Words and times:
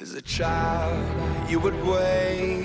As 0.00 0.14
a 0.14 0.22
child, 0.22 0.96
you 1.46 1.60
would 1.60 1.76
wait 1.84 2.64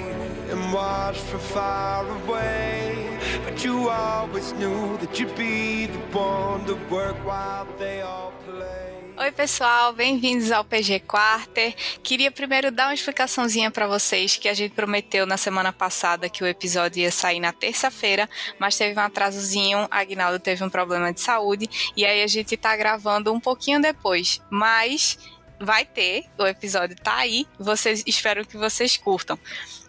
and 0.50 0.72
watch 0.72 1.18
from 1.18 1.42
far 1.42 2.08
away. 2.08 3.20
But 3.44 3.62
you 3.62 3.90
always 3.90 4.54
knew 4.54 4.96
that 5.00 5.20
you'd 5.20 5.36
be 5.36 5.88
the 5.88 6.18
one 6.18 6.64
to 6.66 6.76
work 6.90 7.18
while 7.26 7.68
they 7.78 8.00
all 8.02 8.32
play. 8.48 8.86
Oi, 9.18 9.32
pessoal, 9.32 9.92
bem-vindos 9.92 10.50
ao 10.50 10.64
PG 10.64 11.02
Quarter. 11.02 11.74
Queria 12.02 12.32
primeiro 12.32 12.72
dar 12.72 12.88
uma 12.88 12.94
explicaçãozinha 12.94 13.70
para 13.70 13.86
vocês 13.86 14.38
que 14.38 14.48
a 14.48 14.54
gente 14.54 14.74
prometeu 14.74 15.26
na 15.26 15.36
semana 15.36 15.74
passada 15.74 16.30
que 16.30 16.44
o 16.44 16.48
episódio 16.48 17.02
ia 17.02 17.12
sair 17.12 17.40
na 17.40 17.52
terça-feira, 17.52 18.30
mas 18.60 18.78
teve 18.78 18.98
um 18.98 19.04
atrasozinho, 19.04 19.88
Agnaldo 19.92 20.38
teve 20.40 20.64
um 20.64 20.70
problema 20.70 21.14
de 21.14 21.22
saúde 21.22 21.70
e 21.96 22.06
aí 22.06 22.24
a 22.24 22.28
gente 22.28 22.56
tá 22.58 22.76
gravando 22.76 23.34
um 23.34 23.40
pouquinho 23.40 23.82
depois. 23.82 24.42
Mas 24.50 25.18
vai 25.60 25.86
ter, 25.86 26.26
o 26.38 26.46
episódio 26.46 26.96
tá 26.96 27.18
aí. 27.18 27.48
Vocês 27.60 28.04
espero 28.06 28.46
que 28.46 28.58
vocês 28.58 28.98
curtam. 28.98 29.38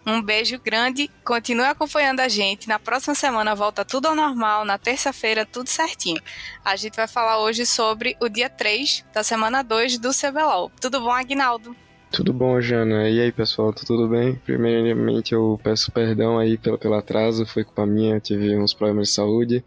Um 0.05 0.21
beijo 0.21 0.57
grande, 0.59 1.09
continue 1.23 1.65
acompanhando 1.65 2.21
a 2.21 2.29
gente. 2.29 2.67
Na 2.67 2.79
próxima 2.79 3.13
semana 3.13 3.53
volta 3.53 3.83
tudo 3.83 4.07
ao 4.07 4.15
normal, 4.15 4.63
na 4.63 4.77
terça-feira 4.77 5.45
tudo 5.45 5.69
certinho. 5.69 6.21
A 6.63 6.75
gente 6.75 6.95
vai 6.95 7.07
falar 7.07 7.39
hoje 7.39 7.65
sobre 7.65 8.15
o 8.21 8.29
dia 8.29 8.49
3 8.49 9.05
da 9.13 9.23
semana 9.23 9.61
2 9.63 9.97
do 9.97 10.11
CBLOL. 10.11 10.71
Tudo 10.79 11.01
bom, 11.01 11.11
Agnaldo? 11.11 11.75
Tudo 12.09 12.31
bom, 12.31 12.59
Jana? 12.61 13.09
E 13.09 13.19
aí, 13.19 13.31
pessoal, 13.33 13.73
tá 13.73 13.81
tudo 13.85 14.07
bem? 14.07 14.35
Primeiramente, 14.35 15.33
eu 15.33 15.59
peço 15.61 15.91
perdão 15.91 16.39
aí 16.39 16.57
pelo, 16.57 16.77
pelo 16.77 16.93
atraso, 16.93 17.45
foi 17.45 17.65
culpa 17.65 17.85
minha, 17.85 18.17
tive 18.19 18.55
uns 18.57 18.73
problemas 18.73 19.09
de 19.09 19.13
saúde, 19.13 19.65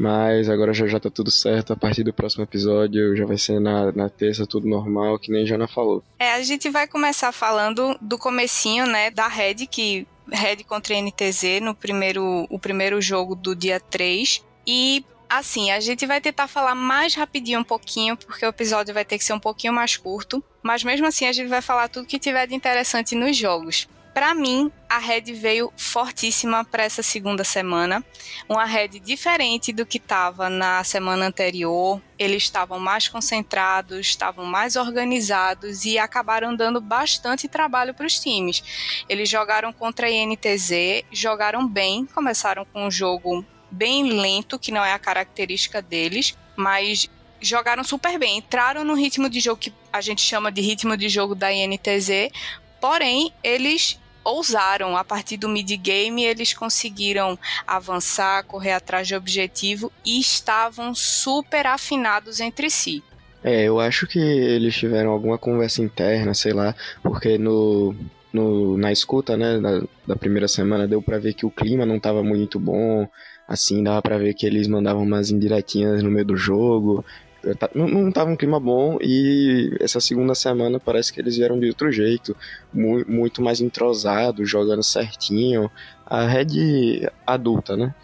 mas 0.00 0.48
agora 0.48 0.72
já, 0.72 0.86
já 0.86 0.98
tá 0.98 1.10
tudo 1.10 1.30
certo. 1.30 1.74
A 1.74 1.76
partir 1.76 2.02
do 2.02 2.10
próximo 2.10 2.42
episódio 2.42 3.14
já 3.14 3.26
vai 3.26 3.36
ser 3.36 3.60
na, 3.60 3.92
na 3.92 4.08
terça, 4.08 4.46
tudo 4.46 4.66
normal, 4.66 5.18
que 5.18 5.30
nem 5.30 5.44
Jana 5.44 5.68
falou. 5.68 6.02
É, 6.18 6.32
a 6.32 6.42
gente 6.42 6.70
vai 6.70 6.88
começar 6.88 7.30
falando 7.32 7.94
do 8.00 8.16
comecinho, 8.16 8.86
né, 8.86 9.10
da 9.10 9.28
Red, 9.28 9.66
que 9.66 10.06
Red 10.32 10.64
contra 10.66 10.98
NTZ 10.98 11.60
no 11.60 11.74
primeiro, 11.74 12.46
o 12.48 12.58
primeiro 12.58 12.98
jogo 13.02 13.34
do 13.34 13.54
dia 13.54 13.78
3. 13.78 14.42
E 14.66 15.04
assim, 15.28 15.70
a 15.70 15.80
gente 15.80 16.06
vai 16.06 16.18
tentar 16.18 16.48
falar 16.48 16.74
mais 16.74 17.14
rapidinho 17.14 17.60
um 17.60 17.64
pouquinho, 17.64 18.16
porque 18.16 18.46
o 18.46 18.48
episódio 18.48 18.94
vai 18.94 19.04
ter 19.04 19.18
que 19.18 19.24
ser 19.24 19.34
um 19.34 19.38
pouquinho 19.38 19.74
mais 19.74 19.98
curto. 19.98 20.42
Mas 20.62 20.82
mesmo 20.82 21.06
assim, 21.06 21.26
a 21.26 21.32
gente 21.32 21.48
vai 21.48 21.60
falar 21.60 21.88
tudo 21.88 22.06
que 22.06 22.18
tiver 22.18 22.46
de 22.46 22.54
interessante 22.54 23.14
nos 23.14 23.36
jogos. 23.36 23.86
Para 24.20 24.34
mim, 24.34 24.70
a 24.86 24.98
Red 24.98 25.32
veio 25.32 25.72
fortíssima 25.78 26.62
para 26.62 26.84
essa 26.84 27.02
segunda 27.02 27.42
semana. 27.42 28.04
Uma 28.46 28.66
Red 28.66 29.00
diferente 29.00 29.72
do 29.72 29.86
que 29.86 29.96
estava 29.96 30.50
na 30.50 30.84
semana 30.84 31.24
anterior. 31.26 32.02
Eles 32.18 32.42
estavam 32.42 32.78
mais 32.78 33.08
concentrados, 33.08 34.08
estavam 34.08 34.44
mais 34.44 34.76
organizados 34.76 35.86
e 35.86 35.98
acabaram 35.98 36.54
dando 36.54 36.82
bastante 36.82 37.48
trabalho 37.48 37.94
para 37.94 38.06
os 38.06 38.20
times. 38.20 38.62
Eles 39.08 39.26
jogaram 39.26 39.72
contra 39.72 40.06
a 40.06 40.10
INTZ, 40.10 41.02
jogaram 41.10 41.66
bem, 41.66 42.04
começaram 42.04 42.66
com 42.66 42.88
um 42.88 42.90
jogo 42.90 43.42
bem 43.70 44.20
lento, 44.20 44.58
que 44.58 44.70
não 44.70 44.84
é 44.84 44.92
a 44.92 44.98
característica 44.98 45.80
deles, 45.80 46.36
mas 46.54 47.08
jogaram 47.40 47.82
super 47.82 48.18
bem. 48.18 48.36
Entraram 48.36 48.84
no 48.84 48.92
ritmo 48.92 49.30
de 49.30 49.40
jogo 49.40 49.62
que 49.62 49.72
a 49.90 50.02
gente 50.02 50.20
chama 50.20 50.52
de 50.52 50.60
ritmo 50.60 50.94
de 50.94 51.08
jogo 51.08 51.34
da 51.34 51.50
INTZ, 51.50 52.30
porém 52.82 53.32
eles 53.42 53.98
ousaram 54.24 54.96
a 54.96 55.04
partir 55.04 55.36
do 55.36 55.48
mid 55.48 55.70
game 55.76 56.24
eles 56.24 56.52
conseguiram 56.52 57.38
avançar, 57.66 58.44
correr 58.44 58.72
atrás 58.72 59.06
de 59.06 59.14
objetivo 59.14 59.92
e 60.04 60.20
estavam 60.20 60.94
super 60.94 61.66
afinados 61.66 62.40
entre 62.40 62.70
si. 62.70 63.02
É, 63.42 63.64
eu 63.64 63.80
acho 63.80 64.06
que 64.06 64.18
eles 64.18 64.76
tiveram 64.76 65.10
alguma 65.10 65.38
conversa 65.38 65.82
interna, 65.82 66.34
sei 66.34 66.52
lá, 66.52 66.74
porque 67.02 67.38
no, 67.38 67.94
no 68.32 68.76
na 68.76 68.92
escuta, 68.92 69.36
né, 69.36 69.58
da, 69.58 69.82
da 70.06 70.16
primeira 70.16 70.46
semana 70.46 70.86
deu 70.86 71.00
para 71.00 71.18
ver 71.18 71.32
que 71.32 71.46
o 71.46 71.50
clima 71.50 71.86
não 71.86 71.96
estava 71.96 72.22
muito 72.22 72.60
bom, 72.60 73.08
Assim, 73.50 73.82
dava 73.82 74.00
pra 74.00 74.16
ver 74.16 74.32
que 74.32 74.46
eles 74.46 74.68
mandavam 74.68 75.02
umas 75.02 75.28
indiretinhas 75.32 76.04
no 76.04 76.10
meio 76.10 76.24
do 76.24 76.36
jogo. 76.36 77.04
Não, 77.74 77.88
não 77.88 78.12
tava 78.12 78.30
um 78.30 78.36
clima 78.36 78.60
bom 78.60 78.98
e 79.00 79.74
essa 79.80 80.00
segunda 80.00 80.34
semana 80.34 80.78
parece 80.78 81.12
que 81.12 81.20
eles 81.20 81.36
vieram 81.36 81.58
de 81.58 81.68
outro 81.68 81.90
jeito, 81.90 82.36
muito, 82.72 83.40
mais 83.40 83.60
entrosados, 83.60 84.48
jogando 84.48 84.82
certinho. 84.82 85.70
A 86.04 86.26
Red 86.26 87.08
adulta, 87.26 87.76
né? 87.76 87.94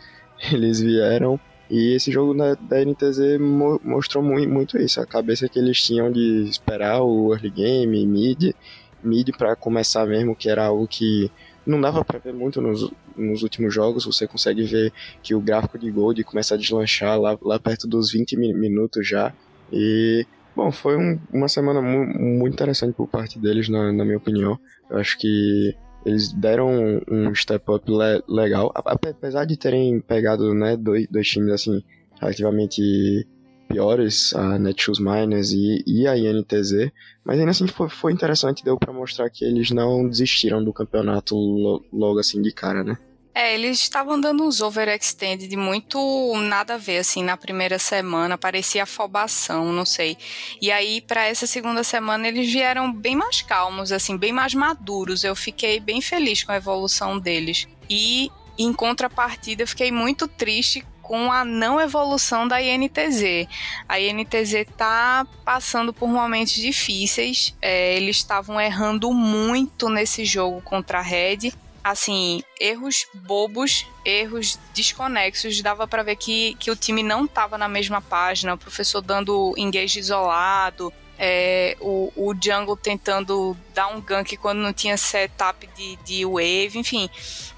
Eles 0.53 0.81
vieram 0.81 1.41
e 1.69 1.95
esse 1.95 2.13
jogo 2.13 2.33
da, 2.33 2.55
da 2.55 2.85
NTZ 2.85 3.41
mo 3.41 3.81
mostrou 3.83 4.23
muito, 4.23 4.49
muito 4.49 4.79
isso, 4.79 5.01
a 5.01 5.07
cabeça 5.07 5.49
que 5.49 5.59
eles 5.59 5.83
tinham 5.83 6.13
de 6.13 6.45
esperar 6.49 7.03
o 7.03 7.33
early 7.33 7.51
game, 7.51 8.07
mid, 8.07 8.55
mid 9.03 9.31
para 9.37 9.57
começar 9.57 10.07
mesmo, 10.07 10.37
que 10.37 10.49
era 10.49 10.67
algo 10.67 10.87
que 10.87 11.31
não 11.67 11.81
dava 11.81 12.05
para 12.05 12.19
ver 12.19 12.33
muito 12.33 12.61
nos, 12.61 12.91
nos 13.17 13.43
últimos 13.43 13.75
jogos. 13.75 14.05
Você 14.05 14.27
consegue 14.27 14.63
ver 14.65 14.93
que 15.23 15.35
o 15.35 15.41
gráfico 15.41 15.79
de 15.79 15.91
Gold 15.91 16.23
começa 16.25 16.55
a 16.55 16.59
deslanchar 16.59 17.21
lá, 17.21 17.37
lá 17.43 17.59
perto 17.59 17.87
dos 17.87 18.13
20 18.13 18.37
minutos 18.37 19.07
já. 19.07 19.33
E, 19.73 20.25
bom, 20.55 20.71
foi 20.71 20.97
um, 20.97 21.19
uma 21.33 21.49
semana 21.49 21.83
mu 21.83 22.07
muito 22.07 22.55
interessante 22.55 22.95
por 22.95 23.09
parte 23.09 23.39
deles, 23.39 23.69
na, 23.69 23.93
na, 23.93 24.05
minha 24.05 24.19
opinião. 24.19 24.59
Eu 24.89 24.99
acho 24.99 25.19
que 25.19 25.75
eles 26.05 26.33
deram 26.33 27.03
um, 27.11 27.35
step 27.35 27.65
up 27.69 27.91
le 27.91 28.23
legal, 28.29 28.73
apesar 28.75 29.45
de 29.45 29.57
terem 29.57 30.01
pegado 30.01 30.55
né, 30.55 30.77
dois, 30.77 31.09
dois 31.09 31.27
times 31.29 31.53
assim 31.53 31.83
relativamente 32.21 33.27
piores, 33.67 34.35
a 34.35 34.59
Netshoes 34.59 34.99
Miners 34.99 35.53
e, 35.53 35.83
e 35.87 36.07
a 36.07 36.17
INTZ, 36.17 36.91
mas 37.25 37.39
ainda 37.39 37.51
assim 37.51 37.67
foi, 37.67 37.89
foi 37.89 38.13
interessante, 38.13 38.65
deu 38.65 38.79
para 38.79 38.93
mostrar 38.93 39.29
que 39.31 39.45
eles 39.45 39.71
não 39.71 40.09
desistiram 40.09 40.63
do 40.63 40.73
campeonato 40.73 41.35
lo, 41.35 41.85
logo 41.93 42.19
assim 42.19 42.41
de 42.41 42.53
cara, 42.53 42.83
né? 42.83 42.97
É, 43.39 43.55
eles 43.55 43.81
estavam 43.81 44.19
dando 44.19 44.45
uns 44.45 44.63
overextended 44.63 45.55
muito 45.59 45.99
nada 46.37 46.73
a 46.73 46.79
ver, 46.79 46.97
assim, 46.97 47.23
na 47.23 47.37
primeira 47.37 47.79
semana, 47.79 48.39
parecia 48.39 48.85
afobação, 48.85 49.75
não 49.75 49.85
sei. 49.85 50.17
E 50.59 50.73
aí, 50.73 51.03
para 51.03 51.27
essa 51.27 51.47
segunda 51.47 51.85
semana, 51.85 52.27
eles 52.27 52.51
vieram 52.51 52.91
bem 52.91 53.15
mais 53.15 53.43
calmos, 53.43 53.93
assim, 53.93 54.17
bem 54.17 54.33
mais 54.33 54.55
maduros. 54.55 55.23
Eu 55.23 55.37
fiquei 55.37 55.79
bem 55.79 56.01
feliz 56.01 56.45
com 56.45 56.53
a 56.53 56.57
evolução 56.57 57.19
deles. 57.19 57.69
E, 57.91 58.31
em 58.59 58.73
contrapartida, 58.73 59.67
fiquei 59.67 59.93
muito 59.93 60.27
triste 60.27 60.83
com 61.07 61.31
a 61.31 61.45
não 61.45 61.81
evolução 61.81 62.49
da 62.49 62.61
INTZ. 62.61 63.47
A 63.89 64.01
INTZ 64.01 64.55
está 64.55 65.25
passando 65.45 65.93
por 65.93 66.09
momentos 66.09 66.55
difíceis, 66.55 67.55
é, 67.63 67.97
eles 67.97 68.17
estavam 68.17 68.61
errando 68.61 69.13
muito 69.13 69.89
nesse 69.89 70.25
jogo 70.25 70.61
contra 70.63 70.99
a 70.99 71.03
Red. 71.03 71.53
Assim, 71.85 72.43
erros 72.61 73.07
bobos, 73.15 73.87
erros 74.05 74.59
desconexos, 74.75 75.63
dava 75.63 75.87
para 75.87 76.03
ver 76.03 76.17
que, 76.17 76.57
que 76.59 76.73
o 76.73 76.75
time 76.75 77.05
não 77.05 77.27
estava 77.27 77.57
na 77.57 77.69
mesma 77.69 78.01
página, 78.01 78.55
o 78.55 78.59
professor 78.59 79.01
dando 79.01 79.55
engage 79.57 80.01
isolado, 80.01 80.93
é, 81.19 81.77
o, 81.81 82.13
o 82.17 82.35
jungle 82.35 82.77
tentando 82.77 83.57
dar 83.75 83.89
um 83.89 84.01
gank 84.01 84.37
quando 84.37 84.59
não 84.59 84.73
tinha 84.73 84.97
setup 84.97 85.69
de, 85.77 85.97
de 86.05 86.25
wave, 86.25 86.79
enfim, 86.79 87.09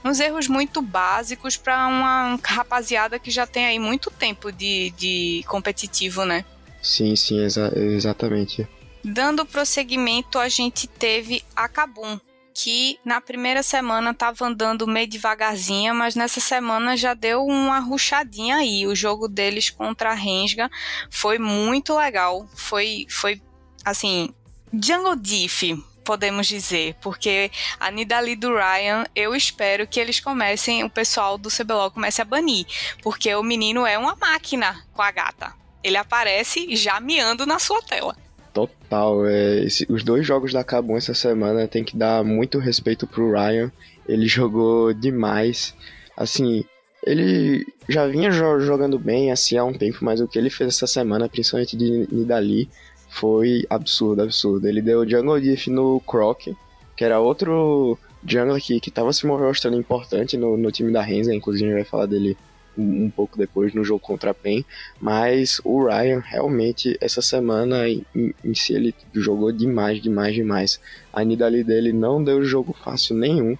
uns 0.04 0.20
erros 0.20 0.48
muito 0.48 0.80
básicos 0.80 1.56
para 1.56 1.86
uma 1.88 2.38
rapaziada 2.42 3.18
que 3.18 3.30
já 3.30 3.46
tem 3.46 3.66
aí 3.66 3.78
muito 3.78 4.10
tempo 4.10 4.52
de, 4.52 4.90
de 4.90 5.44
competitivo, 5.46 6.24
né? 6.24 6.44
Sim, 6.82 7.16
sim, 7.16 7.44
exa 7.44 7.72
exatamente. 7.76 8.66
Dando 9.04 9.46
prosseguimento, 9.46 10.38
a 10.38 10.48
gente 10.48 10.86
teve 10.86 11.42
a 11.54 11.68
Kabum, 11.68 12.18
que 12.54 12.98
na 13.04 13.20
primeira 13.20 13.62
semana 13.62 14.10
estava 14.10 14.44
andando 14.44 14.86
meio 14.86 15.06
devagarzinha, 15.06 15.94
mas 15.94 16.16
nessa 16.16 16.40
semana 16.40 16.96
já 16.96 17.14
deu 17.14 17.44
uma 17.44 17.78
ruchadinha 17.78 18.56
aí. 18.56 18.86
O 18.86 18.96
jogo 18.96 19.28
deles 19.28 19.70
contra 19.70 20.10
a 20.10 20.14
Rensga 20.14 20.68
foi 21.08 21.38
muito 21.38 21.96
legal. 21.96 22.48
Foi, 22.56 23.06
foi 23.08 23.40
assim, 23.88 24.34
Jungle 24.72 25.16
Diff, 25.16 25.82
podemos 26.04 26.46
dizer, 26.46 26.94
porque 27.00 27.50
a 27.78 27.90
Nidali 27.90 28.36
do 28.36 28.54
Ryan, 28.54 29.04
eu 29.14 29.34
espero 29.34 29.86
que 29.86 30.00
eles 30.00 30.20
comecem, 30.20 30.84
o 30.84 30.90
pessoal 30.90 31.36
do 31.36 31.50
CBLOL 31.50 31.90
comece 31.90 32.22
a 32.22 32.24
banir, 32.24 32.66
porque 33.02 33.34
o 33.34 33.42
menino 33.42 33.86
é 33.86 33.98
uma 33.98 34.16
máquina 34.16 34.84
com 34.94 35.02
a 35.02 35.10
gata. 35.10 35.52
Ele 35.82 35.96
aparece 35.96 36.74
já 36.76 37.00
miando 37.00 37.46
na 37.46 37.58
sua 37.58 37.80
tela. 37.82 38.16
Total, 38.52 39.26
é, 39.26 39.64
esse, 39.64 39.86
os 39.88 40.02
dois 40.02 40.26
jogos 40.26 40.52
da 40.52 40.64
Kabum 40.64 40.96
essa 40.96 41.14
semana 41.14 41.68
tem 41.68 41.84
que 41.84 41.96
dar 41.96 42.24
muito 42.24 42.58
respeito 42.58 43.06
pro 43.06 43.32
Ryan. 43.32 43.70
Ele 44.08 44.26
jogou 44.26 44.92
demais. 44.92 45.74
Assim, 46.16 46.64
ele 47.06 47.64
já 47.88 48.06
vinha 48.06 48.30
jogando 48.30 48.98
bem 48.98 49.30
assim 49.30 49.56
há 49.56 49.64
um 49.64 49.72
tempo, 49.72 49.98
mas 50.02 50.20
o 50.20 50.26
que 50.26 50.38
ele 50.38 50.50
fez 50.50 50.74
essa 50.74 50.86
semana, 50.86 51.28
principalmente 51.28 51.76
de 51.76 52.08
Nidali, 52.10 52.68
foi 53.08 53.64
absurdo, 53.68 54.22
absurdo. 54.22 54.68
Ele 54.68 54.82
deu 54.82 55.08
Jungle 55.08 55.40
Diff 55.40 55.70
no 55.70 56.00
Croc, 56.00 56.48
que 56.96 57.04
era 57.04 57.18
outro 57.18 57.98
jungler 58.24 58.60
que, 58.60 58.80
que 58.80 58.90
tava 58.90 59.12
se 59.12 59.26
mostrando 59.26 59.76
importante 59.76 60.36
no, 60.36 60.56
no 60.56 60.70
time 60.70 60.92
da 60.92 61.02
Renza, 61.02 61.34
inclusive 61.34 61.64
a 61.64 61.68
gente 61.68 61.76
vai 61.76 61.84
falar 61.84 62.06
dele 62.06 62.36
um 62.76 63.10
pouco 63.10 63.36
depois 63.36 63.74
no 63.74 63.84
jogo 63.84 63.98
contra 63.98 64.30
a 64.30 64.34
PEN, 64.34 64.64
mas 65.00 65.60
o 65.64 65.84
Ryan 65.84 66.20
realmente 66.24 66.96
essa 67.00 67.20
semana 67.20 67.88
em, 67.88 68.04
em 68.14 68.54
si 68.54 68.72
ele 68.72 68.94
jogou 69.12 69.50
demais, 69.50 70.00
demais, 70.00 70.34
demais. 70.34 70.80
A 71.12 71.24
Nidali 71.24 71.64
dele 71.64 71.92
não 71.92 72.22
deu 72.22 72.44
jogo 72.44 72.72
fácil 72.72 73.16
nenhum. 73.16 73.56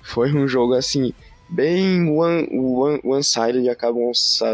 Foi 0.00 0.32
um 0.32 0.48
jogo 0.48 0.72
assim 0.72 1.12
bem 1.52 2.08
one, 2.08 2.48
one, 2.50 3.00
one 3.04 3.22
sided 3.22 3.68
acabam 3.68 4.10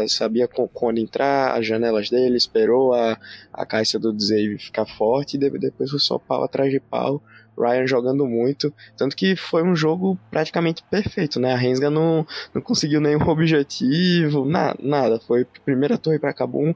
sabia 0.07 0.47
quando 0.73 0.99
entrar 0.99 1.57
as 1.57 1.65
janelas 1.65 2.09
dele 2.09 2.35
esperou 2.35 2.93
a, 2.93 3.17
a 3.53 3.65
caixa 3.65 3.97
do 3.97 4.17
Zave 4.19 4.57
ficar 4.57 4.85
forte 4.85 5.37
e 5.37 5.39
depois 5.39 5.89
foi 5.89 5.99
só 5.99 6.19
pau 6.19 6.43
atrás 6.43 6.71
de 6.71 6.79
pau 6.79 7.21
Ryan 7.59 7.85
jogando 7.85 8.25
muito, 8.25 8.73
tanto 8.95 9.15
que 9.15 9.35
foi 9.35 9.63
um 9.63 9.75
jogo 9.75 10.17
praticamente 10.31 10.81
perfeito, 10.89 11.39
né? 11.39 11.51
A 11.51 11.57
Rensga 11.57 11.89
não, 11.89 12.25
não 12.53 12.61
conseguiu 12.61 13.01
nenhum 13.01 13.21
objetivo, 13.27 14.45
na, 14.45 14.73
nada. 14.81 15.19
Foi 15.19 15.45
primeira 15.65 15.97
torre 15.97 16.17
para 16.17 16.33
Kabum, 16.33 16.73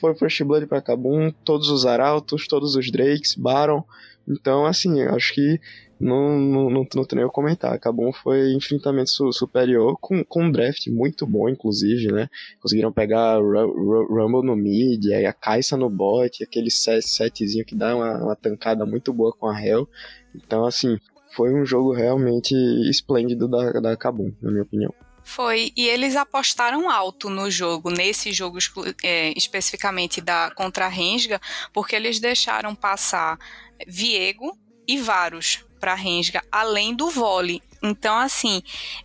foi 0.00 0.14
First 0.14 0.44
Blood 0.44 0.66
para 0.66 0.80
Kabum, 0.80 1.32
todos 1.44 1.68
os 1.68 1.84
Arautos, 1.84 2.46
todos 2.46 2.76
os 2.76 2.90
Drakes, 2.90 3.34
Baron. 3.34 3.82
Então, 4.28 4.64
assim, 4.64 5.02
acho 5.02 5.34
que 5.34 5.60
não, 6.02 6.36
não, 6.36 6.68
não, 6.68 6.86
não 6.94 7.04
tem 7.04 7.16
nem 7.16 7.24
o 7.24 7.30
comentar. 7.30 7.78
Cabum 7.78 8.12
foi 8.12 8.52
infinitamente 8.52 9.10
su 9.10 9.32
superior, 9.32 9.96
com, 10.00 10.24
com 10.24 10.44
um 10.44 10.50
draft 10.50 10.88
muito 10.88 11.24
bom, 11.24 11.48
inclusive, 11.48 12.10
né? 12.10 12.28
Conseguiram 12.60 12.92
pegar 12.92 13.38
Rumble 13.38 14.44
no 14.44 14.56
mid, 14.56 15.12
aí 15.12 15.24
a 15.24 15.32
Kaisa 15.32 15.76
no 15.76 15.88
bot, 15.88 16.42
aquele 16.42 16.70
setzinho 16.70 17.64
que 17.64 17.76
dá 17.76 17.94
uma, 17.94 18.18
uma 18.18 18.36
tancada 18.36 18.84
muito 18.84 19.12
boa 19.12 19.32
com 19.32 19.46
a 19.46 19.64
Hell. 19.64 19.88
Então, 20.34 20.64
assim, 20.64 20.98
foi 21.36 21.54
um 21.54 21.64
jogo 21.64 21.92
realmente 21.92 22.52
esplêndido 22.90 23.46
da, 23.46 23.70
da 23.80 23.96
Kabum, 23.96 24.32
na 24.42 24.50
minha 24.50 24.64
opinião. 24.64 24.92
Foi, 25.22 25.72
e 25.76 25.86
eles 25.86 26.16
apostaram 26.16 26.90
alto 26.90 27.30
no 27.30 27.48
jogo, 27.48 27.90
nesse 27.90 28.32
jogo 28.32 28.58
é, 29.04 29.32
especificamente 29.38 30.20
da 30.20 30.50
contra 30.56 30.88
Rensga, 30.88 31.40
porque 31.72 31.94
eles 31.94 32.18
deixaram 32.18 32.74
passar 32.74 33.38
Viego 33.86 34.58
e 34.84 34.98
Varus 34.98 35.64
para 35.82 35.94
Rensga, 35.94 36.44
além 36.52 36.94
do 36.94 37.10
vôlei. 37.10 37.60
Então, 37.82 38.16
assim, 38.16 38.62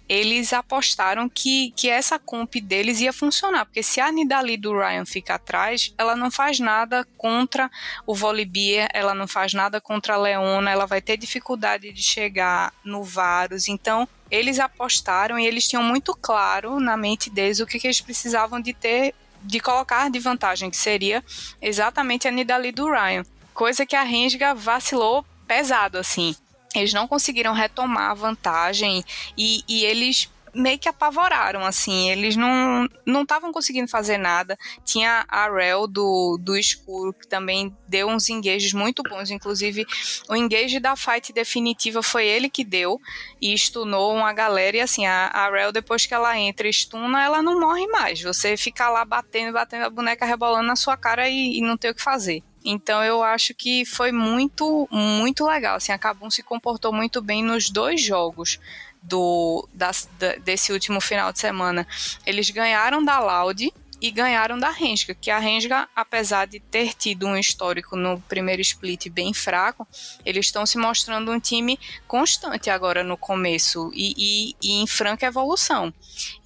eles 0.08 0.54
apostaram 0.54 1.28
que, 1.28 1.74
que 1.76 1.90
essa 1.90 2.20
comp 2.20 2.58
deles 2.58 3.02
ia 3.02 3.12
funcionar, 3.12 3.66
porque 3.66 3.82
se 3.82 4.00
a 4.00 4.12
Nidali 4.12 4.56
do 4.56 4.78
Ryan 4.78 5.04
fica 5.04 5.34
atrás, 5.34 5.92
ela 5.98 6.16
não 6.16 6.30
faz 6.30 6.60
nada 6.60 7.04
contra 7.18 7.72
o 8.06 8.14
Volibear, 8.14 8.88
ela 8.94 9.16
não 9.16 9.28
faz 9.28 9.52
nada 9.56 9.82
contra 9.82 10.14
a 10.14 10.18
Leona, 10.18 10.70
ela 10.70 10.86
vai 10.86 11.02
ter 11.02 11.18
dificuldade 11.18 11.92
de 11.92 12.04
chegar 12.04 12.72
no 12.84 13.04
Varus. 13.04 13.68
Então, 13.68 14.08
eles 14.30 14.60
apostaram 14.60 15.40
e 15.40 15.48
eles 15.48 15.68
tinham 15.68 15.82
muito 15.82 16.14
claro 16.14 16.80
na 16.80 16.96
mente 16.96 17.32
deles 17.32 17.60
o 17.60 17.66
que, 17.66 17.80
que 17.80 17.88
eles 17.88 18.02
precisavam 18.02 18.62
de 18.62 18.74
ter, 18.74 19.16
de 19.42 19.60
colocar 19.60 20.12
de 20.12 20.20
vantagem, 20.20 20.70
que 20.70 20.78
seria 20.78 21.26
exatamente 21.60 22.28
a 22.28 22.32
Nidali 22.32 22.72
do 22.72 22.86
Ryan. 22.92 23.26
Coisa 23.56 23.88
que 23.88 23.96
a 23.96 24.04
Rensga 24.04 24.54
vacilou 24.54 25.26
pesado, 25.48 25.98
assim. 25.98 26.36
Eles 26.80 26.94
não 26.94 27.08
conseguiram 27.08 27.54
retomar 27.54 28.12
a 28.12 28.14
vantagem 28.14 29.04
e, 29.38 29.64
e 29.68 29.86
eles 29.86 30.30
meio 30.58 30.80
que 30.80 30.90
apavoraram, 30.90 31.64
assim, 31.64 32.10
eles 32.10 32.36
não 32.36 32.88
não 33.06 33.22
estavam 33.22 33.52
conseguindo 33.52 33.88
fazer 33.88 34.18
nada. 34.18 34.58
Tinha 34.84 35.26
a 35.28 35.50
Rel 35.50 35.88
do, 35.88 36.38
do 36.42 36.58
escuro, 36.58 37.14
que 37.14 37.28
também 37.28 37.76
deu 37.88 38.08
uns 38.08 38.28
engages 38.30 38.74
muito 38.74 39.04
bons, 39.04 39.30
inclusive 39.30 39.86
o 40.28 40.36
engage 40.36 40.80
da 40.80 40.96
fight 40.96 41.32
definitiva 41.32 42.02
foi 42.02 42.26
ele 42.26 42.50
que 42.50 42.64
deu 42.64 43.00
e 43.42 43.56
stunou 43.58 44.16
uma 44.16 44.34
galera, 44.34 44.78
e 44.78 44.82
assim, 44.82 45.06
a, 45.06 45.28
a 45.28 45.50
Rel 45.50 45.72
depois 45.72 46.06
que 46.06 46.14
ela 46.14 46.38
entra 46.38 46.68
e 46.68 46.74
stuna, 46.74 47.24
ela 47.24 47.42
não 47.42 47.60
morre 47.60 47.88
mais, 47.88 48.22
você 48.22 48.58
fica 48.58 48.90
lá 48.90 49.06
batendo, 49.06 49.54
batendo 49.54 49.86
a 49.86 49.90
boneca 49.90 50.26
rebolando 50.26 50.68
na 50.68 50.76
sua 50.76 50.98
cara 50.98 51.30
e, 51.30 51.58
e 51.58 51.62
não 51.62 51.78
tem 51.78 51.92
o 51.92 51.96
que 51.96 52.04
fazer. 52.04 52.44
Então 52.70 53.02
eu 53.02 53.24
acho 53.24 53.54
que 53.54 53.86
foi 53.86 54.12
muito, 54.12 54.90
muito 54.92 55.46
legal. 55.46 55.78
Assim, 55.78 55.94
a 55.94 55.98
Kabum 55.98 56.30
se 56.30 56.44
comportou 56.44 56.92
muito 56.92 57.22
bem 57.22 57.42
nos 57.42 57.70
dois 57.70 58.02
jogos 58.02 58.60
do 59.02 59.66
das, 59.74 60.10
desse 60.44 60.74
último 60.74 61.00
final 61.00 61.32
de 61.32 61.40
semana. 61.40 61.88
Eles 62.26 62.50
ganharam 62.50 63.04
da 63.04 63.20
Loud 63.20 63.74
e 64.02 64.12
ganharam 64.12 64.60
da 64.60 64.70
Rensga, 64.70 65.16
que 65.16 65.32
a 65.32 65.40
Rensga, 65.40 65.88
apesar 65.96 66.46
de 66.46 66.60
ter 66.60 66.94
tido 66.94 67.26
um 67.26 67.38
histórico 67.38 67.96
no 67.96 68.20
primeiro 68.22 68.62
split 68.62 69.10
bem 69.10 69.34
fraco, 69.34 69.88
eles 70.26 70.48
estão 70.48 70.66
se 70.66 70.78
mostrando 70.78 71.32
um 71.32 71.40
time 71.40 71.80
constante 72.06 72.70
agora 72.70 73.02
no 73.02 73.18
começo 73.18 73.90
e, 73.96 74.14
e, 74.18 74.56
e, 74.62 74.82
em 74.82 74.86
franca 74.86 75.26
evolução. 75.26 75.92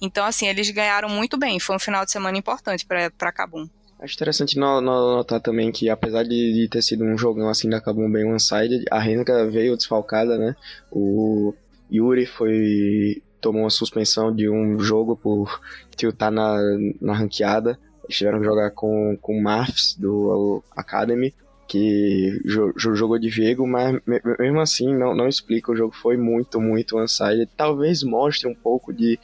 Então, 0.00 0.24
assim, 0.24 0.46
eles 0.46 0.70
ganharam 0.70 1.08
muito 1.08 1.36
bem. 1.36 1.58
Foi 1.58 1.76
um 1.76 1.80
final 1.80 2.04
de 2.04 2.12
semana 2.12 2.38
importante 2.38 2.86
para 2.86 3.32
Kabum. 3.32 3.68
Acho 4.02 4.14
interessante 4.14 4.58
notar 4.58 5.40
também 5.40 5.70
que, 5.70 5.88
apesar 5.88 6.24
de, 6.24 6.66
ter 6.68 6.82
sido 6.82 7.04
um 7.04 7.16
jogão 7.16 7.48
assim 7.48 7.70
da 7.70 7.80
Kabum 7.80 8.10
bem 8.10 8.24
one-sided, 8.24 8.84
a 8.90 8.98
Renka 8.98 9.48
veio 9.48 9.76
desfalcada, 9.76 10.36
né? 10.36 10.56
O 10.90 11.54
Yuri 11.90 12.26
foi 12.26 13.22
tomou 13.40 13.62
uma 13.62 13.70
suspensão 13.70 14.34
de 14.34 14.48
um 14.48 14.76
jogo 14.80 15.16
por 15.16 15.60
tiltar 15.94 16.32
na, 16.32 16.58
na 17.00 17.12
ranqueada. 17.12 17.78
Eles 18.02 18.16
tiveram 18.16 18.40
que 18.40 18.44
jogar 18.44 18.72
com, 18.72 19.16
com 19.22 19.38
o 19.38 19.42
Marfs 19.42 19.96
do 19.96 20.64
Academy, 20.76 21.32
que 21.68 22.40
jo, 22.44 22.72
jogou 22.76 23.20
de 23.20 23.30
Viego, 23.30 23.64
mas 23.68 24.00
mesmo 24.04 24.60
assim 24.60 24.92
não, 24.92 25.14
não 25.14 25.28
explica. 25.28 25.70
O 25.70 25.76
jogo 25.76 25.94
foi 25.94 26.16
muito, 26.16 26.60
muito 26.60 26.96
one-sided. 26.96 27.48
Talvez 27.56 28.02
mostre 28.02 28.48
um 28.48 28.54
pouco 28.54 28.92
de 28.92 29.16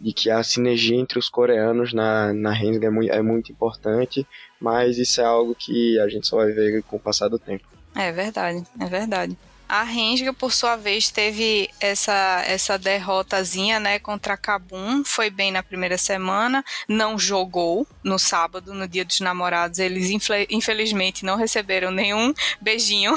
de 0.00 0.12
que 0.12 0.30
a 0.30 0.42
sinergia 0.42 0.96
entre 0.96 1.18
os 1.18 1.28
coreanos 1.28 1.92
na, 1.92 2.32
na 2.32 2.52
Rensga 2.52 2.86
é 2.86 2.90
muito, 2.90 3.12
é 3.12 3.22
muito 3.22 3.52
importante, 3.52 4.26
mas 4.60 4.98
isso 4.98 5.20
é 5.20 5.24
algo 5.24 5.54
que 5.54 5.98
a 6.00 6.08
gente 6.08 6.26
só 6.26 6.36
vai 6.36 6.52
ver 6.52 6.82
com 6.82 6.96
o 6.96 7.00
passar 7.00 7.28
do 7.28 7.38
tempo. 7.38 7.66
É 7.94 8.12
verdade, 8.12 8.64
é 8.78 8.86
verdade. 8.86 9.36
A 9.68 9.82
Rensga, 9.82 10.32
por 10.32 10.50
sua 10.50 10.76
vez, 10.76 11.10
teve 11.10 11.68
essa, 11.78 12.42
essa 12.46 12.78
derrotazinha, 12.78 13.78
né, 13.78 13.98
contra 13.98 14.32
a 14.32 14.36
Kabum, 14.36 15.04
foi 15.04 15.28
bem 15.28 15.52
na 15.52 15.62
primeira 15.62 15.98
semana, 15.98 16.64
não 16.88 17.18
jogou 17.18 17.86
no 18.02 18.18
sábado, 18.18 18.72
no 18.72 18.88
dia 18.88 19.04
dos 19.04 19.20
namorados, 19.20 19.78
eles 19.78 20.08
infelizmente 20.48 21.22
não 21.22 21.36
receberam 21.36 21.90
nenhum 21.90 22.32
beijinho, 22.62 23.14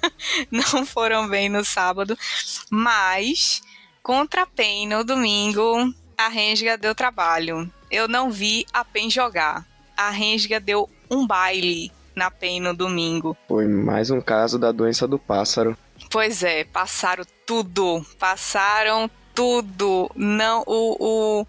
não 0.52 0.84
foram 0.84 1.26
bem 1.26 1.48
no 1.48 1.64
sábado, 1.64 2.18
mas 2.68 3.62
contra 4.02 4.42
a 4.42 4.46
PEN 4.46 4.88
no 4.88 5.04
domingo, 5.04 5.90
a 6.16 6.28
Rensga 6.28 6.76
deu 6.76 6.94
trabalho. 6.94 7.70
Eu 7.90 8.08
não 8.08 8.30
vi 8.30 8.66
a 8.72 8.84
PEN 8.84 9.10
jogar. 9.10 9.64
A 9.96 10.10
Rensga 10.10 10.58
deu 10.58 10.88
um 11.10 11.26
baile 11.26 11.92
na 12.14 12.30
PEN 12.30 12.60
no 12.60 12.74
domingo. 12.74 13.36
Foi 13.48 13.66
mais 13.66 14.10
um 14.10 14.20
caso 14.20 14.58
da 14.58 14.72
doença 14.72 15.06
do 15.06 15.18
pássaro. 15.18 15.76
Pois 16.10 16.42
é, 16.42 16.64
passaram 16.64 17.24
tudo. 17.46 18.04
Passaram 18.18 19.10
tudo. 19.34 20.10
Não, 20.14 20.62
o, 20.66 21.40
o 21.40 21.46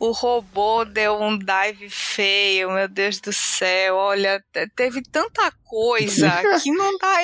o 0.00 0.12
robô 0.12 0.82
deu 0.82 1.20
um 1.20 1.38
dive 1.38 1.90
feio, 1.90 2.70
meu 2.70 2.88
Deus 2.88 3.20
do 3.20 3.34
céu. 3.34 3.96
Olha, 3.96 4.42
teve 4.74 5.02
tanta 5.02 5.52
coisa 5.62 6.30
que 6.64 6.72
não 6.72 6.96
dá, 6.96 7.16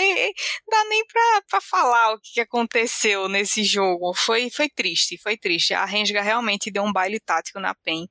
dá 0.70 0.84
nem 0.90 1.06
pra, 1.06 1.42
pra 1.48 1.60
falar 1.62 2.12
o 2.12 2.20
que 2.20 2.38
aconteceu 2.38 3.30
nesse 3.30 3.64
jogo. 3.64 4.12
Foi, 4.12 4.50
foi 4.50 4.68
triste, 4.68 5.16
foi 5.16 5.38
triste. 5.38 5.72
A 5.72 5.86
Rensga 5.86 6.20
realmente 6.20 6.70
deu 6.70 6.82
um 6.82 6.92
baile 6.92 7.18
tático 7.18 7.58
na 7.58 7.74
PEN. 7.74 8.06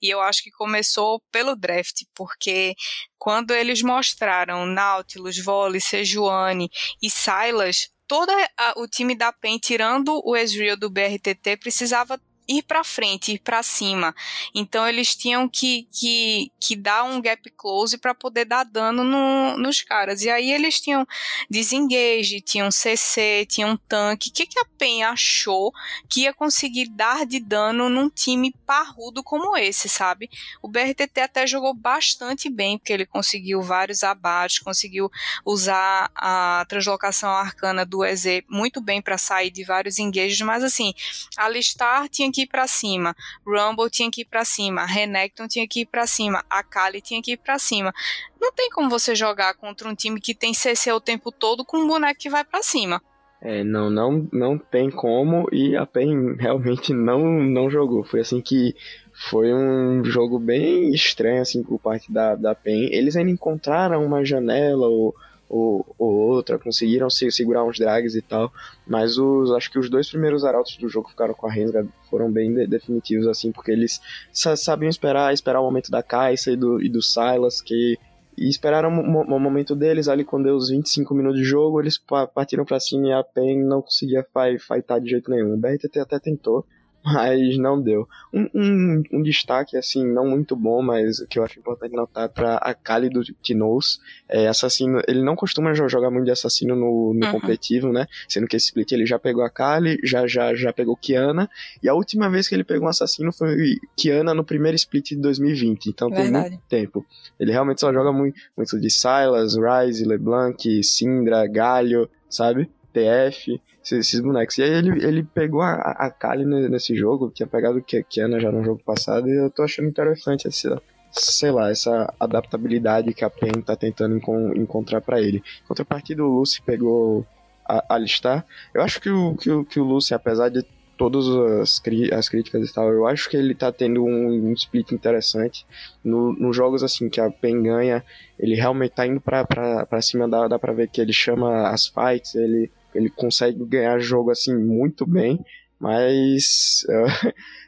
E 0.00 0.08
eu 0.08 0.20
acho 0.20 0.44
que 0.44 0.50
começou 0.52 1.20
pelo 1.32 1.56
draft, 1.56 2.02
porque 2.14 2.76
quando 3.18 3.50
eles 3.50 3.82
mostraram 3.82 4.64
Nautilus, 4.64 5.38
Volley, 5.38 5.80
Sejuani 5.80 6.70
e 7.02 7.10
Silas, 7.10 7.90
todo 8.06 8.32
o 8.76 8.86
time 8.86 9.16
da 9.16 9.32
PEN, 9.32 9.58
tirando 9.58 10.22
o 10.24 10.36
Ezreal 10.36 10.76
do 10.76 10.88
BRTT, 10.88 11.56
precisava 11.56 12.16
ir 12.48 12.62
para 12.62 12.84
frente, 12.84 13.32
ir 13.32 13.38
para 13.38 13.62
cima. 13.62 14.14
Então 14.54 14.86
eles 14.86 15.14
tinham 15.14 15.48
que, 15.48 15.88
que, 15.92 16.50
que 16.60 16.76
dar 16.76 17.04
um 17.04 17.20
gap 17.20 17.50
close 17.56 17.98
para 17.98 18.14
poder 18.14 18.44
dar 18.44 18.64
dano 18.64 19.02
no, 19.04 19.58
nos 19.58 19.82
caras. 19.82 20.22
E 20.22 20.30
aí 20.30 20.50
eles 20.50 20.80
tinham 20.80 21.06
desengage, 21.50 22.40
tinham 22.40 22.70
CC, 22.70 23.46
tinham 23.48 23.76
tanque. 23.76 24.30
O 24.30 24.32
que, 24.32 24.46
que 24.46 24.58
a 24.58 24.64
PEN 24.78 25.04
achou 25.04 25.72
que 26.08 26.22
ia 26.22 26.34
conseguir 26.34 26.88
dar 26.88 27.26
de 27.26 27.40
dano 27.40 27.88
num 27.88 28.08
time 28.08 28.54
parrudo 28.66 29.22
como 29.22 29.56
esse, 29.56 29.88
sabe? 29.88 30.28
O 30.62 30.68
BRTT 30.68 31.20
até 31.20 31.46
jogou 31.46 31.74
bastante 31.74 32.50
bem, 32.50 32.78
porque 32.78 32.92
ele 32.92 33.06
conseguiu 33.06 33.62
vários 33.62 34.02
abates, 34.02 34.58
conseguiu 34.58 35.10
usar 35.44 36.10
a 36.14 36.64
translocação 36.68 37.30
arcana 37.30 37.84
do 37.84 38.04
EZ 38.04 38.42
muito 38.48 38.80
bem 38.80 39.00
para 39.00 39.18
sair 39.18 39.50
de 39.50 39.64
vários 39.64 39.98
engages, 39.98 40.40
mas 40.40 40.62
assim, 40.62 40.94
Alistar 41.36 42.08
tinha 42.08 42.30
que 42.34 42.42
ir 42.42 42.46
para 42.46 42.66
cima, 42.66 43.14
Rumble 43.46 43.88
tinha 43.88 44.10
que 44.10 44.22
ir 44.22 44.24
para 44.24 44.44
cima, 44.44 44.84
Renekton 44.84 45.46
tinha 45.46 45.68
que 45.68 45.82
ir 45.82 45.86
para 45.86 46.06
cima, 46.06 46.44
a 46.50 46.62
Kali 46.62 47.00
tinha 47.00 47.22
que 47.22 47.32
ir 47.32 47.36
para 47.36 47.58
cima. 47.58 47.92
Não 48.40 48.52
tem 48.52 48.68
como 48.70 48.90
você 48.90 49.14
jogar 49.14 49.54
contra 49.54 49.88
um 49.88 49.94
time 49.94 50.20
que 50.20 50.34
tem 50.34 50.52
CC 50.52 50.90
o 50.92 51.00
tempo 51.00 51.30
todo 51.30 51.64
com 51.64 51.78
um 51.78 51.86
boneco 51.86 52.18
que 52.18 52.28
vai 52.28 52.44
para 52.44 52.62
cima. 52.62 53.00
É, 53.40 53.62
não, 53.62 53.90
não, 53.90 54.26
não 54.32 54.56
tem 54.56 54.90
como 54.90 55.46
e 55.52 55.76
a 55.76 55.84
PEN 55.84 56.34
realmente 56.40 56.94
não, 56.94 57.20
não 57.42 57.70
jogou. 57.70 58.02
Foi 58.02 58.20
assim 58.20 58.40
que 58.40 58.74
foi 59.12 59.52
um 59.52 60.02
jogo 60.02 60.38
bem 60.38 60.90
estranho, 60.94 61.42
assim, 61.42 61.62
por 61.62 61.78
parte 61.78 62.10
da, 62.10 62.34
da 62.34 62.54
PEN. 62.54 62.88
Eles 62.90 63.16
ainda 63.16 63.30
encontraram 63.30 64.04
uma 64.04 64.24
janela 64.24 64.88
ou, 64.88 65.14
ou, 65.48 65.84
ou 65.98 66.12
outra, 66.12 66.58
conseguiram 66.58 67.08
se, 67.10 67.30
segurar 67.30 67.64
uns 67.64 67.78
drags 67.78 68.14
e 68.14 68.22
tal, 68.22 68.52
mas 68.86 69.18
os, 69.18 69.52
acho 69.52 69.70
que 69.70 69.78
os 69.78 69.88
dois 69.88 70.08
primeiros 70.08 70.44
arautos 70.44 70.76
do 70.76 70.88
jogo 70.88 71.08
ficaram 71.08 71.34
com 71.34 71.46
a 71.46 71.52
Rensga 71.52 71.86
foram 72.10 72.30
bem 72.30 72.52
de, 72.52 72.66
definitivos, 72.66 73.26
assim, 73.26 73.52
porque 73.52 73.70
eles 73.70 74.00
sabiam 74.32 74.88
esperar, 74.88 75.32
esperar 75.32 75.60
o 75.60 75.64
momento 75.64 75.90
da 75.90 76.02
Caixa 76.02 76.50
e 76.50 76.56
do, 76.56 76.82
e 76.82 76.88
do 76.88 77.02
Silas, 77.02 77.60
que 77.60 77.98
e 78.36 78.48
esperaram 78.48 78.90
o 78.90 79.38
momento 79.38 79.76
deles 79.76 80.08
ali 80.08 80.24
quando 80.24 80.46
deu 80.46 80.56
os 80.56 80.68
25 80.68 81.14
minutos 81.14 81.38
de 81.38 81.44
jogo, 81.44 81.80
eles 81.80 81.98
partiram 82.34 82.64
para 82.64 82.80
cima 82.80 83.06
e 83.06 83.12
a 83.12 83.22
PEN 83.22 83.64
não 83.64 83.80
conseguia 83.80 84.24
fightar 84.58 84.98
de 84.98 85.08
jeito 85.08 85.30
nenhum. 85.30 85.54
O 85.54 85.56
BRTT 85.56 86.00
até 86.00 86.18
tentou, 86.18 86.66
mas 87.04 87.58
não 87.58 87.80
deu. 87.80 88.08
Um, 88.32 88.48
um, 88.54 89.02
um, 89.12 89.22
destaque, 89.22 89.76
assim, 89.76 90.06
não 90.06 90.26
muito 90.26 90.56
bom, 90.56 90.80
mas 90.80 91.24
que 91.28 91.38
eu 91.38 91.44
acho 91.44 91.58
importante 91.58 91.94
notar 91.94 92.30
para 92.30 92.56
a 92.56 92.72
Kali 92.72 93.10
do 93.10 93.22
Tinoz. 93.42 94.00
É, 94.26 94.48
assassino, 94.48 95.02
ele 95.06 95.22
não 95.22 95.36
costuma 95.36 95.74
jogar 95.74 96.10
muito 96.10 96.24
de 96.24 96.30
assassino 96.30 96.74
no, 96.74 97.12
no 97.12 97.26
uhum. 97.26 97.32
competitivo, 97.32 97.92
né? 97.92 98.06
Sendo 98.26 98.46
que 98.46 98.56
esse 98.56 98.66
split 98.66 98.92
ele 98.92 99.04
já 99.04 99.18
pegou 99.18 99.44
a 99.44 99.50
Kali, 99.50 99.98
já, 100.02 100.26
já, 100.26 100.54
já 100.54 100.72
pegou 100.72 100.96
Kiana, 100.96 101.48
e 101.82 101.88
a 101.88 101.94
última 101.94 102.30
vez 102.30 102.48
que 102.48 102.54
ele 102.54 102.64
pegou 102.64 102.86
um 102.86 102.90
assassino 102.90 103.32
foi 103.32 103.76
Kiana 103.96 104.32
no 104.32 104.44
primeiro 104.44 104.76
split 104.76 105.10
de 105.10 105.16
2020, 105.16 105.86
então 105.86 106.08
Verdade. 106.08 106.32
tem 106.32 106.50
muito 106.50 106.62
tempo. 106.68 107.06
Ele 107.38 107.52
realmente 107.52 107.80
só 107.80 107.92
joga 107.92 108.12
muito, 108.12 108.40
muito 108.56 108.80
de 108.80 108.90
Silas, 108.90 109.56
Ryze, 109.56 110.04
LeBlanc, 110.04 110.82
Syndra, 110.82 111.46
Galho, 111.46 112.08
sabe? 112.30 112.70
TF, 112.94 113.60
esses, 113.82 114.20
bonecos. 114.20 114.56
E 114.56 114.62
aí 114.62 114.70
ele, 114.70 115.04
ele 115.04 115.22
pegou 115.24 115.60
a, 115.60 115.74
a 115.74 116.10
Kali 116.10 116.44
nesse 116.44 116.94
jogo, 116.94 117.30
tinha 117.30 117.46
pegado 117.46 117.78
o 117.78 117.82
Kiana 117.82 118.38
já 118.38 118.52
no 118.52 118.64
jogo 118.64 118.80
passado, 118.84 119.28
e 119.28 119.36
eu 119.36 119.50
tô 119.50 119.62
achando 119.64 119.88
interessante 119.88 120.46
essa, 120.46 120.80
sei 121.10 121.50
lá, 121.50 121.70
essa 121.70 122.12
adaptabilidade 122.18 123.12
que 123.12 123.24
a 123.24 123.30
PEN 123.30 123.60
tá 123.60 123.74
tentando 123.74 124.16
encontrar 124.56 125.00
para 125.00 125.20
ele. 125.20 125.42
Contrapartida, 125.66 126.24
o 126.24 126.38
Lucy 126.38 126.62
pegou 126.62 127.26
a 127.68 127.94
Alistar. 127.94 128.46
Eu 128.72 128.82
acho 128.82 129.00
que 129.00 129.10
o, 129.10 129.34
que 129.36 129.50
o, 129.50 129.64
que 129.64 129.80
o 129.80 129.84
Lucy, 129.84 130.14
apesar 130.14 130.48
de 130.48 130.64
todas 130.96 131.26
as, 131.28 131.82
as 132.12 132.28
críticas 132.28 132.68
e 132.68 132.72
tal, 132.72 132.90
eu 132.92 133.06
acho 133.06 133.28
que 133.28 133.36
ele 133.36 133.54
tá 133.54 133.72
tendo 133.72 134.04
um, 134.04 134.48
um 134.48 134.52
split 134.52 134.92
interessante. 134.92 135.66
No, 136.04 136.32
nos 136.32 136.56
jogos 136.56 136.82
assim 136.82 137.08
que 137.08 137.20
a 137.20 137.30
PEN 137.30 137.62
ganha, 137.62 138.04
ele 138.38 138.54
realmente 138.54 138.92
tá 138.92 139.06
indo 139.06 139.20
pra, 139.20 139.44
pra, 139.44 139.86
pra 139.86 140.02
cima, 140.02 140.28
dá, 140.28 140.46
dá 140.48 140.58
pra 140.58 140.72
ver 140.72 140.88
que 140.88 141.00
ele 141.00 141.12
chama 141.12 141.68
as 141.68 141.86
fights, 141.86 142.34
ele 142.34 142.70
ele 142.94 143.10
consegue 143.10 143.64
ganhar 143.64 143.98
jogo 143.98 144.30
assim 144.30 144.56
muito 144.56 145.06
bem, 145.06 145.44
mas 145.78 146.84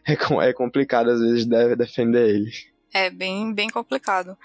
é, 0.07 0.13
é 0.49 0.53
complicado 0.53 1.11
às 1.11 1.21
vezes 1.21 1.47
defender 1.77 2.29
ele. 2.29 2.51
É 2.93 3.11
bem, 3.11 3.53
bem 3.53 3.69
complicado. 3.69 4.37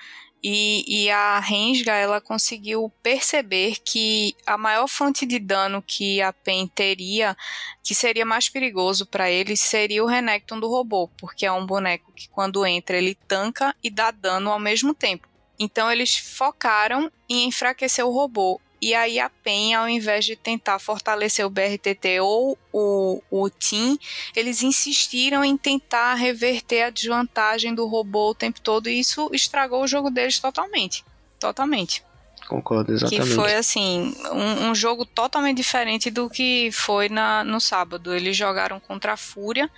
E, 0.43 0.83
e, 0.87 1.09
a 1.11 1.39
Rensga 1.39 1.93
ela 1.93 2.19
conseguiu 2.19 2.91
perceber 3.03 3.75
que 3.85 4.35
a 4.43 4.57
maior 4.57 4.87
fonte 4.87 5.23
de 5.23 5.37
dano 5.37 5.83
que 5.85 6.19
a 6.19 6.33
Pen 6.33 6.67
teria, 6.67 7.37
que 7.83 7.93
seria 7.93 8.25
mais 8.25 8.49
perigoso 8.49 9.05
para 9.05 9.29
ele, 9.29 9.55
seria 9.55 10.03
o 10.03 10.07
Renekton 10.07 10.59
do 10.59 10.67
robô, 10.67 11.07
porque 11.19 11.45
é 11.45 11.51
um 11.51 11.65
boneco 11.65 12.11
que 12.13 12.27
quando 12.27 12.65
entra 12.65 12.97
ele 12.97 13.13
tanca 13.27 13.75
e 13.83 13.91
dá 13.91 14.09
dano 14.09 14.49
ao 14.49 14.59
mesmo 14.59 14.95
tempo. 14.95 15.27
Então 15.59 15.91
eles 15.91 16.17
focaram 16.17 17.11
em 17.29 17.47
enfraquecer 17.47 18.03
o 18.03 18.11
robô. 18.11 18.59
E 18.81 18.95
aí 18.95 19.19
a 19.19 19.29
PEN, 19.29 19.75
ao 19.75 19.87
invés 19.87 20.25
de 20.25 20.35
tentar 20.35 20.79
fortalecer 20.79 21.45
o 21.45 21.49
BRTT 21.49 22.19
ou 22.19 22.57
o, 22.73 23.21
o 23.29 23.49
Team, 23.49 23.95
eles 24.35 24.63
insistiram 24.63 25.45
em 25.45 25.55
tentar 25.55 26.15
reverter 26.15 26.83
a 26.83 26.89
desvantagem 26.89 27.75
do 27.75 27.85
robô 27.85 28.31
o 28.31 28.35
tempo 28.35 28.59
todo 28.59 28.89
e 28.89 28.99
isso 28.99 29.29
estragou 29.33 29.83
o 29.83 29.87
jogo 29.87 30.09
deles 30.09 30.39
totalmente. 30.39 31.05
Totalmente. 31.39 32.03
Concordo, 32.47 32.91
exatamente. 32.91 33.29
Que 33.29 33.35
foi 33.35 33.53
assim, 33.53 34.15
um, 34.31 34.69
um, 34.69 34.75
jogo 34.75 35.05
totalmente 35.05 35.57
diferente 35.57 36.09
do 36.09 36.29
que 36.29 36.69
foi 36.71 37.07
na, 37.07 37.43
no 37.43 37.61
sábado. 37.61 38.13
Eles 38.13 38.35
jogaram 38.35 38.79
contra 38.79 39.13
a 39.13 39.17
Fúria 39.17 39.69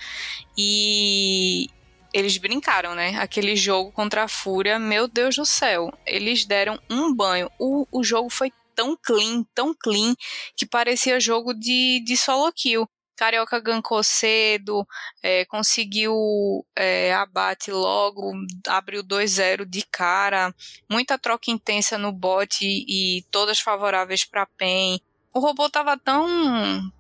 e 0.57 1.69
eles 2.13 2.37
brincaram, 2.37 2.95
né? 2.95 3.15
Aquele 3.19 3.55
jogo 3.55 3.91
contra 3.91 4.23
a 4.23 4.27
Fúria, 4.27 4.79
meu 4.79 5.07
Deus 5.07 5.35
do 5.35 5.45
céu. 5.45 5.93
Eles 6.05 6.45
deram 6.45 6.79
um 6.89 7.13
banho. 7.13 7.49
O, 7.59 7.85
o 7.91 8.03
jogo 8.03 8.29
foi 8.29 8.51
tão 8.75 8.97
clean, 9.01 9.43
tão 9.53 9.73
clean, 9.73 10.15
que 10.55 10.65
parecia 10.65 11.19
jogo 11.19 11.53
de, 11.53 12.03
de 12.05 12.17
solo 12.17 12.51
kill. 12.51 12.87
Carioca 13.15 13.59
gankou 13.59 14.03
cedo, 14.03 14.85
é, 15.21 15.45
conseguiu 15.45 16.65
é, 16.75 17.13
abate 17.13 17.71
logo, 17.71 18.33
abriu 18.67 19.03
2-0 19.03 19.65
de 19.65 19.83
cara, 19.83 20.53
muita 20.89 21.17
troca 21.17 21.51
intensa 21.51 21.95
no 21.97 22.11
bot 22.11 22.65
e, 22.65 23.19
e 23.19 23.21
todas 23.29 23.59
favoráveis 23.59 24.25
para 24.25 24.47
PEN. 24.57 24.99
O 25.31 25.39
robô 25.39 25.69
tava 25.69 25.95
tão, 25.97 26.27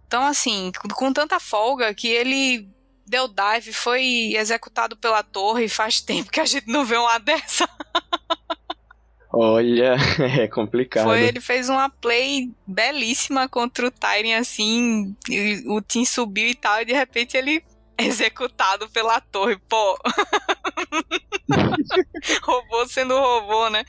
tão 0.07 0.23
assim, 0.23 0.71
com 0.95 1.11
tanta 1.11 1.39
folga 1.39 1.93
que 1.95 2.07
ele 2.07 2.69
deu 3.05 3.27
dive, 3.27 3.73
foi 3.73 4.33
executado 4.35 4.97
pela 4.97 5.23
torre. 5.23 5.67
Faz 5.67 6.01
tempo 6.01 6.31
que 6.31 6.39
a 6.39 6.45
gente 6.45 6.67
não 6.67 6.85
vê 6.85 6.97
uma 6.97 7.17
dessa. 7.19 7.67
Olha, 9.35 9.95
é 10.39 10.47
complicado. 10.47 11.05
Foi, 11.05 11.23
ele 11.23 11.41
fez 11.41 11.67
uma 11.67 11.89
play 11.89 12.51
belíssima 12.67 13.49
contra 13.49 13.87
o 13.87 13.91
Tyrion, 13.91 14.37
assim, 14.37 15.15
o 15.65 15.81
Team 15.81 16.05
subiu 16.05 16.47
e 16.49 16.53
tal, 16.53 16.81
e 16.81 16.85
de 16.85 16.93
repente 16.93 17.35
ele 17.35 17.63
executado 17.97 18.87
pela 18.89 19.19
torre, 19.19 19.57
pô. 19.67 19.97
robô 22.43 22.87
sendo 22.87 23.19
robô, 23.19 23.71
né? 23.71 23.83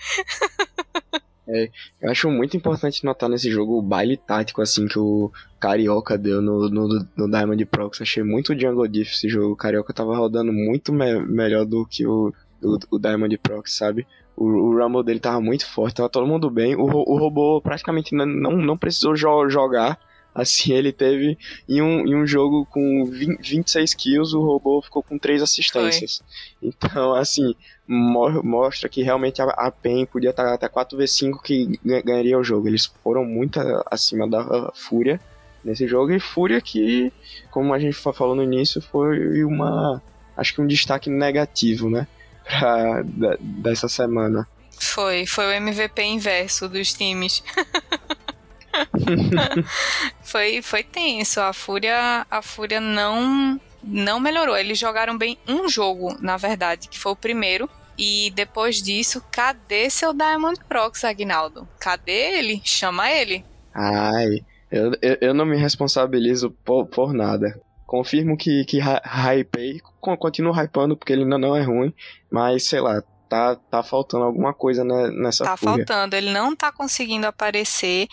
É, 1.46 1.68
eu 2.00 2.10
acho 2.10 2.30
muito 2.30 2.56
importante 2.56 3.04
notar 3.04 3.28
nesse 3.28 3.50
jogo 3.50 3.76
o 3.78 3.82
baile 3.82 4.16
tático, 4.16 4.62
assim, 4.62 4.88
que 4.88 4.98
o 4.98 5.30
Carioca 5.60 6.16
deu 6.16 6.40
no, 6.40 6.70
no, 6.70 7.06
no 7.14 7.30
Diamond 7.30 7.62
Prox. 7.66 8.00
Achei 8.00 8.22
muito 8.22 8.58
Jungle 8.58 8.88
Diff 8.88 9.12
esse 9.12 9.28
jogo. 9.28 9.52
O 9.52 9.56
Carioca 9.56 9.92
tava 9.92 10.16
rodando 10.16 10.54
muito 10.54 10.90
me 10.90 11.20
melhor 11.20 11.66
do 11.66 11.84
que 11.84 12.06
o, 12.06 12.32
o, 12.62 12.78
o 12.92 12.98
Diamond 12.98 13.36
Prox, 13.38 13.76
sabe? 13.76 14.06
O, 14.36 14.44
o 14.44 14.78
Rumble 14.78 15.04
dele 15.04 15.20
tava 15.20 15.40
muito 15.40 15.66
forte, 15.66 15.96
tava 15.96 16.08
todo 16.08 16.26
mundo 16.26 16.50
bem. 16.50 16.74
O, 16.74 16.84
o 16.84 17.18
robô 17.18 17.60
praticamente 17.60 18.14
não, 18.14 18.26
não 18.26 18.76
precisou 18.76 19.16
jo 19.16 19.48
jogar. 19.48 19.98
Assim, 20.34 20.72
ele 20.72 20.90
teve 20.90 21.38
em 21.68 21.80
um, 21.80 22.08
em 22.08 22.16
um 22.16 22.26
jogo 22.26 22.66
com 22.66 23.04
20, 23.04 23.38
26 23.40 23.94
kills, 23.94 24.34
o 24.34 24.42
robô 24.42 24.82
ficou 24.82 25.00
com 25.00 25.16
3 25.16 25.40
assistências. 25.40 26.24
Foi. 26.58 26.70
Então, 26.70 27.14
assim, 27.14 27.54
mo 27.86 28.42
mostra 28.42 28.88
que 28.88 29.00
realmente 29.00 29.40
a, 29.40 29.44
a 29.44 29.70
PEN 29.70 30.06
podia 30.06 30.30
estar 30.30 30.52
até 30.52 30.68
4v5 30.68 31.40
que 31.40 31.78
ganharia 32.04 32.36
o 32.36 32.42
jogo. 32.42 32.66
Eles 32.66 32.86
foram 33.04 33.24
muito 33.24 33.60
acima 33.88 34.28
da 34.28 34.72
Fúria 34.74 35.20
nesse 35.64 35.86
jogo. 35.86 36.12
E 36.12 36.18
Fúria 36.18 36.60
que, 36.60 37.12
como 37.50 37.72
a 37.72 37.78
gente 37.78 37.94
falou 37.94 38.34
no 38.34 38.42
início, 38.42 38.82
foi 38.82 39.44
uma. 39.44 40.02
Acho 40.36 40.54
que 40.54 40.60
um 40.60 40.66
destaque 40.66 41.08
negativo, 41.08 41.88
né? 41.88 42.08
Pra, 42.44 43.02
da, 43.02 43.36
dessa 43.40 43.88
semana. 43.88 44.46
Foi, 44.78 45.26
foi 45.26 45.46
o 45.46 45.52
MVP 45.52 46.02
inverso 46.02 46.68
dos 46.68 46.92
times. 46.92 47.42
foi, 50.22 50.62
foi 50.62 50.82
tenso. 50.82 51.40
A 51.40 51.52
Fúria, 51.52 52.26
a 52.30 52.42
Fúria 52.42 52.80
não 52.80 53.60
não 53.82 54.18
melhorou. 54.18 54.56
Eles 54.56 54.78
jogaram 54.78 55.16
bem 55.16 55.38
um 55.46 55.68
jogo, 55.68 56.16
na 56.20 56.36
verdade, 56.36 56.88
que 56.88 56.98
foi 56.98 57.12
o 57.12 57.16
primeiro. 57.16 57.68
E 57.96 58.32
depois 58.34 58.82
disso, 58.82 59.22
cadê 59.30 59.88
seu 59.88 60.12
Diamond 60.12 60.58
Prox, 60.68 61.04
Agnaldo? 61.04 61.68
Cadê 61.78 62.38
ele? 62.38 62.60
Chama 62.64 63.10
ele. 63.10 63.44
Ai, 63.72 64.44
eu, 64.70 64.92
eu, 65.00 65.18
eu 65.20 65.34
não 65.34 65.46
me 65.46 65.56
responsabilizo 65.56 66.50
por, 66.64 66.86
por 66.86 67.12
nada 67.12 67.60
confirmo 67.86 68.36
que, 68.36 68.64
que 68.64 68.78
hypei, 68.80 69.80
continuo 70.00 70.54
hypando 70.54 70.96
porque 70.96 71.12
ele 71.12 71.22
ainda 71.22 71.38
não 71.38 71.56
é 71.56 71.62
ruim, 71.62 71.92
mas 72.30 72.64
sei 72.64 72.80
lá, 72.80 73.02
tá, 73.28 73.56
tá 73.56 73.82
faltando 73.82 74.24
alguma 74.24 74.54
coisa 74.54 74.84
nessa 74.84 75.44
Tá 75.44 75.56
fúria. 75.56 75.76
faltando, 75.76 76.16
ele 76.16 76.30
não 76.30 76.54
tá 76.54 76.70
conseguindo 76.72 77.26
aparecer, 77.26 78.06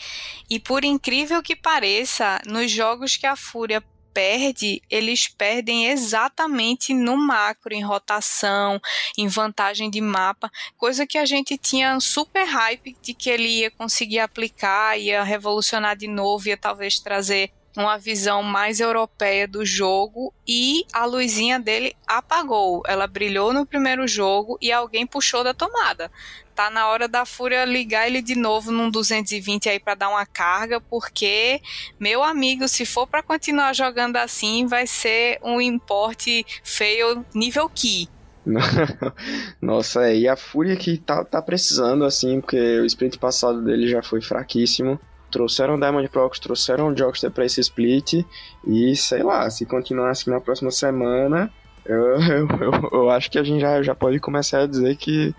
e 0.50 0.60
por 0.60 0.84
incrível 0.84 1.42
que 1.42 1.56
pareça, 1.56 2.40
nos 2.46 2.72
jogos 2.72 3.18
que 3.18 3.26
a 3.26 3.36
Fúria 3.36 3.84
perde, 4.14 4.82
eles 4.90 5.30
perdem 5.30 5.88
exatamente 5.88 6.94
no 6.94 7.16
macro, 7.16 7.74
em 7.74 7.82
rotação, 7.82 8.78
em 9.18 9.28
vantagem 9.28 9.90
de 9.90 10.02
mapa, 10.02 10.52
coisa 10.78 11.08
que 11.08 11.18
a 11.18 11.26
gente 11.26 11.58
tinha 11.58 11.98
super 12.00 12.44
hype 12.46 12.98
de 13.02 13.14
que 13.14 13.30
ele 13.30 13.48
ia 13.48 13.72
conseguir 13.72 14.20
aplicar, 14.20 15.00
ia 15.00 15.24
revolucionar 15.24 15.96
de 15.96 16.08
novo, 16.08 16.50
ia 16.50 16.58
talvez 16.58 17.00
trazer 17.00 17.52
uma 17.76 17.98
visão 17.98 18.44
mais 18.44 18.80
europeia 18.80 19.48
do 19.48 19.66
jogo 19.66 20.34
e 20.48 20.86
a 20.92 21.06
luzinha 21.06 21.60
dele 21.60 21.96
apagou. 22.06 22.84
Ela 22.86 23.08
brilhou 23.08 23.54
no 23.54 23.66
primeiro 23.66 24.08
jogo 24.08 24.58
e 24.62 24.72
alguém 24.72 25.08
puxou 25.08 25.44
da 25.44 25.54
tomada. 25.54 26.12
Tá 26.54 26.70
na 26.70 26.88
hora 26.88 27.08
da 27.08 27.26
Fúria 27.26 27.64
ligar 27.64 28.08
ele 28.08 28.22
de 28.22 28.36
novo 28.36 28.72
num 28.72 28.90
220 28.90 29.70
aí 29.70 29.80
para 29.80 29.96
dar 29.96 30.10
uma 30.10 30.26
carga, 30.26 30.82
porque 30.82 31.62
meu 32.00 32.24
amigo, 32.24 32.68
se 32.68 32.86
for 32.86 33.08
para 33.08 33.24
continuar 33.24 33.74
jogando 33.74 34.18
assim, 34.18 34.68
vai 34.68 34.86
ser 34.86 35.40
um 35.42 35.62
importe 35.62 36.46
feio 36.64 37.26
nível 37.34 37.70
Ki. 37.70 38.10
Nossa, 39.62 40.10
é, 40.10 40.18
e 40.18 40.28
a 40.28 40.36
Fúria 40.36 40.76
que 40.76 40.98
tá, 40.98 41.24
tá 41.24 41.42
precisando, 41.42 42.04
assim, 42.04 42.42
porque 42.42 42.80
o 42.80 42.86
sprint 42.86 43.18
passado 43.20 43.64
dele 43.64 43.88
já 43.88 44.02
foi 44.02 44.22
fraquíssimo. 44.22 45.00
Trouxeram 45.32 45.80
Diamond 45.80 46.08
Prox, 46.10 46.40
trouxeram 46.40 46.96
Jockster 46.96 47.32
pra 47.32 47.46
esse 47.46 47.62
split. 47.62 48.26
E 48.66 48.96
sei 48.96 49.24
lá, 49.24 49.50
se 49.50 49.66
continuar 49.66 50.12
assim 50.12 50.30
na 50.30 50.42
próxima 50.42 50.70
semana, 50.72 51.52
eu, 51.86 52.22
eu, 52.22 52.48
eu, 52.48 52.90
eu, 52.92 53.10
acho 53.10 53.32
que 53.32 53.40
a 53.40 53.44
gente 53.44 53.62
já, 53.62 53.82
já 53.82 53.96
pode 53.96 54.20
começar 54.20 54.60
a 54.60 54.68
dizer 54.68 54.96
que 54.98 55.34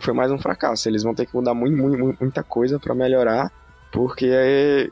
foi 0.00 0.14
mais 0.14 0.30
um 0.30 0.38
fracasso. 0.38 0.88
Eles 0.88 1.02
vão 1.02 1.14
ter 1.14 1.26
que 1.26 1.34
mudar 1.34 1.54
muito, 1.54 1.76
muito 1.76 2.18
muita 2.20 2.42
coisa 2.42 2.78
para 2.78 2.94
melhorar, 2.94 3.50
porque 3.90 4.28
é 4.30 4.90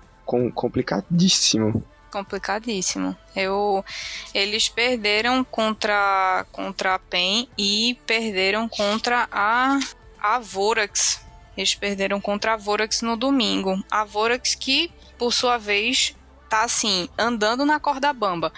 complicadíssimo 0.55 1.85
complicadíssimo. 2.17 3.15
Eu, 3.35 3.85
eles 4.33 4.71
perderam 4.71 5.45
contra, 5.45 6.47
contra 6.51 6.95
a 6.95 6.99
PEN 6.99 7.47
e 7.59 7.99
perderam 8.07 8.69
contra 8.69 9.29
a, 9.31 9.79
a 10.19 10.39
Vorax. 10.39 11.25
Eles 11.57 11.75
perderam 11.75 12.21
contra 12.21 12.55
a 12.55 12.57
Vorax 12.57 13.03
no 13.03 13.17
domingo. 13.17 13.83
A 13.91 14.05
Vorax 14.05 14.55
que, 14.55 14.93
por 15.19 15.33
sua 15.33 15.59
vez, 15.59 16.15
tá 16.49 16.65
assim, 16.65 17.09
andando 17.19 17.65
na 17.65 17.81
corda 17.81 18.13
bamba. 18.13 18.53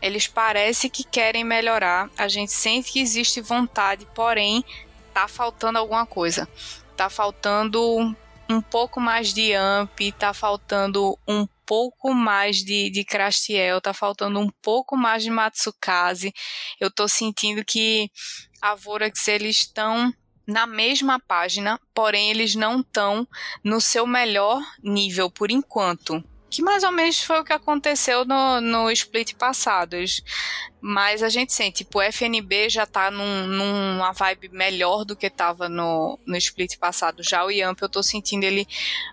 Eles 0.00 0.26
parecem 0.26 0.90
que 0.90 1.04
querem 1.04 1.44
melhorar. 1.44 2.10
A 2.16 2.28
gente 2.28 2.52
sente 2.52 2.92
que 2.92 3.00
existe 3.00 3.40
vontade, 3.40 4.06
porém, 4.14 4.64
tá 5.12 5.28
faltando 5.28 5.78
alguma 5.78 6.06
coisa. 6.06 6.48
Tá 6.96 7.08
faltando 7.08 8.14
um 8.48 8.60
pouco 8.60 9.00
mais 9.00 9.32
de 9.32 9.52
amp, 9.54 9.98
tá 10.18 10.34
faltando 10.34 11.18
um 11.26 11.46
pouco 11.64 12.12
mais 12.12 12.58
de, 12.58 12.90
de 12.90 13.04
Crastiel, 13.04 13.80
tá 13.80 13.94
faltando 13.94 14.38
um 14.38 14.50
pouco 14.60 14.96
mais 14.96 15.22
de 15.22 15.30
Matsukaze. 15.30 16.34
Eu 16.78 16.90
tô 16.90 17.08
sentindo 17.08 17.64
que 17.64 18.10
a 18.60 18.74
Vorax 18.74 19.26
eles 19.28 19.56
estão 19.56 20.12
na 20.46 20.66
mesma 20.66 21.18
página, 21.18 21.80
porém 21.94 22.30
eles 22.30 22.54
não 22.54 22.80
estão 22.80 23.26
no 23.62 23.80
seu 23.80 24.06
melhor 24.06 24.62
nível 24.82 25.30
por 25.30 25.50
enquanto. 25.50 26.22
Que 26.52 26.60
mais 26.60 26.84
ou 26.84 26.92
menos 26.92 27.22
foi 27.22 27.40
o 27.40 27.44
que 27.44 27.52
aconteceu 27.52 28.26
no, 28.26 28.60
no 28.60 28.90
split 28.90 29.34
passado. 29.34 29.94
Eles 29.94 30.22
mas 30.84 31.22
a 31.22 31.28
gente 31.28 31.52
sente, 31.52 31.84
tipo, 31.84 32.00
o 32.00 32.02
FNB 32.02 32.68
já 32.68 32.84
tá 32.84 33.08
num, 33.08 33.46
numa 33.46 34.10
vibe 34.10 34.48
melhor 34.48 35.04
do 35.04 35.14
que 35.14 35.30
tava 35.30 35.68
no, 35.68 36.18
no 36.26 36.36
split 36.36 36.76
passado. 36.76 37.22
Já 37.22 37.44
o 37.44 37.52
Yamp, 37.52 37.80
eu 37.80 37.88
tô 37.88 38.02
sentindo 38.02 38.42
ele 38.42 38.66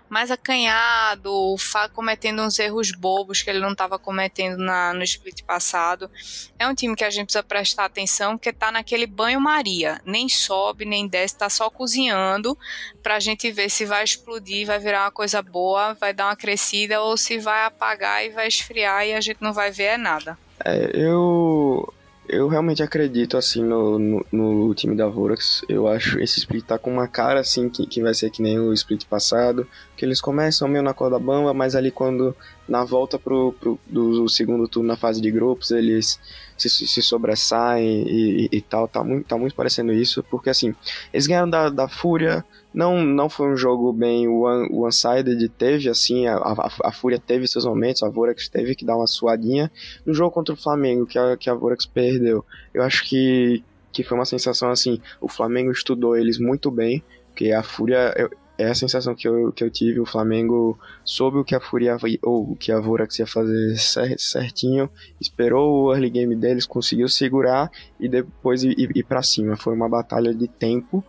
mais 0.08 0.32
acanhado, 0.32 1.54
cometendo 1.94 2.42
uns 2.42 2.58
erros 2.58 2.90
bobos 2.90 3.40
que 3.40 3.48
ele 3.48 3.60
não 3.60 3.72
tava 3.72 4.00
cometendo 4.00 4.58
na, 4.58 4.92
no 4.92 5.04
split 5.04 5.44
passado. 5.44 6.10
É 6.58 6.66
um 6.66 6.74
time 6.74 6.96
que 6.96 7.04
a 7.04 7.10
gente 7.10 7.26
precisa 7.26 7.44
prestar 7.44 7.84
atenção, 7.84 8.36
porque 8.36 8.52
tá 8.52 8.72
naquele 8.72 9.06
banho-maria. 9.06 10.00
Nem 10.04 10.28
sobe, 10.28 10.84
nem 10.84 11.06
desce, 11.06 11.38
tá 11.38 11.48
só 11.48 11.70
cozinhando 11.70 12.58
pra 13.02 13.20
gente 13.20 13.50
ver 13.50 13.70
se 13.70 13.84
vai 13.84 14.04
explodir, 14.04 14.66
vai 14.66 14.78
virar 14.78 15.04
uma 15.04 15.10
coisa 15.10 15.42
boa, 15.42 15.94
vai 15.94 16.12
dar 16.12 16.26
uma 16.26 16.36
crescida, 16.36 17.00
ou 17.00 17.16
se 17.16 17.38
vai 17.38 17.64
apagar 17.64 18.24
e 18.24 18.30
vai 18.30 18.46
esfriar 18.48 19.06
e 19.06 19.14
a 19.14 19.20
gente 19.20 19.40
não 19.40 19.52
vai 19.52 19.70
ver 19.70 19.84
é 19.84 19.96
nada. 19.96 20.38
É, 20.64 20.90
eu 20.94 21.92
eu 22.28 22.46
realmente 22.46 22.80
acredito 22.80 23.36
assim 23.36 23.62
no, 23.62 23.98
no, 23.98 24.24
no, 24.30 24.74
time 24.74 24.94
da 24.94 25.08
Vorax. 25.08 25.64
Eu 25.68 25.88
acho 25.88 26.20
esse 26.20 26.38
split 26.38 26.64
tá 26.64 26.78
com 26.78 26.92
uma 26.92 27.08
cara 27.08 27.40
assim 27.40 27.68
que, 27.68 27.84
que 27.86 28.00
vai 28.00 28.14
ser 28.14 28.30
que 28.30 28.40
nem 28.40 28.58
o 28.58 28.72
split 28.72 29.04
passado, 29.06 29.66
que 29.96 30.04
eles 30.04 30.20
começam 30.20 30.68
meio 30.68 30.82
na 30.82 30.94
corda 30.94 31.18
bamba, 31.18 31.52
mas 31.52 31.74
ali 31.74 31.90
quando 31.90 32.36
na 32.70 32.84
volta 32.84 33.18
pro, 33.18 33.52
pro 33.60 33.78
do 33.84 34.28
segundo 34.28 34.68
turno 34.68 34.88
na 34.88 34.96
fase 34.96 35.20
de 35.20 35.28
grupos 35.30 35.72
eles 35.72 36.20
se, 36.56 36.68
se 36.68 37.02
sobressaem 37.02 38.06
e, 38.06 38.44
e, 38.44 38.48
e, 38.58 38.60
tal, 38.60 38.86
tá 38.86 39.02
muito, 39.02 39.26
tá 39.26 39.36
muito 39.36 39.54
parecendo 39.54 39.92
isso, 39.92 40.22
porque 40.30 40.50
assim, 40.50 40.74
eles 41.12 41.26
ganharam 41.26 41.50
da, 41.50 41.68
da 41.68 41.88
Fúria, 41.88 42.44
não, 42.72 43.02
não 43.02 43.28
foi 43.28 43.48
um 43.48 43.56
jogo 43.56 43.92
bem 43.92 44.28
one-sided, 44.28 45.48
teve 45.50 45.88
assim, 45.88 46.26
a, 46.26 46.36
a, 46.36 46.70
a, 46.84 46.92
Fúria 46.92 47.18
teve 47.18 47.48
seus 47.48 47.64
momentos, 47.64 48.02
a 48.02 48.08
Vorax 48.08 48.48
teve 48.48 48.74
que 48.74 48.84
dar 48.84 48.96
uma 48.96 49.06
suadinha. 49.06 49.70
No 50.06 50.14
jogo 50.14 50.30
contra 50.30 50.54
o 50.54 50.56
Flamengo, 50.56 51.06
que 51.06 51.18
a, 51.18 51.36
que 51.36 51.50
a 51.50 51.54
Vorax 51.54 51.86
perdeu, 51.86 52.44
eu 52.72 52.82
acho 52.82 53.04
que, 53.04 53.64
que 53.90 54.04
foi 54.04 54.16
uma 54.16 54.24
sensação 54.24 54.70
assim, 54.70 55.00
o 55.20 55.28
Flamengo 55.28 55.72
estudou 55.72 56.16
eles 56.16 56.38
muito 56.38 56.70
bem, 56.70 57.02
porque 57.28 57.50
a 57.52 57.62
Fúria, 57.62 58.14
eu, 58.16 58.30
é 58.60 58.70
a 58.70 58.74
sensação 58.74 59.14
que 59.14 59.26
eu, 59.26 59.50
que 59.52 59.64
eu 59.64 59.70
tive, 59.70 60.00
o 60.00 60.06
Flamengo 60.06 60.78
soube 61.04 61.38
o 61.38 61.44
que 61.44 61.54
a 61.54 61.60
Fúria 61.60 61.96
ou 62.22 62.52
o 62.52 62.56
que 62.56 62.70
a 62.70 62.78
Vorax 62.78 63.18
ia 63.18 63.26
fazer 63.26 63.76
certinho, 64.18 64.90
esperou 65.20 65.84
o 65.84 65.92
early 65.92 66.10
game 66.10 66.36
deles, 66.36 66.66
conseguiu 66.66 67.08
segurar 67.08 67.70
e 67.98 68.08
depois 68.08 68.62
ir, 68.62 68.76
ir 68.78 69.02
para 69.04 69.22
cima. 69.22 69.56
Foi 69.56 69.74
uma 69.74 69.88
batalha 69.88 70.34
de 70.34 70.46
tempo 70.46 71.02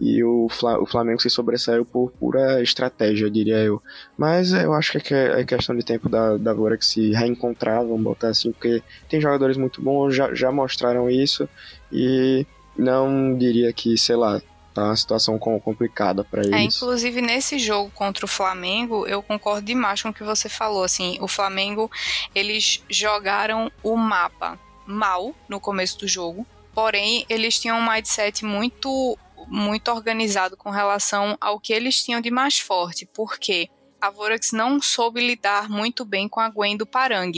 e 0.00 0.22
o, 0.22 0.48
Flamengo 0.86 1.22
se 1.22 1.30
sobressaiu 1.30 1.84
por 1.84 2.10
pura 2.10 2.62
estratégia, 2.62 3.30
diria 3.30 3.58
eu. 3.58 3.82
Mas 4.16 4.52
eu 4.52 4.72
acho 4.74 4.98
que 5.00 5.14
é, 5.14 5.40
é 5.40 5.44
questão 5.44 5.74
de 5.74 5.84
tempo 5.84 6.08
da, 6.08 6.36
da 6.36 6.52
Vorax 6.52 6.86
se 6.86 7.12
reencontrar, 7.12 7.84
vamos 7.84 8.02
botar 8.02 8.28
assim, 8.28 8.52
porque 8.52 8.82
tem 9.08 9.20
jogadores 9.20 9.56
muito 9.56 9.80
bons, 9.80 10.14
já, 10.14 10.34
já 10.34 10.52
mostraram 10.52 11.08
isso, 11.08 11.48
e 11.90 12.46
não 12.76 13.36
diria 13.38 13.72
que, 13.72 13.96
sei 13.96 14.16
lá, 14.16 14.40
tá 14.76 14.88
uma 14.88 14.96
situação 14.96 15.38
complicada 15.38 16.22
para 16.22 16.42
é, 16.42 16.46
eles. 16.46 16.54
É, 16.54 16.62
inclusive 16.62 17.20
nesse 17.20 17.58
jogo 17.58 17.90
contra 17.94 18.24
o 18.24 18.28
Flamengo, 18.28 19.06
eu 19.06 19.22
concordo 19.22 19.66
demais 19.66 20.02
com 20.02 20.10
o 20.10 20.14
que 20.14 20.22
você 20.22 20.48
falou, 20.48 20.84
assim, 20.84 21.18
o 21.20 21.28
Flamengo, 21.28 21.90
eles 22.34 22.82
jogaram 22.88 23.70
o 23.82 23.96
mapa 23.96 24.58
mal 24.86 25.34
no 25.48 25.58
começo 25.58 25.98
do 25.98 26.06
jogo, 26.06 26.46
porém 26.74 27.24
eles 27.28 27.58
tinham 27.58 27.78
um 27.78 27.90
mindset 27.90 28.44
muito 28.44 29.18
muito 29.48 29.92
organizado 29.92 30.56
com 30.56 30.70
relação 30.70 31.36
ao 31.40 31.60
que 31.60 31.72
eles 31.72 32.02
tinham 32.02 32.20
de 32.20 32.32
mais 32.32 32.58
forte, 32.58 33.06
porque 33.06 33.68
a 34.00 34.10
Vorax 34.10 34.52
não 34.52 34.80
soube 34.80 35.20
lidar 35.20 35.68
muito 35.68 36.04
bem 36.04 36.28
com 36.28 36.40
a 36.40 36.48
Gwen 36.48 36.76
do 36.76 36.86
Parang. 36.86 37.32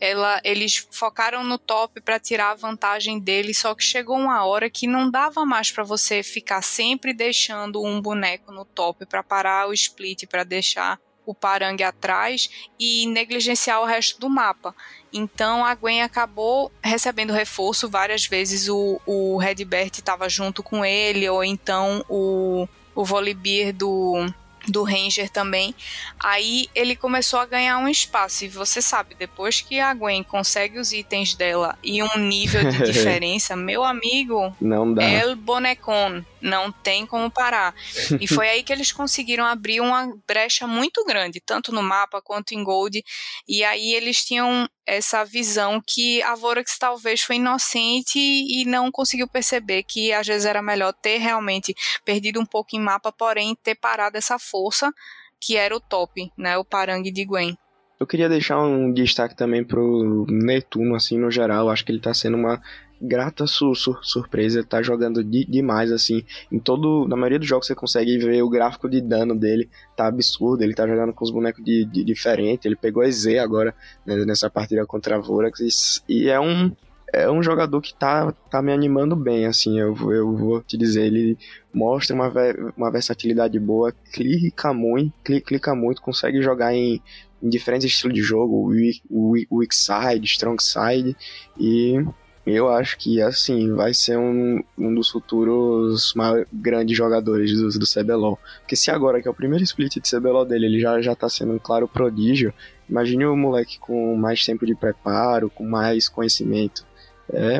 Ela, 0.00 0.40
eles 0.44 0.86
focaram 0.90 1.44
no 1.44 1.58
top 1.58 2.00
para 2.00 2.18
tirar 2.18 2.50
a 2.50 2.54
vantagem 2.54 3.18
dele, 3.18 3.54
só 3.54 3.74
que 3.74 3.84
chegou 3.84 4.16
uma 4.16 4.44
hora 4.44 4.68
que 4.68 4.86
não 4.86 5.10
dava 5.10 5.44
mais 5.44 5.70
para 5.70 5.84
você 5.84 6.22
ficar 6.22 6.62
sempre 6.62 7.12
deixando 7.12 7.82
um 7.82 8.00
boneco 8.00 8.52
no 8.52 8.64
top 8.64 9.06
para 9.06 9.22
parar 9.22 9.68
o 9.68 9.72
split, 9.72 10.26
para 10.26 10.44
deixar 10.44 10.98
o 11.24 11.34
Parang 11.34 11.80
atrás 11.82 12.50
e 12.78 13.06
negligenciar 13.06 13.80
o 13.80 13.84
resto 13.84 14.20
do 14.20 14.28
mapa. 14.28 14.74
Então 15.12 15.64
a 15.64 15.74
Gwen 15.74 16.02
acabou 16.02 16.72
recebendo 16.82 17.32
reforço 17.32 17.88
várias 17.88 18.26
vezes. 18.26 18.68
O, 18.68 19.00
o 19.06 19.36
Redbert 19.36 19.92
estava 19.92 20.28
junto 20.28 20.62
com 20.62 20.84
ele, 20.84 21.28
ou 21.28 21.44
então 21.44 22.04
o, 22.08 22.66
o 22.94 23.04
Volibear 23.04 23.72
do 23.72 24.32
do 24.68 24.82
Ranger 24.82 25.28
também. 25.28 25.74
Aí 26.18 26.68
ele 26.74 26.96
começou 26.96 27.38
a 27.40 27.46
ganhar 27.46 27.78
um 27.78 27.88
espaço. 27.88 28.44
E 28.44 28.48
você 28.48 28.80
sabe, 28.80 29.14
depois 29.18 29.60
que 29.60 29.80
a 29.80 29.92
Gwen 29.94 30.22
consegue 30.22 30.78
os 30.78 30.92
itens 30.92 31.34
dela 31.34 31.78
e 31.82 32.02
um 32.02 32.18
nível 32.18 32.70
de 32.70 32.82
diferença, 32.84 33.56
meu 33.56 33.84
amigo, 33.84 34.54
não 34.60 34.92
dá. 34.92 35.02
El 35.02 35.36
Bonecon. 35.36 36.24
Não 36.42 36.72
tem 36.72 37.06
como 37.06 37.30
parar. 37.30 37.74
E 38.20 38.26
foi 38.26 38.48
aí 38.48 38.62
que 38.62 38.72
eles 38.72 38.90
conseguiram 38.90 39.46
abrir 39.46 39.80
uma 39.80 40.12
brecha 40.26 40.66
muito 40.66 41.04
grande, 41.04 41.40
tanto 41.40 41.72
no 41.72 41.82
mapa 41.82 42.20
quanto 42.20 42.52
em 42.52 42.64
Gold. 42.64 43.02
E 43.46 43.62
aí 43.64 43.94
eles 43.94 44.24
tinham 44.24 44.68
essa 44.84 45.24
visão 45.24 45.80
que 45.86 46.20
a 46.22 46.34
Vorax 46.34 46.76
talvez 46.78 47.20
foi 47.22 47.36
inocente 47.36 48.18
e 48.18 48.64
não 48.64 48.90
conseguiu 48.90 49.28
perceber 49.28 49.84
que 49.84 50.12
às 50.12 50.26
vezes 50.26 50.44
era 50.44 50.60
melhor 50.60 50.92
ter 50.92 51.18
realmente 51.18 51.74
perdido 52.04 52.40
um 52.40 52.46
pouco 52.46 52.74
em 52.74 52.80
mapa, 52.80 53.12
porém 53.12 53.56
ter 53.62 53.76
parado 53.76 54.18
essa 54.18 54.38
força 54.38 54.92
que 55.40 55.56
era 55.56 55.76
o 55.76 55.80
top, 55.80 56.30
né, 56.36 56.56
o 56.56 56.64
Parang 56.64 57.02
de 57.02 57.24
Gwen. 57.24 57.58
Eu 58.02 58.06
queria 58.06 58.28
deixar 58.28 58.60
um 58.60 58.92
destaque 58.92 59.36
também 59.36 59.62
pro 59.62 60.26
Netuno, 60.28 60.96
assim, 60.96 61.16
no 61.16 61.30
geral. 61.30 61.70
Acho 61.70 61.84
que 61.84 61.92
ele 61.92 62.00
tá 62.00 62.12
sendo 62.12 62.36
uma 62.36 62.60
grata 63.00 63.46
sur 63.46 63.76
sur 63.76 64.04
surpresa. 64.04 64.58
Ele 64.58 64.66
tá 64.66 64.82
jogando 64.82 65.22
de 65.22 65.44
demais, 65.44 65.92
assim. 65.92 66.24
Em 66.50 66.58
todo. 66.58 67.06
Na 67.06 67.14
maioria 67.14 67.38
dos 67.38 67.46
jogos 67.46 67.68
você 67.68 67.76
consegue 67.76 68.18
ver 68.18 68.42
o 68.42 68.48
gráfico 68.48 68.90
de 68.90 69.00
dano 69.00 69.36
dele. 69.36 69.70
Tá 69.96 70.08
absurdo. 70.08 70.64
Ele 70.64 70.74
tá 70.74 70.84
jogando 70.84 71.12
com 71.12 71.24
os 71.24 71.30
bonecos 71.30 71.64
de, 71.64 71.84
de 71.84 72.02
diferente. 72.02 72.66
Ele 72.66 72.74
pegou 72.74 73.04
EZ 73.04 73.38
agora 73.38 73.72
né, 74.04 74.16
nessa 74.24 74.50
partida 74.50 74.84
contra 74.84 75.14
a 75.14 75.20
Vorax. 75.20 76.02
E 76.08 76.28
é 76.28 76.40
um 76.40 76.72
é 77.12 77.30
um 77.30 77.42
jogador 77.42 77.80
que 77.82 77.94
tá, 77.94 78.32
tá 78.50 78.62
me 78.62 78.72
animando 78.72 79.14
bem, 79.14 79.44
assim, 79.46 79.78
eu, 79.78 79.94
eu 80.10 80.34
vou 80.34 80.62
te 80.62 80.78
dizer, 80.78 81.04
ele 81.06 81.36
mostra 81.72 82.16
uma, 82.16 82.32
uma 82.76 82.90
versatilidade 82.90 83.58
boa, 83.60 83.92
clica 84.12 84.72
muito, 84.72 85.12
clica, 85.22 85.46
clica 85.46 85.74
muito, 85.74 86.00
consegue 86.00 86.42
jogar 86.42 86.74
em, 86.74 87.02
em 87.42 87.48
diferentes 87.48 87.86
estilos 87.86 88.14
de 88.14 88.22
jogo, 88.22 88.66
weak, 88.66 89.02
weak, 89.10 89.74
side, 89.74 90.24
strong 90.24 90.62
side, 90.62 91.14
e 91.58 92.02
eu 92.46 92.70
acho 92.70 92.98
que, 92.98 93.20
assim, 93.20 93.72
vai 93.74 93.92
ser 93.92 94.18
um, 94.18 94.62
um 94.76 94.94
dos 94.94 95.10
futuros 95.10 96.14
mais 96.14 96.44
grandes 96.52 96.96
jogadores 96.96 97.52
do, 97.52 97.68
do 97.78 97.86
CBLOL. 97.86 98.38
Porque 98.60 98.74
se 98.74 98.90
agora, 98.90 99.22
que 99.22 99.28
é 99.28 99.30
o 99.30 99.34
primeiro 99.34 99.62
split 99.62 100.00
de 100.00 100.10
CBLOL 100.10 100.44
dele, 100.44 100.66
ele 100.66 100.80
já, 100.80 101.00
já 101.00 101.14
tá 101.14 101.28
sendo 101.28 101.52
um 101.52 101.58
claro 101.58 101.86
prodígio, 101.86 102.52
imagine 102.88 103.26
o 103.26 103.36
moleque 103.36 103.78
com 103.78 104.16
mais 104.16 104.44
tempo 104.44 104.66
de 104.66 104.74
preparo, 104.74 105.50
com 105.50 105.64
mais 105.64 106.08
conhecimento. 106.08 106.84
É, 107.32 107.58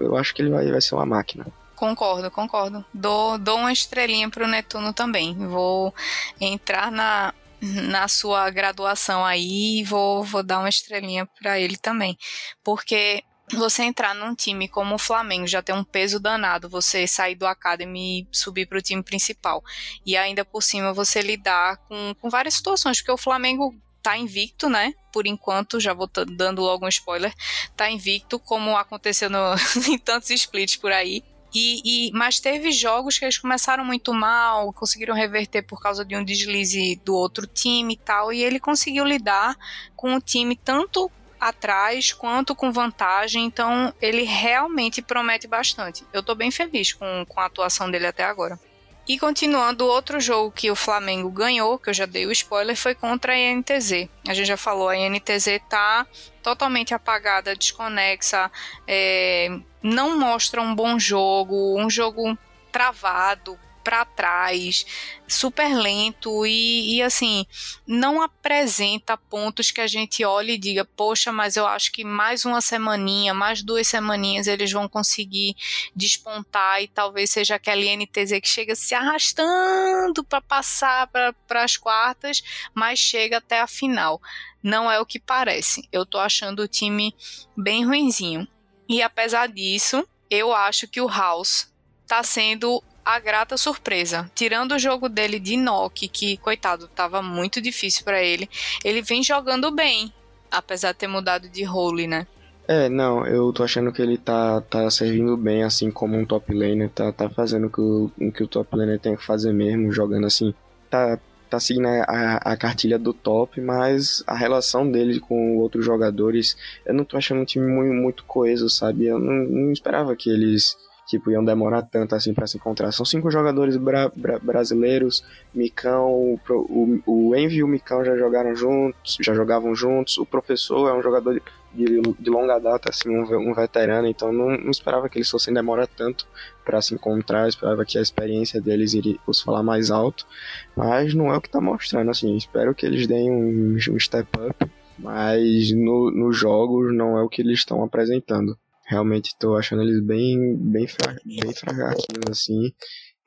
eu 0.00 0.16
acho 0.16 0.34
que 0.34 0.42
ele 0.42 0.50
vai, 0.50 0.70
vai 0.70 0.80
ser 0.80 0.94
uma 0.94 1.06
máquina 1.06 1.46
Concordo, 1.82 2.30
concordo. 2.30 2.84
Dou, 2.94 3.36
dou 3.38 3.58
uma 3.58 3.72
estrelinha 3.72 4.30
pro 4.30 4.46
Netuno 4.46 4.92
também. 4.92 5.34
Vou 5.34 5.92
entrar 6.40 6.92
na, 6.92 7.34
na 7.60 8.06
sua 8.06 8.48
graduação 8.50 9.24
aí 9.24 9.80
e 9.80 9.82
vou, 9.82 10.22
vou 10.22 10.44
dar 10.44 10.60
uma 10.60 10.68
estrelinha 10.68 11.26
para 11.40 11.58
ele 11.58 11.76
também. 11.76 12.16
Porque 12.62 13.24
você 13.52 13.82
entrar 13.82 14.14
num 14.14 14.32
time 14.32 14.68
como 14.68 14.94
o 14.94 14.98
Flamengo 14.98 15.44
já 15.48 15.60
tem 15.60 15.74
um 15.74 15.82
peso 15.82 16.20
danado, 16.20 16.68
você 16.68 17.04
sair 17.08 17.34
do 17.34 17.48
Academy 17.48 18.20
e 18.20 18.28
subir 18.30 18.66
para 18.66 18.78
o 18.78 18.82
time 18.82 19.02
principal. 19.02 19.60
E 20.06 20.16
ainda 20.16 20.44
por 20.44 20.62
cima 20.62 20.92
você 20.92 21.20
lidar 21.20 21.78
com, 21.88 22.14
com 22.20 22.30
várias 22.30 22.54
situações, 22.54 22.98
porque 22.98 23.10
o 23.10 23.18
Flamengo 23.18 23.74
tá 24.02 24.16
invicto, 24.16 24.68
né? 24.68 24.94
Por 25.12 25.26
enquanto, 25.26 25.80
já 25.80 25.94
vou 25.94 26.10
dando 26.26 26.62
logo 26.62 26.84
um 26.84 26.88
spoiler, 26.88 27.32
tá 27.76 27.90
invicto, 27.90 28.38
como 28.38 28.76
aconteceu 28.76 29.30
no, 29.30 29.54
em 29.88 29.98
tantos 29.98 30.30
splits 30.30 30.76
por 30.76 30.92
aí. 30.92 31.22
E, 31.54 32.08
e, 32.08 32.12
mas 32.12 32.40
teve 32.40 32.72
jogos 32.72 33.18
que 33.18 33.26
eles 33.26 33.36
começaram 33.36 33.84
muito 33.84 34.12
mal, 34.14 34.72
conseguiram 34.72 35.14
reverter 35.14 35.62
por 35.62 35.80
causa 35.80 36.02
de 36.02 36.16
um 36.16 36.24
deslize 36.24 36.96
do 37.04 37.14
outro 37.14 37.46
time 37.46 37.92
e 37.92 37.96
tal, 37.98 38.32
e 38.32 38.42
ele 38.42 38.58
conseguiu 38.58 39.04
lidar 39.04 39.54
com 39.94 40.14
o 40.14 40.20
time 40.20 40.56
tanto 40.56 41.10
atrás 41.38 42.12
quanto 42.12 42.54
com 42.54 42.72
vantagem, 42.72 43.44
então 43.44 43.92
ele 44.00 44.22
realmente 44.22 45.02
promete 45.02 45.46
bastante. 45.46 46.06
Eu 46.12 46.22
tô 46.22 46.34
bem 46.34 46.50
feliz 46.50 46.92
com, 46.92 47.26
com 47.28 47.40
a 47.40 47.46
atuação 47.46 47.90
dele 47.90 48.06
até 48.06 48.24
agora. 48.24 48.58
E 49.06 49.18
continuando, 49.18 49.84
outro 49.84 50.20
jogo 50.20 50.52
que 50.52 50.70
o 50.70 50.76
Flamengo 50.76 51.28
ganhou, 51.28 51.76
que 51.78 51.90
eu 51.90 51.94
já 51.94 52.06
dei 52.06 52.24
o 52.24 52.30
spoiler, 52.30 52.76
foi 52.76 52.94
contra 52.94 53.32
a 53.32 53.36
INTZ. 53.36 54.08
A 54.28 54.32
gente 54.32 54.46
já 54.46 54.56
falou, 54.56 54.88
a 54.88 54.96
INTZ 54.96 55.60
tá 55.68 56.06
totalmente 56.40 56.94
apagada, 56.94 57.56
desconexa, 57.56 58.50
é, 58.86 59.48
não 59.82 60.18
mostra 60.18 60.60
um 60.62 60.74
bom 60.74 60.98
jogo, 60.98 61.78
um 61.80 61.90
jogo 61.90 62.38
travado, 62.70 63.58
para 63.82 64.04
trás, 64.04 64.86
super 65.26 65.74
lento 65.74 66.46
e, 66.46 66.96
e, 66.96 67.02
assim, 67.02 67.46
não 67.86 68.22
apresenta 68.22 69.16
pontos 69.16 69.70
que 69.70 69.80
a 69.80 69.86
gente 69.86 70.24
olhe 70.24 70.54
e 70.54 70.58
diga, 70.58 70.84
poxa, 70.84 71.32
mas 71.32 71.56
eu 71.56 71.66
acho 71.66 71.90
que 71.92 72.04
mais 72.04 72.44
uma 72.44 72.60
semaninha, 72.60 73.34
mais 73.34 73.62
duas 73.62 73.88
semaninhas 73.88 74.46
eles 74.46 74.70
vão 74.70 74.88
conseguir 74.88 75.54
despontar 75.94 76.82
e 76.82 76.88
talvez 76.88 77.30
seja 77.30 77.56
aquela 77.56 77.82
NTZ 77.82 78.40
que 78.40 78.48
chega 78.48 78.74
se 78.74 78.94
arrastando 78.94 80.22
para 80.24 80.40
passar 80.40 81.08
para 81.08 81.62
as 81.62 81.76
quartas, 81.76 82.42
mas 82.74 82.98
chega 82.98 83.38
até 83.38 83.60
a 83.60 83.66
final. 83.66 84.20
Não 84.62 84.90
é 84.90 85.00
o 85.00 85.06
que 85.06 85.18
parece. 85.18 85.88
Eu 85.90 86.06
tô 86.06 86.18
achando 86.18 86.60
o 86.60 86.68
time 86.68 87.14
bem 87.56 87.84
ruinzinho. 87.84 88.46
E 88.88 89.02
apesar 89.02 89.48
disso, 89.48 90.06
eu 90.30 90.54
acho 90.54 90.86
que 90.86 91.00
o 91.00 91.08
House 91.08 91.72
tá 92.06 92.22
sendo 92.22 92.82
a 93.04 93.18
grata 93.18 93.56
surpresa. 93.56 94.30
Tirando 94.34 94.72
o 94.72 94.78
jogo 94.78 95.08
dele 95.08 95.38
de 95.38 95.56
Nock, 95.56 96.08
que, 96.08 96.36
coitado, 96.38 96.88
tava 96.88 97.22
muito 97.22 97.60
difícil 97.60 98.04
para 98.04 98.22
ele, 98.22 98.48
ele 98.84 99.02
vem 99.02 99.22
jogando 99.22 99.70
bem, 99.70 100.12
apesar 100.50 100.92
de 100.92 100.98
ter 100.98 101.06
mudado 101.06 101.48
de 101.48 101.64
role, 101.64 102.06
né? 102.06 102.26
É, 102.68 102.88
não, 102.88 103.26
eu 103.26 103.52
tô 103.52 103.64
achando 103.64 103.92
que 103.92 104.00
ele 104.00 104.16
tá, 104.16 104.60
tá 104.60 104.88
servindo 104.88 105.36
bem, 105.36 105.64
assim, 105.64 105.90
como 105.90 106.16
um 106.16 106.24
top 106.24 106.54
laner, 106.54 106.88
tá, 106.90 107.12
tá 107.12 107.28
fazendo 107.28 107.66
o 107.66 107.70
que 107.70 107.80
o, 107.80 108.32
que 108.32 108.44
o 108.44 108.46
top 108.46 108.76
laner 108.76 109.00
tem 109.00 109.16
que 109.16 109.24
fazer 109.24 109.52
mesmo, 109.52 109.92
jogando 109.92 110.26
assim, 110.26 110.54
tá, 110.88 111.18
tá 111.50 111.58
seguindo 111.58 111.88
a, 111.88 112.36
a, 112.36 112.56
cartilha 112.56 112.98
do 112.98 113.12
top, 113.12 113.60
mas 113.60 114.22
a 114.28 114.36
relação 114.36 114.88
dele 114.88 115.18
com 115.18 115.58
outros 115.58 115.84
jogadores, 115.84 116.56
eu 116.86 116.94
não 116.94 117.04
tô 117.04 117.16
achando 117.16 117.40
um 117.40 117.44
time 117.44 117.66
muito, 117.66 117.92
muito 117.92 118.24
coeso, 118.24 118.70
sabe? 118.70 119.06
Eu 119.06 119.18
não, 119.18 119.34
não 119.34 119.72
esperava 119.72 120.14
que 120.14 120.30
eles 120.30 120.76
tipo, 121.12 121.30
iam 121.30 121.44
demorar 121.44 121.82
tanto 121.82 122.14
assim 122.14 122.32
para 122.32 122.46
se 122.46 122.56
encontrar. 122.56 122.90
São 122.90 123.04
cinco 123.04 123.30
jogadores 123.30 123.76
bra 123.76 124.10
bra 124.16 124.38
brasileiros, 124.38 125.22
Micão, 125.54 126.10
o, 126.10 127.02
o, 127.06 127.36
Envy 127.36 127.56
e 127.56 127.62
o 127.62 127.68
Micão 127.68 128.02
já 128.02 128.16
jogaram 128.16 128.56
juntos, 128.56 129.18
já 129.20 129.34
jogavam 129.34 129.74
juntos, 129.74 130.16
o 130.16 130.24
professor 130.24 130.88
é 130.88 130.94
um 130.94 131.02
jogador 131.02 131.40
de, 131.74 132.00
de 132.18 132.30
longa 132.30 132.58
data, 132.58 132.88
assim, 132.88 133.10
um, 133.10 133.50
um 133.50 133.52
veterano, 133.52 134.08
então 134.08 134.32
não, 134.32 134.56
não, 134.56 134.70
esperava 134.70 135.06
que 135.06 135.18
eles 135.18 135.28
fossem 135.28 135.52
demorar 135.52 135.86
tanto 135.86 136.26
para 136.64 136.80
se 136.80 136.94
encontrar, 136.94 137.46
esperava 137.46 137.84
que 137.84 137.98
a 137.98 138.02
experiência 138.02 138.58
deles 138.58 138.94
iria 138.94 139.18
fosse 139.26 139.44
falar 139.44 139.62
mais 139.62 139.90
alto, 139.90 140.26
mas 140.74 141.12
não 141.12 141.30
é 141.32 141.36
o 141.36 141.40
que 141.42 141.50
tá 141.50 141.60
mostrando, 141.60 142.10
assim, 142.10 142.34
espero 142.36 142.74
que 142.74 142.86
eles 142.86 143.06
deem 143.06 143.30
um, 143.30 143.74
um 143.74 143.98
step 143.98 144.28
up, 144.38 144.70
mas 144.98 145.72
no, 145.72 146.10
nos 146.10 146.38
jogos 146.38 146.94
não 146.94 147.18
é 147.18 147.22
o 147.22 147.28
que 147.28 147.42
eles 147.42 147.58
estão 147.58 147.84
apresentando 147.84 148.56
realmente 148.92 149.28
estou 149.28 149.56
achando 149.56 149.82
eles 149.82 150.04
bem, 150.04 150.56
bem, 150.56 150.86
fra 150.86 151.16
bem 151.24 151.52
fraquinhos, 151.54 152.30
assim. 152.30 152.72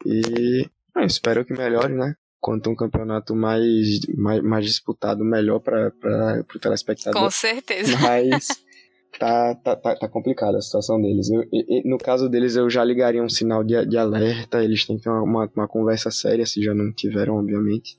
E 0.06 0.69
ah, 0.95 1.06
espero 1.06 1.43
que 1.43 1.54
melhore, 1.54 1.93
né? 1.93 2.13
Quanto 2.39 2.69
um 2.69 2.75
campeonato 2.75 3.36
mais, 3.36 3.99
mais, 4.15 4.41
mais 4.43 4.65
disputado, 4.65 5.25
melhor 5.25 5.60
para 5.60 5.91
o 6.56 6.60
telespectador. 6.60 7.23
Com 7.23 7.32
certeza. 7.32 7.97
Mas 7.99 8.47
tá, 9.19 9.56
tá, 9.56 9.75
tá, 9.75 9.95
tá 9.95 10.08
complicada 10.08 10.58
a 10.58 10.62
situação 10.62 11.01
deles. 11.01 11.28
Eu, 11.32 11.43
no 11.86 11.97
caso 11.97 12.30
deles, 12.30 12.56
eu 12.56 12.69
já 12.69 12.84
ligaria 12.84 13.23
um 13.23 13.30
sinal 13.30 13.63
de, 13.63 13.86
de 13.88 13.97
alerta. 13.97 14.63
Eles 14.63 14.86
têm 14.86 14.97
que 14.97 15.04
ter 15.04 15.10
uma, 15.10 15.23
uma, 15.23 15.51
uma 15.56 15.67
conversa 15.67 16.12
séria, 16.12 16.45
se 16.45 16.63
já 16.63 16.75
não 16.75 16.93
tiveram, 16.93 17.38
obviamente. 17.38 17.97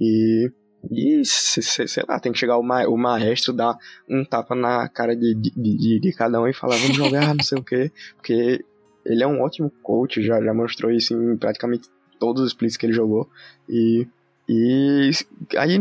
E 0.00 0.48
e, 0.90 1.24
sei 1.24 2.04
lá, 2.08 2.20
tem 2.20 2.32
que 2.32 2.38
chegar 2.38 2.56
o, 2.56 2.62
ma 2.62 2.86
o 2.86 2.96
maestro, 2.96 3.52
dar 3.52 3.76
um 4.08 4.24
tapa 4.24 4.54
na 4.54 4.88
cara 4.88 5.16
de, 5.16 5.34
de, 5.34 5.50
de, 5.50 6.00
de 6.00 6.12
cada 6.12 6.40
um 6.40 6.46
e 6.46 6.52
falar, 6.52 6.76
vamos 6.76 6.96
jogar, 6.96 7.34
não 7.34 7.44
sei 7.44 7.58
o 7.58 7.64
quê. 7.64 7.90
Porque 8.16 8.64
ele 9.04 9.22
é 9.22 9.26
um 9.26 9.40
ótimo 9.40 9.70
coach, 9.82 10.22
já, 10.22 10.40
já 10.40 10.54
mostrou 10.54 10.90
isso 10.90 11.14
em 11.14 11.36
praticamente 11.36 11.88
todos 12.18 12.42
os 12.42 12.48
splits 12.48 12.76
que 12.76 12.86
ele 12.86 12.92
jogou. 12.92 13.28
E, 13.68 14.06
e 14.48 15.10
aí 15.56 15.78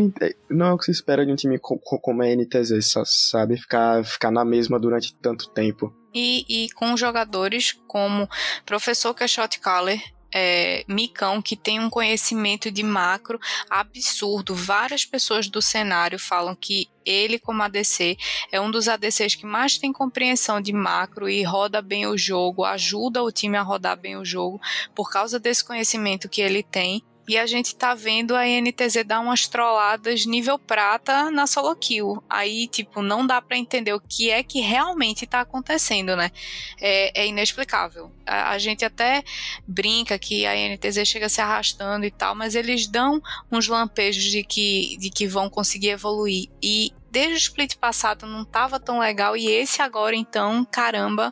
não 0.49 0.65
é 0.65 0.73
o 0.73 0.77
que 0.77 0.85
se 0.85 0.91
espera 0.91 1.25
de 1.25 1.31
um 1.31 1.35
time 1.35 1.59
como 1.59 2.23
a 2.23 2.25
NTZ, 2.25 2.93
sabe? 3.05 3.57
Ficar, 3.57 4.03
ficar 4.03 4.31
na 4.31 4.43
mesma 4.43 4.79
durante 4.79 5.13
tanto 5.15 5.49
tempo. 5.49 5.93
E, 6.13 6.45
e 6.49 6.69
com 6.71 6.97
jogadores 6.97 7.73
como 7.87 8.27
Professor 8.65 9.13
Quixote 9.13 9.59
Caller, 9.59 10.01
é, 10.39 10.85
Micão, 10.87 11.41
que 11.41 11.55
tem 11.55 11.79
um 11.79 11.89
conhecimento 11.89 12.69
de 12.69 12.83
macro 12.83 13.39
absurdo. 13.67 14.53
Várias 14.53 15.03
pessoas 15.03 15.47
do 15.49 15.61
cenário 15.61 16.19
falam 16.19 16.55
que 16.55 16.87
ele, 17.03 17.39
como 17.39 17.63
ADC, 17.63 18.17
é 18.51 18.61
um 18.61 18.69
dos 18.69 18.87
ADCs 18.87 19.33
que 19.33 19.45
mais 19.45 19.77
tem 19.77 19.91
compreensão 19.91 20.61
de 20.61 20.71
macro 20.71 21.27
e 21.27 21.41
roda 21.43 21.81
bem 21.81 22.05
o 22.05 22.17
jogo, 22.17 22.63
ajuda 22.63 23.23
o 23.23 23.31
time 23.31 23.57
a 23.57 23.63
rodar 23.63 23.97
bem 23.97 24.15
o 24.15 24.25
jogo 24.25 24.61
por 24.93 25.09
causa 25.09 25.39
desse 25.39 25.63
conhecimento 25.63 26.29
que 26.29 26.41
ele 26.41 26.61
tem. 26.61 27.01
E 27.27 27.37
a 27.37 27.45
gente 27.45 27.75
tá 27.75 27.93
vendo 27.93 28.33
a 28.35 28.45
NTZ 28.45 29.03
dar 29.05 29.19
umas 29.19 29.49
trolladas 29.49 30.25
nível 30.25 30.57
prata 30.57 31.29
na 31.29 31.45
solo 31.45 31.75
kill. 31.75 32.23
Aí, 32.29 32.67
tipo, 32.67 33.01
não 33.01 33.27
dá 33.27 33.41
para 33.41 33.57
entender 33.57 33.91
o 33.91 33.99
que 33.99 34.31
é 34.31 34.41
que 34.41 34.61
realmente 34.61 35.27
tá 35.27 35.41
acontecendo, 35.41 36.15
né? 36.15 36.31
É, 36.79 37.23
é 37.23 37.27
inexplicável. 37.27 38.09
A, 38.25 38.51
a, 38.51 38.57
gente 38.57 38.85
até 38.85 39.25
brinca 39.67 40.17
que 40.17 40.45
a 40.45 40.53
NTZ 40.55 41.05
chega 41.05 41.27
se 41.27 41.41
arrastando 41.41 42.05
e 42.05 42.11
tal, 42.11 42.33
mas 42.33 42.55
eles 42.55 42.87
dão 42.87 43.21
uns 43.51 43.67
lampejos 43.67 44.23
de 44.23 44.41
que, 44.41 44.95
de 44.97 45.09
que 45.09 45.27
vão 45.27 45.49
conseguir 45.49 45.89
evoluir. 45.89 46.47
E 46.63 46.93
desde 47.11 47.33
o 47.33 47.37
split 47.37 47.75
passado 47.75 48.25
não 48.25 48.45
tava 48.45 48.79
tão 48.79 48.99
legal 48.99 49.35
e 49.35 49.47
esse 49.49 49.81
agora 49.81 50.15
então, 50.15 50.63
caramba, 50.63 51.29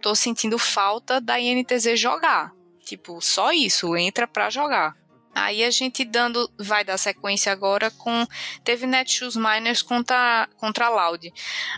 tô 0.00 0.12
sentindo 0.12 0.58
falta 0.58 1.20
da 1.20 1.38
INTZ 1.38 1.96
jogar. 1.96 2.52
Tipo, 2.84 3.20
só 3.20 3.52
isso, 3.52 3.96
entra 3.96 4.26
pra 4.26 4.50
jogar. 4.50 4.96
Aí 5.36 5.62
a 5.62 5.70
gente 5.70 6.02
dando, 6.02 6.50
vai 6.58 6.82
dar 6.82 6.96
sequência 6.96 7.52
agora 7.52 7.90
com 7.90 8.26
teve 8.64 8.86
Netshoes 8.86 9.36
Miners 9.36 9.82
contra 9.82 10.48
contra 10.56 10.86
a 10.86 10.88
Loud. 10.88 11.30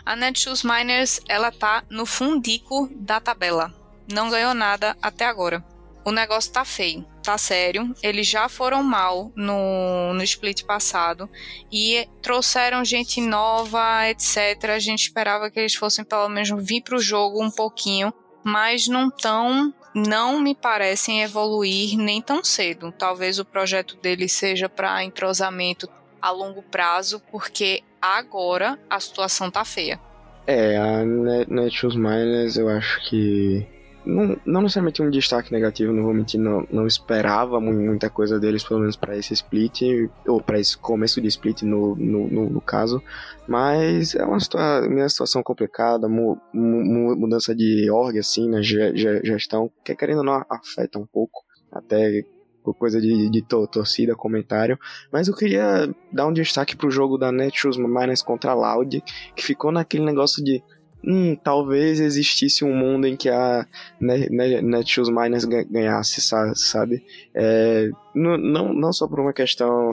A 0.05 0.15
Netshoes 0.15 0.63
Miners, 0.63 1.19
ela 1.27 1.51
tá 1.51 1.83
no 1.89 2.05
fundico 2.05 2.89
da 2.95 3.19
tabela. 3.19 3.73
Não 4.09 4.29
ganhou 4.29 4.53
nada 4.53 4.95
até 5.01 5.25
agora. 5.25 5.61
O 6.05 6.11
negócio 6.13 6.53
tá 6.53 6.63
feio, 6.63 7.05
tá 7.21 7.37
sério. 7.37 7.93
Eles 8.01 8.25
já 8.25 8.47
foram 8.47 8.81
mal 8.81 9.29
no, 9.35 10.13
no 10.13 10.23
split 10.23 10.63
passado 10.63 11.29
e 11.69 12.07
trouxeram 12.21 12.85
gente 12.85 13.19
nova, 13.19 14.09
etc. 14.09 14.69
A 14.73 14.79
gente 14.79 15.01
esperava 15.01 15.51
que 15.51 15.59
eles 15.59 15.75
fossem 15.75 16.05
pelo 16.05 16.29
menos 16.29 16.49
vir 16.65 16.81
pro 16.81 16.97
jogo 16.97 17.43
um 17.43 17.51
pouquinho, 17.51 18.13
mas 18.41 18.87
não 18.87 19.11
tão 19.11 19.73
não 19.93 20.39
me 20.39 20.53
parecem 20.53 21.21
evoluir 21.21 21.97
nem 21.97 22.21
tão 22.21 22.43
cedo. 22.43 22.91
Talvez 22.91 23.39
o 23.39 23.45
projeto 23.45 23.97
deles 23.97 24.31
seja 24.31 24.69
para 24.69 25.03
entrosamento 25.03 25.89
a 26.21 26.31
longo 26.31 26.61
prazo, 26.61 27.21
porque 27.31 27.81
agora 28.01 28.79
a 28.89 28.99
situação 28.99 29.49
tá 29.49 29.63
feia. 29.63 29.99
É, 30.45 30.77
a 30.77 31.05
Netshoes 31.47 31.95
Miners 31.95 32.57
eu 32.57 32.69
acho 32.69 33.07
que 33.07 33.65
não, 34.09 34.37
não 34.45 34.61
necessariamente 34.61 35.01
um 35.01 35.09
destaque 35.09 35.51
negativo, 35.51 35.93
não 35.93 36.03
vou 36.03 36.13
mentir, 36.13 36.39
não, 36.39 36.65
não 36.71 36.87
esperava 36.87 37.59
muita 37.59 38.09
coisa 38.09 38.39
deles, 38.39 38.63
pelo 38.63 38.79
menos 38.79 38.95
para 38.95 39.15
esse 39.15 39.33
split, 39.33 39.81
ou 40.27 40.41
para 40.41 40.59
esse 40.59 40.77
começo 40.77 41.21
de 41.21 41.27
split 41.27 41.61
no, 41.61 41.95
no, 41.95 42.27
no, 42.27 42.49
no 42.49 42.61
caso, 42.61 43.01
mas 43.47 44.15
é 44.15 44.25
uma, 44.25 44.39
situa 44.39 44.87
uma 44.87 45.07
situação 45.07 45.43
complicada, 45.43 46.07
mu 46.07 46.39
mu 46.53 47.15
mudança 47.15 47.55
de 47.55 47.89
org, 47.91 48.17
assim, 48.17 48.49
na 48.49 48.61
gestão, 48.61 49.71
que 49.83 49.95
querendo 49.95 50.19
ou 50.19 50.25
não 50.25 50.45
afeta 50.49 50.97
um 50.97 51.05
pouco, 51.05 51.43
até 51.71 52.23
por 52.63 52.73
coisa 52.73 52.99
de, 52.99 53.29
de 53.29 53.41
to 53.41 53.67
torcida, 53.67 54.15
comentário. 54.15 54.77
Mas 55.11 55.27
eu 55.27 55.35
queria 55.35 55.89
dar 56.11 56.27
um 56.27 56.33
destaque 56.33 56.75
pro 56.75 56.91
jogo 56.91 57.17
da 57.17 57.31
Netshoes 57.31 57.77
Miners 57.77 58.21
contra 58.21 58.51
a 58.51 58.53
Loud, 58.53 59.01
que 59.35 59.43
ficou 59.43 59.71
naquele 59.71 60.05
negócio 60.05 60.43
de 60.43 60.61
hum, 61.03 61.35
talvez 61.35 61.99
existisse 61.99 62.63
um 62.63 62.75
mundo 62.75 63.07
em 63.07 63.15
que 63.15 63.29
a 63.29 63.65
Netshoes 63.99 65.09
Miners 65.09 65.45
ganhasse, 65.45 66.21
sabe? 66.55 67.03
É, 67.33 67.89
não, 68.13 68.73
não 68.73 68.93
só 68.93 69.07
por 69.07 69.19
uma 69.19 69.33
questão 69.33 69.91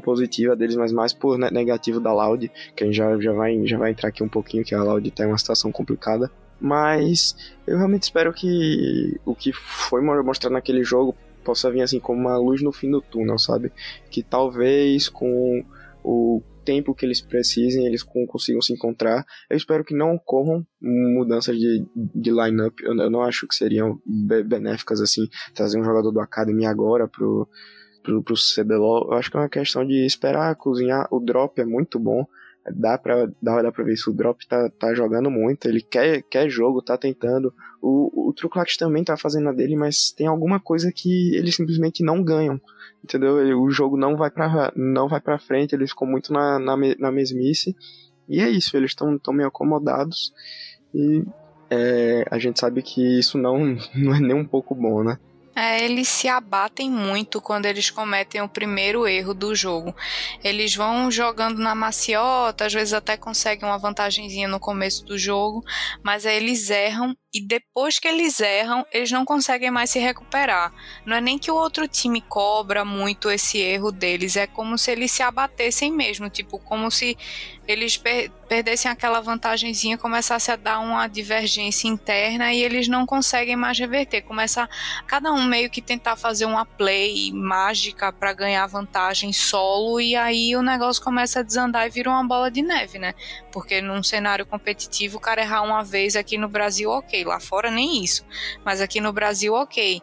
positiva 0.00 0.56
deles, 0.56 0.76
mas 0.76 0.92
mais 0.92 1.12
por 1.12 1.38
negativo 1.38 2.00
da 2.00 2.12
Loud, 2.12 2.50
que 2.74 2.82
a 2.82 2.86
gente 2.86 2.96
já, 2.96 3.18
já, 3.20 3.32
vai, 3.32 3.66
já 3.66 3.76
vai 3.76 3.90
entrar 3.90 4.08
aqui 4.08 4.22
um 4.22 4.28
pouquinho, 4.28 4.64
que 4.64 4.74
a 4.74 4.82
Loud 4.82 5.10
tem 5.10 5.26
uma 5.26 5.38
situação 5.38 5.70
complicada. 5.70 6.30
Mas 6.60 7.36
eu 7.66 7.76
realmente 7.76 8.04
espero 8.04 8.32
que 8.32 9.20
o 9.24 9.34
que 9.34 9.52
foi 9.52 10.00
mostrado 10.00 10.54
naquele 10.54 10.84
jogo 10.84 11.14
possa 11.44 11.70
vir 11.70 11.82
assim 11.82 11.98
como 11.98 12.20
uma 12.20 12.38
luz 12.38 12.62
no 12.62 12.72
fim 12.72 12.90
do 12.90 13.00
túnel, 13.00 13.38
sabe? 13.38 13.72
Que 14.10 14.22
talvez 14.22 15.08
com 15.08 15.64
o 16.04 16.40
tempo 16.64 16.94
que 16.94 17.04
eles 17.04 17.20
precisem, 17.20 17.86
eles 17.86 18.02
consigam 18.02 18.60
se 18.60 18.72
encontrar. 18.72 19.24
Eu 19.50 19.56
espero 19.56 19.84
que 19.84 19.94
não 19.94 20.14
ocorram 20.14 20.66
mudanças 20.80 21.56
de, 21.56 21.84
de 21.94 22.30
line-up. 22.30 22.82
Eu, 22.82 22.96
eu, 22.96 23.10
não 23.10 23.22
acho 23.22 23.46
que 23.46 23.54
seriam 23.54 24.00
benéficas 24.06 25.00
assim, 25.00 25.28
trazer 25.54 25.80
um 25.80 25.84
jogador 25.84 26.10
do 26.10 26.20
Academy 26.20 26.66
agora 26.66 27.08
pro, 27.08 27.48
pro, 28.02 28.22
pro 28.22 28.34
CBLOL. 28.34 29.10
Eu 29.10 29.18
acho 29.18 29.30
que 29.30 29.36
é 29.36 29.40
uma 29.40 29.48
questão 29.48 29.86
de 29.86 30.04
esperar 30.04 30.54
cozinhar. 30.56 31.06
O 31.10 31.20
drop 31.20 31.60
é 31.60 31.64
muito 31.64 31.98
bom 31.98 32.26
dá 32.70 32.96
pra, 32.96 33.26
dá, 33.40 33.62
dá 33.62 33.72
pra 33.72 33.84
ver 33.84 33.96
se 33.96 34.08
o 34.08 34.12
Drop 34.12 34.46
tá, 34.46 34.70
tá 34.70 34.94
jogando 34.94 35.30
muito, 35.30 35.66
ele 35.66 35.80
quer, 35.80 36.22
quer 36.22 36.48
jogo, 36.48 36.82
tá 36.82 36.96
tentando. 36.96 37.52
O, 37.80 38.28
o 38.28 38.32
Truclax 38.32 38.76
também 38.76 39.02
tá 39.02 39.16
fazendo 39.16 39.48
a 39.48 39.52
dele, 39.52 39.76
mas 39.76 40.12
tem 40.12 40.26
alguma 40.26 40.60
coisa 40.60 40.92
que 40.92 41.34
eles 41.34 41.56
simplesmente 41.56 42.02
não 42.02 42.22
ganham. 42.22 42.60
Entendeu? 43.02 43.60
O 43.60 43.70
jogo 43.70 43.96
não 43.96 44.16
vai 44.16 44.30
pra, 44.30 44.72
não 44.76 45.08
vai 45.08 45.20
pra 45.20 45.38
frente, 45.38 45.74
eles 45.74 45.90
ficam 45.90 46.06
muito 46.06 46.32
na, 46.32 46.58
na, 46.58 46.76
na 46.98 47.10
mesmice. 47.10 47.76
E 48.28 48.40
é 48.40 48.48
isso, 48.48 48.76
eles 48.76 48.92
estão 48.92 49.18
tão 49.18 49.34
meio 49.34 49.48
acomodados. 49.48 50.32
E 50.94 51.24
é, 51.68 52.24
a 52.30 52.38
gente 52.38 52.60
sabe 52.60 52.82
que 52.82 53.18
isso 53.18 53.36
não, 53.38 53.76
não 53.94 54.14
é 54.14 54.20
nem 54.20 54.34
um 54.34 54.44
pouco 54.44 54.74
bom, 54.74 55.02
né? 55.02 55.18
É, 55.54 55.84
eles 55.84 56.08
se 56.08 56.28
abatem 56.28 56.90
muito 56.90 57.40
quando 57.40 57.66
eles 57.66 57.90
cometem 57.90 58.40
o 58.40 58.48
primeiro 58.48 59.06
erro 59.06 59.34
do 59.34 59.54
jogo. 59.54 59.94
Eles 60.42 60.74
vão 60.74 61.10
jogando 61.10 61.58
na 61.58 61.74
maciota, 61.74 62.64
às 62.66 62.72
vezes 62.72 62.94
até 62.94 63.16
conseguem 63.16 63.68
uma 63.68 63.78
vantagemzinha 63.78 64.48
no 64.48 64.58
começo 64.58 65.04
do 65.04 65.18
jogo, 65.18 65.62
mas 66.02 66.24
aí 66.24 66.36
eles 66.36 66.70
erram 66.70 67.14
e 67.34 67.40
depois 67.40 67.98
que 67.98 68.06
eles 68.06 68.40
erram, 68.40 68.84
eles 68.92 69.10
não 69.10 69.24
conseguem 69.24 69.70
mais 69.70 69.88
se 69.88 69.98
recuperar. 69.98 70.70
Não 71.06 71.16
é 71.16 71.20
nem 71.20 71.38
que 71.38 71.50
o 71.50 71.54
outro 71.54 71.88
time 71.88 72.20
cobra 72.20 72.84
muito 72.84 73.30
esse 73.30 73.58
erro 73.58 73.90
deles, 73.90 74.36
é 74.36 74.46
como 74.46 74.76
se 74.76 74.90
eles 74.90 75.10
se 75.10 75.22
abatessem 75.22 75.90
mesmo, 75.90 76.28
tipo, 76.28 76.58
como 76.58 76.90
se 76.90 77.16
eles 77.66 77.96
per 77.96 78.30
perdessem 78.52 78.90
aquela 78.90 79.18
vantagemzinha, 79.18 79.96
começasse 79.96 80.50
a 80.50 80.56
dar 80.56 80.78
uma 80.80 81.08
divergência 81.08 81.88
interna 81.88 82.52
e 82.52 82.62
eles 82.62 82.86
não 82.86 83.06
conseguem 83.06 83.56
mais 83.56 83.78
reverter. 83.78 84.20
Começa 84.20 84.68
cada 85.06 85.32
um 85.32 85.41
meio 85.44 85.70
que 85.70 85.80
tentar 85.80 86.16
fazer 86.16 86.44
uma 86.44 86.64
play 86.64 87.32
mágica 87.32 88.12
para 88.12 88.32
ganhar 88.32 88.66
vantagem 88.66 89.32
solo 89.32 90.00
e 90.00 90.14
aí 90.14 90.54
o 90.54 90.62
negócio 90.62 91.02
começa 91.02 91.40
a 91.40 91.42
desandar 91.42 91.86
e 91.86 91.90
vira 91.90 92.10
uma 92.10 92.24
bola 92.24 92.50
de 92.50 92.62
neve, 92.62 92.98
né? 92.98 93.14
Porque 93.50 93.80
num 93.80 94.02
cenário 94.02 94.46
competitivo, 94.46 95.18
o 95.18 95.20
cara 95.20 95.42
errar 95.42 95.62
uma 95.62 95.82
vez 95.82 96.14
aqui 96.16 96.36
no 96.36 96.48
Brasil, 96.48 96.90
ok 96.90 97.22
Lá 97.24 97.40
fora 97.40 97.70
nem 97.70 98.02
isso. 98.02 98.24
Mas 98.64 98.80
aqui 98.80 99.00
no 99.00 99.12
Brasil, 99.12 99.54
ok. 99.54 100.02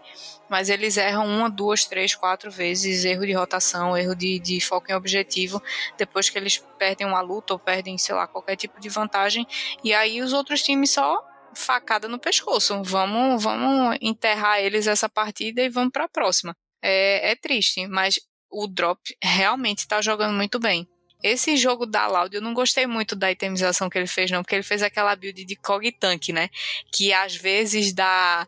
Mas 0.50 0.70
eles 0.70 0.98
erram 0.98 1.28
uma, 1.28 1.50
duas, 1.50 1.86
três, 1.86 2.16
quatro 2.16 2.50
vezes, 2.50 3.06
erro 3.06 3.26
de 3.26 3.34
rotação, 3.34 3.96
erro 3.96 4.16
de, 4.16 4.40
de 4.40 4.60
foco 4.60 4.92
em 4.92 4.96
objetivo, 4.96 5.62
depois 5.96 6.28
que 6.28 6.40
eles 6.40 6.58
perdem 6.80 7.06
uma 7.06 7.22
luta 7.22 7.54
ou 7.54 7.60
perdem, 7.60 7.98
sei 8.00 8.16
lá, 8.16 8.26
qualquer 8.26 8.56
tipo 8.56 8.80
de 8.80 8.90
vantagem. 8.90 9.46
E 9.84 9.94
aí 9.94 10.22
os 10.22 10.34
outros 10.34 10.64
times 10.64 10.90
só 10.92 11.24
facada 11.60 12.08
no 12.08 12.20
pescoço. 12.20 12.82
Vamos, 12.84 13.44
vamos 13.44 13.98
enterrar 14.02 14.60
eles 14.60 14.88
essa 14.88 15.08
partida 15.08 15.62
e 15.62 15.70
vamos 15.70 15.92
para 15.92 16.06
a 16.06 16.10
próxima. 16.10 16.56
É, 16.82 17.32
é 17.32 17.36
triste, 17.36 17.86
mas 17.88 18.20
o 18.50 18.68
Drop 18.68 19.00
realmente 19.22 19.80
está 19.80 20.02
jogando 20.02 20.36
muito 20.36 20.60
bem. 20.60 20.88
Esse 21.22 21.58
jogo 21.58 21.86
da 21.86 22.08
Loud, 22.08 22.34
eu 22.34 22.42
não 22.42 22.54
gostei 22.54 22.88
muito 22.88 23.14
da 23.16 23.30
itemização 23.30 23.90
que 23.90 23.98
ele 23.98 24.08
fez, 24.08 24.32
não, 24.32 24.42
porque 24.42 24.56
ele 24.56 24.64
fez 24.64 24.82
aquela 24.82 25.16
build 25.16 25.44
de 25.44 25.56
Cog 25.58 25.92
Tank, 25.92 26.30
né? 26.30 26.50
Que 26.94 27.12
às 27.12 27.36
vezes 27.36 27.92
dá, 27.92 28.48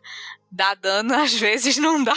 dá 0.50 0.74
dano, 0.74 1.12
às 1.14 1.34
vezes 1.34 1.76
não 1.76 2.02
dá. 2.02 2.14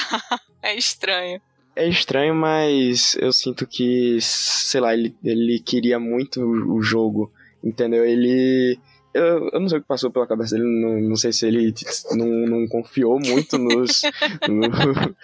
É 0.61 0.73
estranho. 0.75 1.41
É 1.75 1.85
estranho, 1.87 2.33
mas 2.33 3.15
eu 3.15 3.33
sinto 3.33 3.67
que, 3.67 4.17
sei 4.21 4.79
lá, 4.79 4.93
ele, 4.93 5.13
ele 5.21 5.59
queria 5.59 5.99
muito 5.99 6.41
o 6.41 6.81
jogo, 6.81 7.31
entendeu? 7.61 8.05
Ele. 8.05 8.79
Eu, 9.15 9.49
eu 9.53 9.59
não 9.61 9.69
sei 9.69 9.77
o 9.77 9.81
que 9.81 9.87
passou 9.87 10.11
pela 10.11 10.27
cabeça 10.27 10.55
dele, 10.55 10.67
não, 10.67 10.99
não 10.99 11.15
sei 11.15 11.31
se 11.31 11.47
ele 11.47 11.73
não, 12.11 12.27
não 12.27 12.67
confiou 12.67 13.17
muito 13.17 13.57
nos. 13.57 14.01
no, 14.49 15.15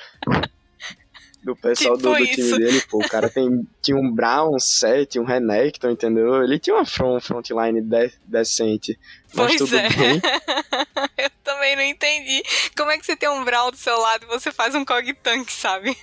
do 1.43 1.55
pessoal 1.55 1.97
tipo 1.97 2.09
do, 2.09 2.17
do, 2.17 2.25
time 2.25 2.57
dele, 2.57 2.81
pô. 2.89 2.99
O 2.99 3.09
cara 3.09 3.29
tem, 3.29 3.67
tinha 3.81 3.97
um 3.97 4.09
Brown, 4.11 4.57
set, 4.59 5.19
um 5.19 5.25
Renekton, 5.25 5.89
entendeu? 5.89 6.43
Ele 6.43 6.59
tinha 6.59 6.75
uma 6.75 6.85
front, 6.85 7.21
frontline 7.21 7.81
de, 7.81 8.11
decente. 8.25 8.97
Mas 9.33 9.47
pois 9.47 9.57
tudo 9.57 9.75
é. 9.75 9.89
bem. 9.89 10.21
Eu 11.17 11.29
também 11.43 11.75
não 11.75 11.83
entendi. 11.83 12.43
Como 12.77 12.91
é 12.91 12.97
que 12.97 13.05
você 13.05 13.15
tem 13.15 13.29
um 13.29 13.43
Brown 13.43 13.71
do 13.71 13.77
seu 13.77 13.97
lado 13.99 14.23
e 14.23 14.27
você 14.27 14.51
faz 14.51 14.75
um 14.75 14.85
Cog 14.85 15.13
Tank, 15.15 15.51
sabe? 15.51 15.97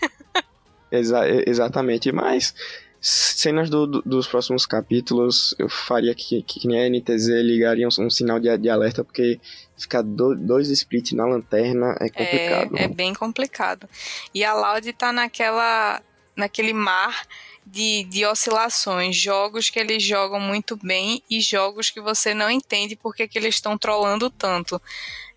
Exa 0.91 1.25
exatamente, 1.47 2.11
mas 2.11 2.55
cenas 3.01 3.71
do, 3.71 3.87
do, 3.87 4.03
dos 4.03 4.27
próximos 4.27 4.67
capítulos, 4.67 5.55
eu 5.59 5.69
faria 5.69 6.15
que, 6.15 6.43
que, 6.43 6.61
que 6.61 6.69
nem 6.69 6.81
a 6.81 6.91
NTZ 6.91 7.29
ligaria 7.43 7.87
um, 7.87 8.05
um 8.05 8.11
sinal 8.11 8.41
de, 8.41 8.57
de 8.59 8.69
alerta, 8.69 9.05
porque 9.05 9.41
ficar 9.77 10.03
do, 10.03 10.35
dois 10.35 10.69
splits 10.69 11.13
na 11.13 11.25
lanterna 11.25 11.97
é 12.01 12.09
complicado. 12.09 12.77
É, 12.77 12.83
é, 12.85 12.89
bem 12.89 13.15
complicado. 13.15 13.89
E 14.35 14.45
a 14.45 14.55
Loud 14.55 14.93
tá 14.95 15.13
naquela, 15.13 16.03
naquele 16.37 16.73
mar 16.73 17.27
de, 17.65 18.05
de 18.05 18.27
oscilações, 18.27 19.17
jogos 19.17 19.71
que 19.71 19.79
eles 19.79 20.03
jogam 20.03 20.41
muito 20.41 20.77
bem 20.77 21.23
e 21.31 21.41
jogos 21.41 21.91
que 21.91 22.01
você 22.01 22.35
não 22.35 22.51
entende 22.51 22.97
porque 22.97 23.29
que 23.29 23.39
eles 23.39 23.55
estão 23.55 23.79
trollando 23.79 24.31
tanto. 24.31 24.81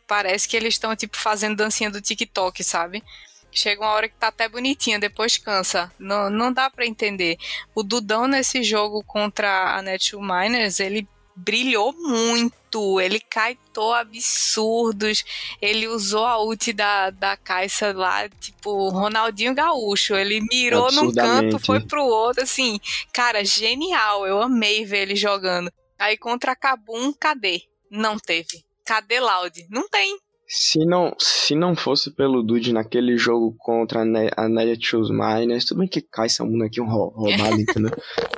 Parece 0.07 0.47
que 0.47 0.57
eles 0.57 0.73
estão 0.73 0.95
tipo 0.95 1.17
fazendo 1.17 1.57
dancinha 1.57 1.91
do 1.91 2.01
TikTok, 2.01 2.63
sabe? 2.63 3.03
Chega 3.51 3.81
uma 3.81 3.91
hora 3.91 4.07
que 4.07 4.15
tá 4.15 4.27
até 4.27 4.47
bonitinha, 4.47 4.97
depois 4.97 5.37
cansa. 5.37 5.91
Não, 5.99 6.29
não 6.29 6.53
dá 6.53 6.69
para 6.69 6.85
entender. 6.85 7.37
O 7.75 7.83
Dudão 7.83 8.27
nesse 8.27 8.63
jogo 8.63 9.03
contra 9.05 9.75
a 9.75 9.81
Netshoe 9.81 10.21
Miners, 10.21 10.79
ele 10.79 11.07
brilhou 11.35 11.93
muito, 11.93 12.99
ele 12.99 13.19
caitou 13.19 13.93
absurdos, 13.93 15.23
ele 15.61 15.87
usou 15.87 16.25
a 16.25 16.41
ult 16.41 16.71
da, 16.73 17.09
da 17.09 17.35
Caixa 17.37 17.91
lá, 17.93 18.27
tipo, 18.29 18.89
Ronaldinho 18.89 19.55
Gaúcho, 19.55 20.15
ele 20.15 20.41
mirou 20.41 20.91
num 20.91 21.11
canto, 21.11 21.59
foi 21.59 21.79
pro 21.79 22.03
outro, 22.03 22.43
assim, 22.43 22.79
cara, 23.11 23.43
genial, 23.43 24.25
eu 24.27 24.41
amei 24.41 24.85
ver 24.85 25.03
ele 25.03 25.15
jogando. 25.15 25.71
Aí 25.97 26.17
contra 26.17 26.51
a 26.51 26.55
Kabum, 26.55 27.13
cadê? 27.13 27.61
Não 27.89 28.17
teve. 28.17 28.63
Cadê 28.85 29.19
Loud? 29.19 29.67
Não 29.69 29.87
tem. 29.87 30.17
Se 30.53 30.79
não, 30.83 31.15
se 31.17 31.55
não 31.55 31.77
fosse 31.77 32.11
pelo 32.11 32.43
Dude 32.43 32.73
naquele 32.73 33.15
jogo 33.17 33.55
contra 33.57 34.01
a, 34.01 34.05
ne 34.05 34.29
a 34.35 34.49
Netshoes 34.49 35.09
Miners, 35.09 35.63
tudo 35.63 35.77
bem 35.77 35.87
que 35.87 36.01
cai 36.01 36.25
essa 36.25 36.43
mundo 36.43 36.65
aqui 36.65 36.81
um 36.81 36.89
roubado, 36.89 37.55
entendeu? 37.55 37.91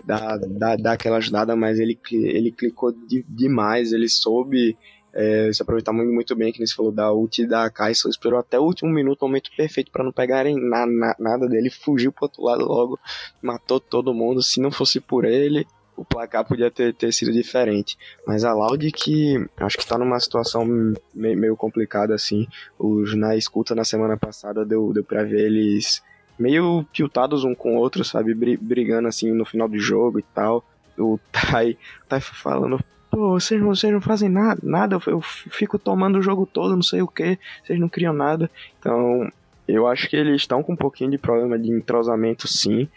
Dá, 0.06 0.38
dá, 0.38 0.76
dá 0.76 0.92
aquela 0.92 1.18
ajudada, 1.18 1.56
mas 1.56 1.80
ele, 1.80 2.00
ele 2.12 2.52
clicou 2.52 2.92
de, 2.92 3.26
demais, 3.28 3.92
ele 3.94 4.08
soube 4.08 4.78
é, 5.12 5.52
se 5.52 5.64
aproveitar 5.64 5.92
muito, 5.92 6.14
muito 6.14 6.36
bem, 6.36 6.54
que 6.54 6.64
você 6.64 6.76
falou 6.76 6.92
da 6.92 7.12
ult 7.12 7.48
da 7.48 7.68
Kai'Sa, 7.72 8.08
esperou 8.08 8.40
até 8.40 8.60
o 8.60 8.64
último 8.64 8.92
minuto, 8.92 9.24
o 9.24 9.28
momento 9.28 9.50
perfeito 9.58 9.92
para 9.92 10.04
não 10.04 10.12
pegarem 10.12 10.56
na, 10.56 10.86
na, 10.86 11.16
nada 11.18 11.48
dele, 11.48 11.72
fugiu 11.72 12.12
pro 12.12 12.26
outro 12.26 12.44
lado 12.44 12.64
logo, 12.64 13.00
matou 13.42 13.80
todo 13.80 14.14
mundo, 14.14 14.44
se 14.44 14.62
não 14.62 14.70
fosse 14.70 15.00
por 15.00 15.26
ele, 15.26 15.66
o 15.96 16.04
placar 16.04 16.46
podia 16.46 16.72
ter, 16.72 16.94
ter 16.94 17.12
sido 17.12 17.32
diferente. 17.32 17.98
Mas 18.26 18.44
a 18.44 18.54
Loud 18.54 18.92
que 18.92 19.46
acho 19.58 19.78
que 19.78 19.86
tá 19.86 19.98
numa 19.98 20.20
situação 20.20 20.66
meio, 21.14 21.38
meio 21.38 21.56
complicada 21.56 22.16
assim. 22.16 22.48
Os, 22.78 23.16
na 23.16 23.36
escuta 23.36 23.76
na 23.76 23.84
semana 23.84 24.18
passada 24.18 24.66
deu, 24.66 24.92
deu 24.94 25.04
pra 25.04 25.24
ver 25.24 25.46
eles 25.46 26.02
meio 26.38 26.86
tiltados 26.92 27.44
um 27.44 27.54
com 27.54 27.76
o 27.76 27.80
outro, 27.80 28.04
sabe? 28.04 28.34
Brigando 28.34 29.08
assim 29.08 29.32
no 29.32 29.46
final 29.46 29.68
do 29.68 29.78
jogo 29.78 30.20
e 30.20 30.24
tal. 30.34 30.64
O 30.98 31.20
Tai, 31.32 31.78
Tai 32.08 32.22
falando, 32.22 32.80
pô, 33.10 33.40
vocês, 33.40 33.62
vocês 33.62 33.94
não 33.94 34.02
fazem 34.02 34.30
nada, 34.30 34.60
nada, 34.64 35.00
eu 35.08 35.22
fico 35.22 35.78
tomando 35.78 36.18
o 36.18 36.22
jogo 36.22 36.48
todo, 36.52 36.76
não 36.76 36.84
sei 36.84 37.02
o 37.02 37.08
que, 37.08 37.38
vocês 37.64 37.80
não 37.80 37.88
criam 37.88 38.14
nada. 38.14 38.50
Então, 38.80 39.32
eu 39.68 39.88
acho 39.88 40.10
que 40.10 40.16
eles 40.16 40.42
estão 40.42 40.62
com 40.64 40.74
um 40.74 40.78
pouquinho 40.78 41.12
de 41.12 41.18
problema 41.18 41.58
de 41.58 41.72
entrosamento, 41.72 42.48
sim. 42.48 42.88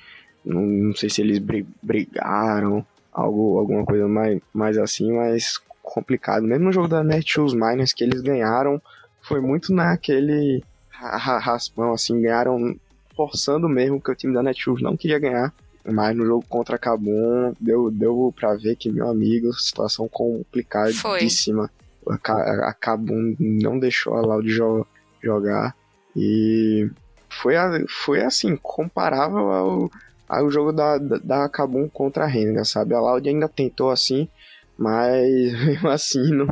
Não, 0.47 0.63
não 0.63 0.95
sei 0.95 1.11
se 1.11 1.21
eles 1.21 1.41
brigaram, 1.83 2.87
algo, 3.13 3.59
alguma 3.59 3.85
coisa 3.85 4.07
mais, 4.07 4.41
mais 4.55 4.79
assim, 4.79 5.13
mas 5.13 5.61
complicado. 5.83 6.45
Mesmo 6.45 6.67
no 6.67 6.73
jogo 6.73 6.89
da 6.89 7.03
Netshoes 7.03 7.53
Miners 7.53 7.93
que 7.93 8.05
eles 8.05 8.21
ganharam, 8.21 8.81
foi 9.21 9.41
muito 9.41 9.73
naquele 9.73 10.63
raspão, 10.91 11.93
assim, 11.93 12.23
ganharam 12.23 12.77
forçando 13.17 13.69
mesmo 13.69 14.01
que 14.01 14.11
o 14.11 14.15
time 14.15 14.35
da 14.35 14.43
Netshoes 14.43 14.83
não 14.83 14.97
queria 14.97 15.19
ganhar. 15.19 15.53
Mas 15.85 16.17
no 16.17 16.27
jogo 16.27 16.45
contra 16.49 16.77
a 16.77 16.79
Kabum, 16.79 17.55
deu, 17.61 17.91
deu 17.91 18.35
pra 18.35 18.55
ver 18.55 18.75
que, 18.75 18.91
meu 18.91 19.09
amigo, 19.09 19.53
situação 19.55 20.09
complicadíssima. 20.09 21.71
Foi. 22.05 22.17
A, 22.25 22.71
a 22.71 22.73
Kabum 22.73 23.37
não 23.39 23.79
deixou 23.79 24.15
a 24.15 24.21
Loud 24.21 24.49
jo 24.49 24.85
jogar. 25.23 25.77
E 26.15 26.91
foi, 27.29 27.55
foi 27.89 28.25
assim, 28.25 28.57
comparável 28.57 29.51
ao, 29.51 29.91
ao 30.29 30.51
jogo 30.51 30.73
da, 30.73 30.99
da, 30.99 31.19
da 31.19 31.49
Kabum 31.49 31.89
contra 31.89 32.25
a 32.25 32.29
Renga, 32.29 32.65
sabe? 32.65 32.95
A 32.95 33.01
Loud 33.01 33.29
ainda 33.29 33.49
tentou 33.49 33.91
assim, 33.91 34.29
mas 34.79 35.53
mesmo 35.65 35.89
assim 35.89 36.31
não, 36.31 36.47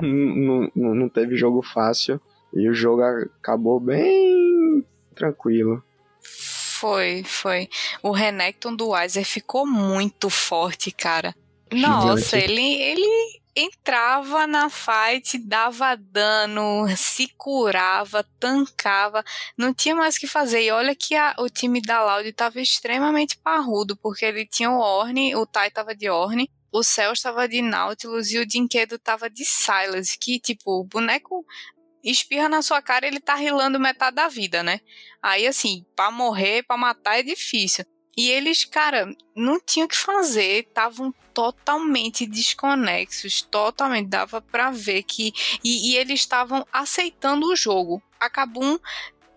não, 0.74 0.94
não 0.94 1.08
teve 1.08 1.36
jogo 1.36 1.62
fácil. 1.62 2.20
E 2.52 2.68
o 2.68 2.74
jogo 2.74 3.02
acabou 3.02 3.80
bem 3.80 4.84
tranquilo. 5.14 5.82
Foi, 6.22 7.22
foi. 7.24 7.68
O 8.02 8.12
Renekton 8.12 8.76
do 8.76 8.90
Weiser 8.90 9.24
ficou 9.24 9.66
muito 9.66 10.30
forte, 10.30 10.92
cara. 10.92 11.34
Nossa, 11.72 12.38
ele, 12.38 12.62
ele 12.62 13.40
entrava 13.56 14.46
na 14.46 14.68
fight, 14.68 15.38
dava 15.38 15.96
dano, 15.96 16.86
se 16.96 17.28
curava, 17.36 18.24
tancava, 18.40 19.24
não 19.56 19.72
tinha 19.72 19.94
mais 19.94 20.16
o 20.16 20.20
que 20.20 20.26
fazer. 20.26 20.62
E 20.62 20.70
olha 20.70 20.94
que 20.94 21.14
a, 21.14 21.34
o 21.38 21.48
time 21.48 21.80
da 21.80 22.04
Loud 22.04 22.28
estava 22.28 22.60
extremamente 22.60 23.38
parrudo, 23.38 23.96
porque 23.96 24.24
ele 24.24 24.46
tinha 24.46 24.70
o 24.70 24.80
Orne, 24.80 25.36
o 25.36 25.46
Tai 25.46 25.70
tava 25.70 25.94
de 25.94 26.10
Orne, 26.10 26.50
o 26.72 26.82
Céu 26.82 27.12
estava 27.12 27.48
de 27.48 27.62
Nautilus 27.62 28.32
e 28.32 28.38
o 28.38 28.46
Dinquedo 28.46 28.98
tava 28.98 29.30
de 29.30 29.44
Silas, 29.44 30.16
que 30.16 30.40
tipo, 30.40 30.80
o 30.80 30.84
boneco 30.84 31.44
espirra 32.02 32.48
na 32.48 32.60
sua 32.60 32.82
cara, 32.82 33.06
ele 33.06 33.20
tá 33.20 33.34
rilando 33.34 33.80
metade 33.80 34.16
da 34.16 34.28
vida, 34.28 34.62
né? 34.62 34.80
Aí 35.22 35.46
assim, 35.46 35.86
para 35.94 36.10
morrer, 36.10 36.64
para 36.64 36.76
matar 36.76 37.18
é 37.18 37.22
difícil. 37.22 37.84
E 38.16 38.30
eles, 38.30 38.64
cara, 38.64 39.14
não 39.34 39.60
tinham 39.60 39.86
o 39.86 39.88
que 39.88 39.96
fazer, 39.96 40.66
estavam 40.66 41.12
totalmente 41.32 42.26
desconexos, 42.26 43.42
totalmente 43.42 44.08
dava 44.08 44.40
para 44.40 44.70
ver 44.70 45.02
que 45.02 45.32
e, 45.64 45.90
e 45.90 45.96
eles 45.96 46.20
estavam 46.20 46.64
aceitando 46.72 47.46
o 47.46 47.56
jogo. 47.56 48.02
A 48.20 48.30
Kabum 48.30 48.78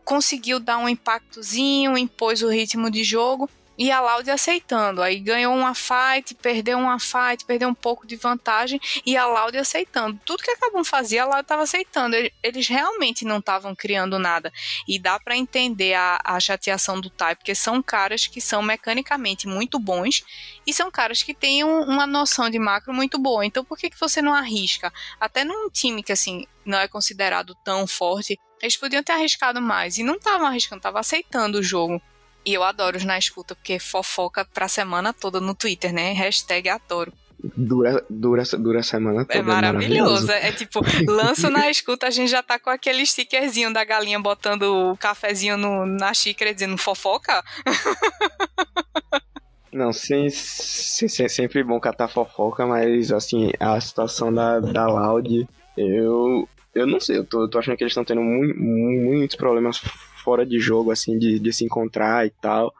conseguiu 0.05 0.59
dar 0.59 0.77
um 0.77 0.87
impactozinho, 0.87 1.97
impôs 1.97 2.41
o 2.41 2.49
ritmo 2.49 2.89
de 2.91 3.03
jogo 3.03 3.49
e 3.77 3.91
a 3.91 4.01
Loud 4.01 4.29
aceitando. 4.29 5.01
Aí 5.01 5.19
ganhou 5.19 5.55
uma 5.55 5.75
fight, 5.75 6.33
perdeu 6.35 6.77
uma 6.77 6.99
fight, 6.99 7.45
perdeu 7.45 7.69
um 7.69 7.73
pouco 7.73 8.07
de 8.07 8.15
vantagem 8.15 8.79
e 9.05 9.15
a 9.15 9.27
Loud 9.27 9.57
aceitando. 9.57 10.19
Tudo 10.25 10.43
que 10.43 10.51
a 10.51 10.57
Kabum 10.57 10.83
fazia, 10.83 11.23
a 11.23 11.25
Loud 11.25 11.41
estava 11.41 11.63
aceitando. 11.63 12.15
Eles 12.41 12.67
realmente 12.67 13.23
não 13.23 13.37
estavam 13.37 13.75
criando 13.75 14.17
nada. 14.17 14.51
E 14.87 14.97
dá 14.97 15.19
para 15.19 15.37
entender 15.37 15.93
a, 15.93 16.19
a 16.23 16.39
chateação 16.39 16.99
do 16.99 17.09
Tai, 17.09 17.35
porque 17.35 17.53
são 17.53 17.81
caras 17.81 18.25
que 18.27 18.41
são 18.41 18.61
mecanicamente 18.61 19.47
muito 19.47 19.79
bons 19.79 20.23
e 20.65 20.73
são 20.73 20.89
caras 20.89 21.21
que 21.21 21.33
têm 21.33 21.63
um, 21.63 21.81
uma 21.83 22.07
noção 22.07 22.49
de 22.49 22.57
macro 22.57 22.93
muito 22.93 23.19
boa. 23.19 23.45
Então 23.45 23.63
por 23.63 23.77
que, 23.77 23.89
que 23.89 23.99
você 23.99 24.21
não 24.21 24.33
arrisca? 24.33 24.91
Até 25.19 25.43
num 25.43 25.69
time 25.69 26.01
que 26.01 26.11
assim 26.11 26.45
não 26.65 26.79
é 26.79 26.87
considerado 26.87 27.55
tão 27.63 27.87
forte, 27.87 28.37
eles 28.61 28.75
podiam 28.75 29.03
ter 29.03 29.13
arriscado 29.13 29.61
mais. 29.61 29.97
E 29.97 30.03
não 30.03 30.15
estavam 30.15 30.47
arriscando, 30.47 30.79
estavam 30.79 30.99
aceitando 30.99 31.59
o 31.59 31.63
jogo. 31.63 32.01
E 32.47 32.53
eu 32.53 32.63
adoro 32.63 32.95
os 32.95 33.03
na 33.03 33.19
escuta, 33.19 33.53
porque 33.53 33.77
fofoca 33.77 34.45
pra 34.45 34.69
semana 34.69 35.11
toda 35.11 35.41
no 35.41 35.53
Twitter, 35.53 35.91
né? 35.91 36.13
Hashtag 36.13 36.69
adoro. 36.69 37.11
Dura, 37.37 38.01
dura, 38.09 38.43
dura 38.57 38.79
a 38.79 38.83
semana 38.83 39.25
toda. 39.25 39.37
É 39.37 39.41
maravilhoso. 39.41 40.31
É, 40.31 40.47
é 40.47 40.51
tipo, 40.53 40.79
lanço 41.11 41.49
na 41.49 41.69
escuta, 41.69 42.07
a 42.07 42.09
gente 42.09 42.31
já 42.31 42.41
tá 42.41 42.57
com 42.57 42.69
aquele 42.69 43.05
stickerzinho 43.05 43.73
da 43.73 43.83
galinha 43.83 44.17
botando 44.17 44.63
o 44.63 44.95
cafezinho 44.95 45.57
no, 45.57 45.85
na 45.85 46.13
xícara 46.13 46.53
dizendo 46.53 46.77
fofoca. 46.77 47.43
Não, 49.69 49.91
sim, 49.91 50.29
sim, 50.29 51.09
sim, 51.09 51.27
sempre 51.27 51.61
bom 51.65 51.79
catar 51.81 52.07
fofoca, 52.07 52.65
mas 52.65 53.11
assim, 53.11 53.51
a 53.59 53.79
situação 53.79 54.33
da, 54.33 54.59
da 54.59 54.87
Loud, 54.87 55.47
eu, 55.77 56.49
eu 56.73 56.87
não 56.87 56.99
sei, 56.99 57.17
eu 57.17 57.25
tô, 57.25 57.41
eu 57.41 57.47
tô 57.47 57.59
achando 57.59 57.77
que 57.77 57.83
eles 57.83 57.91
estão 57.91 58.05
tendo 58.05 58.21
muito, 58.21 58.57
muitos 58.57 59.35
problemas 59.35 59.79
fora 60.27 60.45
de 60.45 60.59
jogo, 60.59 60.91
assim, 60.91 61.17
de, 61.17 61.39
de 61.39 61.53
se 61.53 61.63
encontrar 61.63 62.27
e 62.27 62.29
tal. 62.29 62.73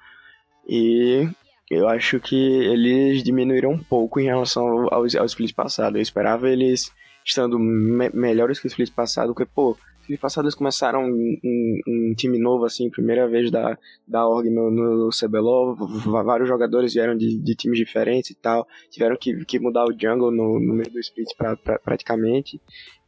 E 0.68 1.26
eu 1.72 1.88
acho 1.88 2.20
que 2.20 2.36
eles 2.36 3.24
diminuíram 3.24 3.72
um 3.72 3.80
pouco 3.80 4.20
em 4.20 4.26
relação 4.26 4.68
ao, 4.68 4.94
ao 4.94 5.26
split 5.26 5.56
passado. 5.56 5.98
Eu 5.98 6.02
esperava 6.02 6.50
eles 6.50 6.92
estando 7.24 7.58
me 7.58 8.10
melhores 8.10 8.60
que 8.60 8.66
o 8.66 8.68
split 8.68 8.92
passado, 8.92 9.34
porque, 9.34 9.46
pô, 9.46 9.78
split 10.08 10.20
passado 10.20 10.46
eles 10.46 10.56
começaram 10.56 11.04
um, 11.04 11.38
um, 11.43 11.80
um, 11.88 12.13
time 12.15 12.39
novo, 12.39 12.65
assim, 12.65 12.89
primeira 12.89 13.28
vez 13.28 13.52
da, 13.52 13.78
da 14.08 14.26
org 14.26 14.50
no, 14.50 14.72
no 14.72 15.10
CBLOL, 15.10 15.76
vários 16.24 16.48
jogadores 16.48 16.93
vieram 16.93 17.17
de, 17.17 17.38
de 17.38 17.56
times 17.56 17.78
diferentes 17.78 18.32
e 18.32 18.36
tal, 18.36 18.65
tiveram 18.89 19.17
que, 19.17 19.43
que 19.46 19.60
mudar 19.60 19.86
o 19.86 19.91
jungle 19.91 20.32
no, 20.32 20.60
no 20.60 20.74
meio 20.74 20.89
do 20.89 21.00
split 21.00 21.30
pra, 21.38 21.58
pra, 21.58 21.78
praticamente, 21.78 22.62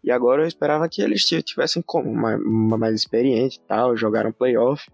e 0.04 0.12
agora 0.12 0.44
eu 0.44 0.48
esperava 0.48 0.88
que 0.90 1.02
eles 1.02 1.24
tivessem 1.24 1.82
como 1.82 2.14
mais, 2.14 2.40
mais 2.42 2.96
experiente 2.96 3.58
e 3.58 3.68
tal, 3.68 3.98
jogaram 3.98 4.32
playoff. 4.32 4.90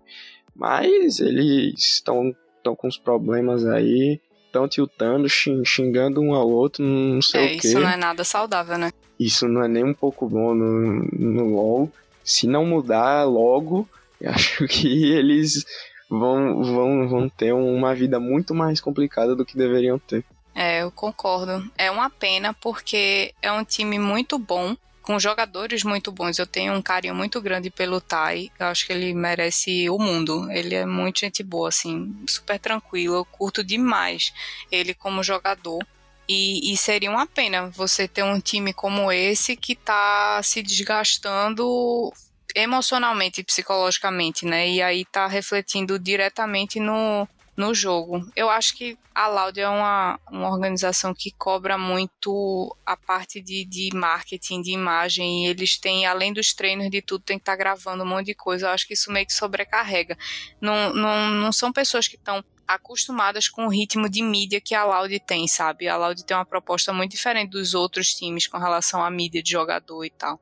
Mas 0.56 1.20
eles 1.20 1.76
estão 1.78 2.34
com 2.76 2.88
os 2.88 2.98
problemas 2.98 3.66
aí, 3.68 4.20
estão 4.46 4.68
tiltando, 4.68 5.28
xingando 5.30 6.22
um 6.22 6.34
ao 6.34 6.50
outro, 6.50 6.84
não 6.84 7.22
sei 7.22 7.42
é, 7.42 7.46
o 7.46 7.60
quê. 7.60 7.68
Isso 7.68 7.80
não 7.80 7.90
é 7.90 7.98
nada 7.98 8.24
saudável, 8.24 8.78
né? 8.78 8.90
Isso 9.20 9.48
não 9.48 9.64
é 9.64 9.68
nem 9.68 9.84
um 9.84 9.94
pouco 9.94 10.28
bom 10.28 10.54
no, 10.54 11.04
no 11.12 11.56
LoL. 11.56 11.92
Se 12.24 12.48
não 12.48 12.66
mudar 12.66 13.24
logo, 13.24 13.88
acho 14.26 14.68
que 14.68 15.12
eles 15.12 15.66
vão, 16.10 16.64
vão, 16.64 17.08
vão 17.08 17.30
ter 17.30 17.54
uma 17.54 17.94
vida 17.94 18.20
muito 18.20 18.54
mais 18.54 18.80
complicada 18.82 19.36
do 19.36 19.46
que 19.46 19.58
deveriam 19.58 20.00
ter. 20.00 20.24
É, 20.54 20.84
eu 20.84 20.92
concordo. 20.92 21.70
É 21.78 21.92
uma 21.92 22.10
pena 22.10 22.54
porque 22.54 23.34
é 23.42 23.52
um 23.52 23.64
time 23.64 24.00
muito 24.00 24.40
bom 24.40 24.76
com 25.06 25.20
jogadores 25.20 25.84
muito 25.84 26.12
bons. 26.12 26.40
Eu 26.40 26.48
tenho 26.48 26.74
um 26.74 26.82
carinho 26.82 27.14
muito 27.14 27.40
grande 27.40 27.70
pelo 27.70 28.02
Tai. 28.02 28.50
Eu 28.58 28.68
acho 28.68 28.88
que 28.88 28.94
ele 28.94 29.14
merece 29.14 29.88
o 29.90 30.00
mundo. 30.00 30.50
Ele 30.52 30.74
é 30.74 30.86
muito 30.86 31.20
gente 31.20 31.44
boa, 31.44 31.70
assim, 31.70 32.16
super 32.28 32.58
tranquilo. 32.58 33.16
Eu 33.16 33.26
curto 33.26 33.64
demais 33.64 34.34
ele 34.72 34.94
como 34.94 35.22
jogador. 35.24 35.86
E, 36.28 36.74
e, 36.74 36.78
seria 36.78 37.12
uma 37.12 37.28
pena 37.28 37.70
você 37.70 38.08
ter 38.08 38.24
um 38.24 38.40
time 38.40 38.74
como 38.74 39.12
esse 39.12 39.56
que 39.56 39.76
tá 39.76 40.42
se 40.44 40.64
desgastando 40.64 42.12
emocionalmente 42.56 43.42
e 43.42 43.44
psicologicamente, 43.44 44.46
né? 44.46 44.68
E 44.70 44.82
aí 44.82 45.06
tá 45.06 45.28
refletindo 45.28 46.00
diretamente 46.00 46.80
no, 46.80 47.28
no 47.56 47.74
jogo. 47.74 48.28
Eu 48.36 48.50
acho 48.50 48.76
que 48.76 48.98
a 49.14 49.28
Loud 49.28 49.60
é 49.60 49.70
uma, 49.70 50.20
uma 50.30 50.50
organização 50.50 51.14
que 51.14 51.32
cobra 51.32 51.78
muito 51.78 52.76
a 52.86 52.98
parte 52.98 53.42
de, 53.42 53.64
de 53.66 53.90
marketing, 53.94 54.62
de 54.62 54.72
imagem, 54.72 55.48
eles 55.48 55.78
têm, 55.78 56.06
além 56.06 56.34
dos 56.34 56.54
treinos 56.54 56.90
de 56.90 57.02
tudo, 57.02 57.24
tem 57.24 57.38
que 57.38 57.44
estar 57.44 57.54
tá 57.54 57.58
gravando 57.58 58.04
um 58.04 58.08
monte 58.08 58.28
de 58.28 58.36
coisa. 58.36 58.68
Eu 58.68 58.72
acho 58.72 58.88
que 58.88 58.94
isso 58.94 59.12
meio 59.12 59.26
que 59.26 59.34
sobrecarrega. 59.34 60.18
Não, 60.60 60.94
não, 60.94 61.30
não 61.30 61.52
são 61.52 61.72
pessoas 61.72 62.08
que 62.08 62.16
estão 62.16 62.44
acostumadas 62.68 63.48
com 63.48 63.66
o 63.66 63.70
ritmo 63.70 64.10
de 64.10 64.24
mídia 64.24 64.62
que 64.62 64.74
a 64.74 64.84
Loud 64.84 65.20
tem, 65.22 65.48
sabe? 65.48 65.88
A 65.88 65.98
Loud 65.98 66.24
tem 66.26 66.36
uma 66.36 66.46
proposta 66.46 66.92
muito 66.92 67.12
diferente 67.12 67.52
dos 67.52 67.74
outros 67.74 68.14
times 68.14 68.48
com 68.48 68.58
relação 68.58 69.04
à 69.04 69.10
mídia 69.10 69.42
de 69.44 69.52
jogador 69.52 70.04
e 70.04 70.10
tal. 70.10 70.40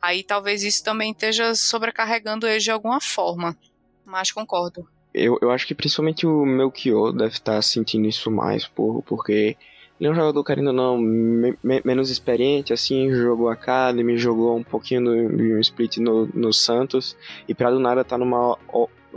Aí 0.00 0.22
talvez 0.22 0.62
isso 0.62 0.84
também 0.84 1.12
esteja 1.12 1.54
sobrecarregando 1.54 2.46
eles 2.46 2.62
de 2.62 2.70
alguma 2.70 3.00
forma. 3.00 3.56
Mas 4.04 4.30
concordo 4.30 4.88
eu, 5.12 5.38
eu 5.40 5.50
acho 5.50 5.66
que 5.66 5.74
principalmente 5.74 6.26
o 6.26 6.44
Melchior 6.44 7.12
deve 7.12 7.34
estar 7.34 7.60
sentindo 7.62 8.06
isso 8.06 8.30
mais, 8.30 8.66
por, 8.66 9.02
porque 9.02 9.56
ele 10.00 10.08
é 10.08 10.12
um 10.12 10.14
jogador, 10.14 10.44
querendo 10.44 10.68
ou 10.68 10.72
não, 10.72 10.98
me, 10.98 11.58
me, 11.62 11.82
menos 11.84 12.08
experiente, 12.08 12.72
assim, 12.72 13.10
jogou 13.10 13.48
Academy, 13.48 14.16
jogou 14.16 14.56
um 14.56 14.62
pouquinho 14.62 15.00
no, 15.00 15.28
no 15.28 15.60
split 15.60 15.96
no, 15.96 16.26
no 16.26 16.52
Santos, 16.52 17.16
e 17.48 17.54
pra 17.54 17.70
do 17.70 17.80
nada 17.80 18.04
tá 18.04 18.16
numa, 18.16 18.56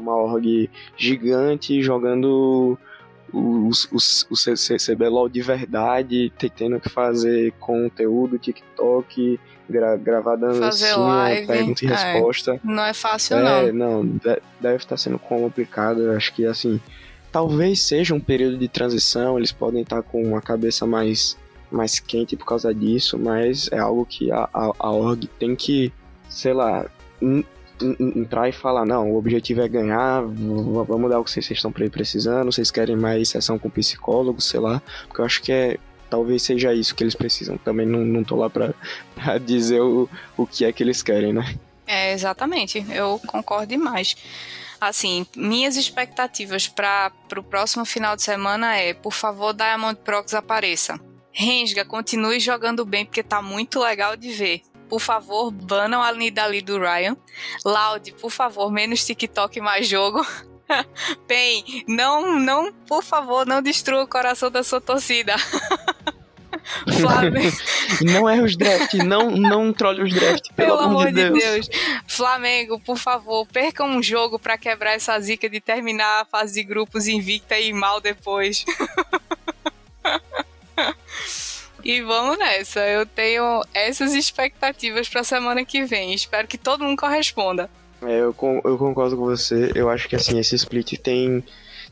numa 0.02 0.16
org 0.16 0.70
gigante, 0.98 1.82
jogando 1.82 2.78
o, 3.32 3.70
o, 3.70 3.98
o 4.30 4.36
CBLOL 4.78 5.30
de 5.30 5.42
verdade, 5.42 6.34
tendo 6.56 6.80
que 6.80 6.90
fazer 6.90 7.54
conteúdo, 7.60 8.38
TikTok, 8.38 9.40
gra, 9.70 9.96
gravar 9.96 10.36
live, 10.98 11.48
pergunta 11.48 11.86
e 11.86 11.88
é, 11.88 11.92
resposta. 11.92 12.60
Não 12.64 12.84
é 12.84 12.94
fácil, 12.94 13.38
é, 13.38 13.72
não. 13.72 14.04
Não, 14.04 14.20
deve 14.60 14.78
estar 14.78 14.98
sendo 14.98 15.18
complicado. 15.18 16.12
Acho 16.12 16.34
que, 16.34 16.46
assim, 16.46 16.80
talvez 17.32 17.82
seja 17.82 18.14
um 18.14 18.20
período 18.20 18.58
de 18.58 18.68
transição, 18.68 19.38
eles 19.38 19.52
podem 19.52 19.82
estar 19.82 20.02
com 20.02 20.36
a 20.36 20.42
cabeça 20.42 20.86
mais 20.86 21.40
mais 21.72 22.02
quente 22.02 22.36
por 22.36 22.46
causa 22.46 22.74
disso, 22.76 23.18
mas 23.18 23.70
é 23.72 23.80
algo 23.80 24.06
que 24.06 24.30
a, 24.30 24.50
a, 24.54 24.74
a 24.78 24.92
org 24.92 25.26
tem 25.40 25.56
que, 25.56 25.90
sei 26.28 26.52
lá, 26.52 26.86
entrar 28.00 28.48
e 28.48 28.52
falar, 28.52 28.86
não, 28.86 29.12
o 29.12 29.18
objetivo 29.18 29.62
é 29.62 29.68
ganhar, 29.68 30.22
vamos 30.22 31.10
dar 31.10 31.20
o 31.20 31.24
que 31.24 31.32
vocês 31.32 31.50
estão 31.50 31.72
precisando, 31.72 32.52
vocês 32.52 32.72
querem 32.72 32.96
mais 32.96 33.30
sessão 33.30 33.58
com 33.58 33.70
psicólogo, 33.70 34.42
sei 34.42 34.60
lá, 34.60 34.82
porque 35.08 35.22
eu 35.22 35.26
acho 35.26 35.42
que 35.42 35.52
é 35.52 35.78
talvez 36.10 36.44
seja 36.44 36.74
isso 36.74 36.94
que 36.94 37.04
eles 37.04 37.16
precisam. 37.16 37.58
Também 37.58 37.86
não, 37.86 38.00
não 38.02 38.24
tô 38.24 38.36
lá 38.36 38.50
pra 38.50 38.74
dizer 39.40 39.82
o, 39.82 40.10
o 40.36 40.46
que 40.46 40.66
é 40.66 40.72
que 40.72 40.84
eles 40.84 41.02
querem, 41.02 41.32
né? 41.32 41.56
É, 41.88 42.14
exatamente. 42.14 42.86
Eu 42.90 43.20
concordo 43.26 43.68
demais. 43.68 44.16
Assim, 44.80 45.26
minhas 45.36 45.78
expectativas 45.78 46.68
para 46.68 47.12
o 47.38 47.44
próximo 47.44 47.86
final 47.86 48.16
de 48.16 48.24
semana 48.24 48.76
é, 48.76 48.94
por 48.94 49.14
favor, 49.14 49.54
Diamond 49.54 50.00
Prox 50.04 50.34
apareça. 50.34 51.00
Rensga, 51.32 51.86
continue 51.86 52.40
jogando 52.40 52.84
bem 52.84 53.06
porque 53.06 53.24
tá 53.24 53.42
muito 53.42 53.80
legal 53.80 54.18
de 54.18 54.32
ver. 54.32 54.62
Por 54.92 55.00
favor, 55.00 55.52
banam 55.52 56.04
a 56.04 56.12
Nidali 56.12 56.62
do 56.62 56.78
Ryan. 56.78 57.16
Loud, 57.64 58.12
por 58.16 58.30
favor, 58.30 58.70
menos 58.70 59.06
TikTok 59.06 59.62
mais 59.62 59.88
jogo. 59.88 60.22
Pen, 61.26 61.86
não, 61.88 62.38
não, 62.38 62.74
por 62.74 63.02
favor, 63.02 63.46
não 63.46 63.62
destrua 63.62 64.04
o 64.04 64.08
coração 64.08 64.52
da 64.52 64.64
sua 64.64 64.82
torcida. 64.82 65.34
Flamengo. 67.00 67.58
não 68.02 68.30
é 68.30 68.42
os 68.42 68.58
draft, 68.58 68.96
não, 68.96 69.32
não 69.32 69.72
trole 69.72 70.04
os 70.04 70.14
draft, 70.14 70.52
pelo, 70.58 70.76
pelo 70.76 70.80
amor 70.82 71.08
de 71.08 71.14
Deus. 71.14 71.40
Deus. 71.40 71.70
Flamengo, 72.06 72.78
por 72.78 72.98
favor, 72.98 73.48
perca 73.48 73.86
um 73.86 74.04
jogo 74.04 74.38
para 74.38 74.58
quebrar 74.58 74.92
essa 74.92 75.18
zica 75.22 75.50
de 75.50 75.62
terminar 75.62 76.24
a 76.24 76.26
fase 76.26 76.56
de 76.56 76.64
grupos 76.64 77.08
invicta 77.08 77.58
e 77.58 77.72
mal 77.72 78.02
depois. 78.02 78.66
E 81.84 82.02
vamos 82.02 82.38
nessa. 82.38 82.80
Eu 82.82 83.06
tenho 83.06 83.62
essas 83.74 84.14
expectativas 84.14 85.10
para 85.10 85.22
a 85.22 85.24
semana 85.24 85.66
que 85.66 85.84
vem. 85.84 86.14
Espero 86.14 86.48
que 86.48 86.58
todo 86.58 86.84
mundo 86.84 87.00
corresponda. 87.00 87.70
É, 88.02 88.20
eu, 88.20 88.36
eu 88.64 88.78
concordo 88.78 89.16
com 89.16 89.26
você. 89.26 89.72
Eu 89.76 89.90
acho 89.90 90.08
que 90.08 90.16
assim, 90.16 90.40
esse 90.40 90.56
split 90.56 90.98
tem 91.00 91.44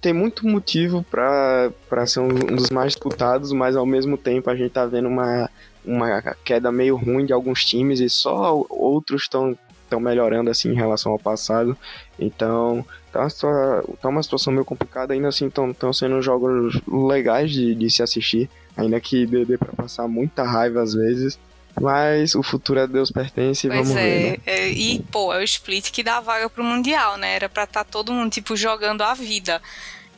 tem 0.01 0.13
muito 0.13 0.47
motivo 0.47 1.03
para 1.03 2.05
ser 2.07 2.21
um, 2.21 2.29
dos 2.29 2.69
mais 2.69 2.93
disputados, 2.93 3.51
mas 3.51 3.75
ao 3.75 3.85
mesmo 3.85 4.17
tempo 4.17 4.49
a 4.49 4.55
gente 4.55 4.71
tá 4.71 4.85
vendo 4.85 5.09
uma, 5.09 5.49
uma 5.85 6.21
queda 6.43 6.71
meio 6.71 6.95
ruim 6.95 7.25
de 7.25 7.33
alguns 7.33 7.65
times 7.65 7.99
e 7.99 8.09
só 8.09 8.65
outros 8.69 9.23
estão 9.23 9.57
estão 9.89 9.99
melhorando 9.99 10.49
assim 10.49 10.69
em 10.69 10.75
relação 10.75 11.11
ao 11.11 11.19
passado. 11.19 11.75
Então, 12.17 12.85
tá 13.11 13.21
uma, 13.21 13.83
tá 14.01 14.09
uma 14.09 14.23
situação 14.23 14.53
meio 14.53 14.65
complicada, 14.65 15.13
ainda 15.13 15.27
assim 15.27 15.47
estão 15.47 15.91
sendo 15.91 16.21
jogos 16.21 16.79
legais 16.87 17.51
de, 17.51 17.73
de 17.75 17.89
se 17.89 18.03
assistir, 18.03 18.49
ainda 18.77 18.99
que 18.99 19.25
dê, 19.25 19.43
dê 19.43 19.57
para 19.57 19.73
passar 19.73 20.07
muita 20.07 20.43
raiva 20.43 20.81
às 20.81 20.93
vezes. 20.93 21.39
Mas 21.79 22.35
o 22.35 22.43
futuro 22.43 22.81
a 22.81 22.85
Deus 22.85 23.09
pertence 23.09 23.65
e 23.65 23.69
vamos 23.69 23.91
é, 23.91 23.93
ver. 23.93 24.31
Né? 24.31 24.37
É, 24.45 24.69
e, 24.69 25.01
pô, 25.11 25.33
é 25.33 25.39
o 25.39 25.43
split 25.43 25.91
que 25.91 26.03
dá 26.03 26.19
vaga 26.19 26.49
pro 26.49 26.63
Mundial, 26.63 27.15
né? 27.15 27.35
Era 27.35 27.47
pra 27.47 27.63
estar 27.63 27.85
tá 27.85 27.89
todo 27.89 28.11
mundo, 28.11 28.29
tipo, 28.29 28.55
jogando 28.55 29.01
a 29.01 29.13
vida. 29.13 29.61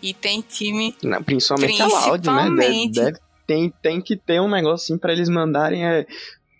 E 0.02 0.12
tem 0.14 0.42
time. 0.42 0.96
Não, 1.04 1.22
principalmente, 1.22 1.78
principalmente 1.78 2.28
a 2.28 2.34
Loud, 2.34 2.56
né? 2.56 2.64
Deve, 2.64 2.90
deve, 2.90 3.20
tem, 3.46 3.74
tem 3.82 4.02
que 4.02 4.16
ter 4.16 4.42
um 4.42 4.50
negócio 4.50 4.86
assim 4.86 4.98
pra 4.98 5.14
eles 5.14 5.30
mandarem. 5.30 5.86
É, 5.86 6.08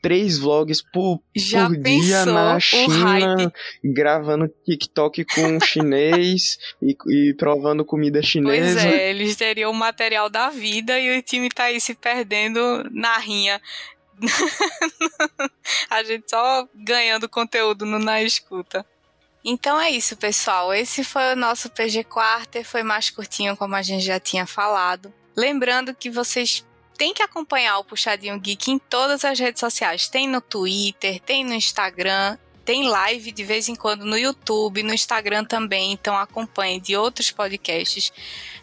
três 0.02 0.38
vlogs 0.38 0.82
por, 0.82 1.22
Já 1.36 1.68
por 1.68 1.78
dia 1.78 2.26
na 2.26 2.60
China, 2.60 3.54
gravando 3.84 4.52
TikTok 4.66 5.26
com 5.26 5.60
chinês 5.60 6.58
e, 6.82 6.98
e, 7.08 7.34
provando 7.36 7.86
comida 7.86 8.22
chinesa. 8.22 8.82
Pois 8.82 8.94
é, 8.94 9.10
eles 9.10 9.36
teriam 9.36 9.72
o 9.72 9.76
material 9.76 10.30
da 10.30 10.50
vida 10.50 11.00
e 11.00 11.18
o 11.18 11.22
time 11.22 11.50
tá 11.50 11.66
aí 11.66 11.80
se 11.80 11.94
perdendo 11.94 12.84
na 12.92 13.18
rinha. 13.18 13.62
a 15.90 16.04
gente 16.04 16.30
só 16.30 16.68
ganhando 16.76 17.30
conteúdo 17.30 17.86
no 17.86 18.00
Na 18.00 18.22
Escuta. 18.22 18.86
Então 19.44 19.80
é 19.80 19.90
isso, 19.90 20.16
pessoal. 20.16 20.74
Esse 20.74 21.04
foi 21.04 21.34
o 21.34 21.36
nosso 21.36 21.70
PG 21.70 22.04
Quarter. 22.04 22.64
Foi 22.64 22.84
mais 22.84 23.10
curtinho, 23.10 23.58
como 23.58 23.76
a 23.76 23.82
gente 23.82 24.06
já 24.06 24.20
tinha 24.20 24.46
falado. 24.46 25.12
Lembrando 25.36 25.96
que 25.96 26.10
vocês 26.10 26.64
têm 27.02 27.16
que 27.16 27.24
acompanhar 27.24 27.80
o 27.80 27.84
Puxadinho 27.84 28.40
Geek 28.40 28.70
em 28.70 28.78
todas 28.78 29.26
as 29.26 29.40
redes 29.40 29.60
sociais. 29.60 30.08
Tem 30.08 30.28
no 30.28 30.40
Twitter, 30.40 31.20
tem 31.20 31.44
no 31.44 31.56
Instagram, 31.56 32.38
tem 32.64 32.88
live 32.88 33.32
de 33.32 33.44
vez 33.44 33.68
em 33.68 33.74
quando 33.74 34.06
no 34.06 34.16
YouTube, 34.16 34.84
no 34.84 34.94
Instagram 34.94 35.44
também. 35.44 35.94
Então 35.94 36.16
acompanhem 36.16 36.80
de 36.80 36.96
outros 36.96 37.32
podcasts. 37.32 38.14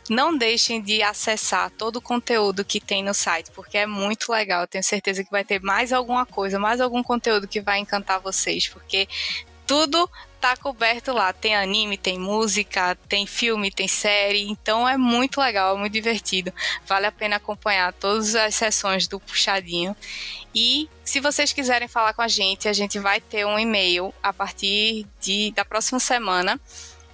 Não 0.09 0.39
deixem 0.39 0.81
de 0.81 1.03
acessar 1.03 1.69
todo 1.73 1.97
o 1.97 2.01
conteúdo 2.01 2.65
que 2.65 2.79
tem 2.79 3.03
no 3.03 3.13
site, 3.13 3.51
porque 3.51 3.77
é 3.77 3.87
muito 3.87 4.31
legal. 4.31 4.69
tenho 4.69 4.85
certeza 4.85 5.25
que 5.25 5.33
vai 5.33 5.43
ter 5.43 5.61
mais 5.61 5.93
alguma 5.93 6.25
coisa, 6.25 6.61
mais 6.61 6.81
algum 6.81 7.03
conteúdo 7.03 7.49
que 7.49 7.61
vai 7.61 7.81
encantar 7.81 8.21
vocês, 8.21 8.69
porque 8.69 9.09
tudo 9.67 10.09
tá 10.41 10.57
coberto 10.57 11.13
lá. 11.13 11.33
Tem 11.33 11.55
anime, 11.55 11.97
tem 11.97 12.19
música, 12.19 12.97
tem 13.09 13.27
filme, 13.27 13.71
tem 13.71 13.89
série. 13.89 14.49
Então 14.49 14.89
é 14.89 14.97
muito 14.97 15.41
legal, 15.41 15.77
é 15.77 15.79
muito 15.79 15.93
divertido. 15.93 16.53
Vale 16.87 17.07
a 17.07 17.13
pena 17.13 17.37
acompanhar 17.37 17.93
todas 17.93 18.35
as 18.35 18.55
sessões 18.55 19.07
do 19.07 19.21
Puxadinho. 19.21 19.95
E 20.55 20.89
se 21.05 21.21
vocês 21.21 21.53
quiserem 21.53 21.89
falar 21.89 22.15
com 22.15 22.23
a 22.23 22.29
gente, 22.29 22.69
a 22.69 22.73
gente 22.73 22.99
vai 22.99 23.21
ter 23.21 23.47
um 23.47 23.59
e-mail 23.59 24.15
a 24.23 24.33
partir 24.33 25.07
de, 25.21 25.53
da 25.53 25.65
próxima 25.65 26.01
semana 26.01 26.59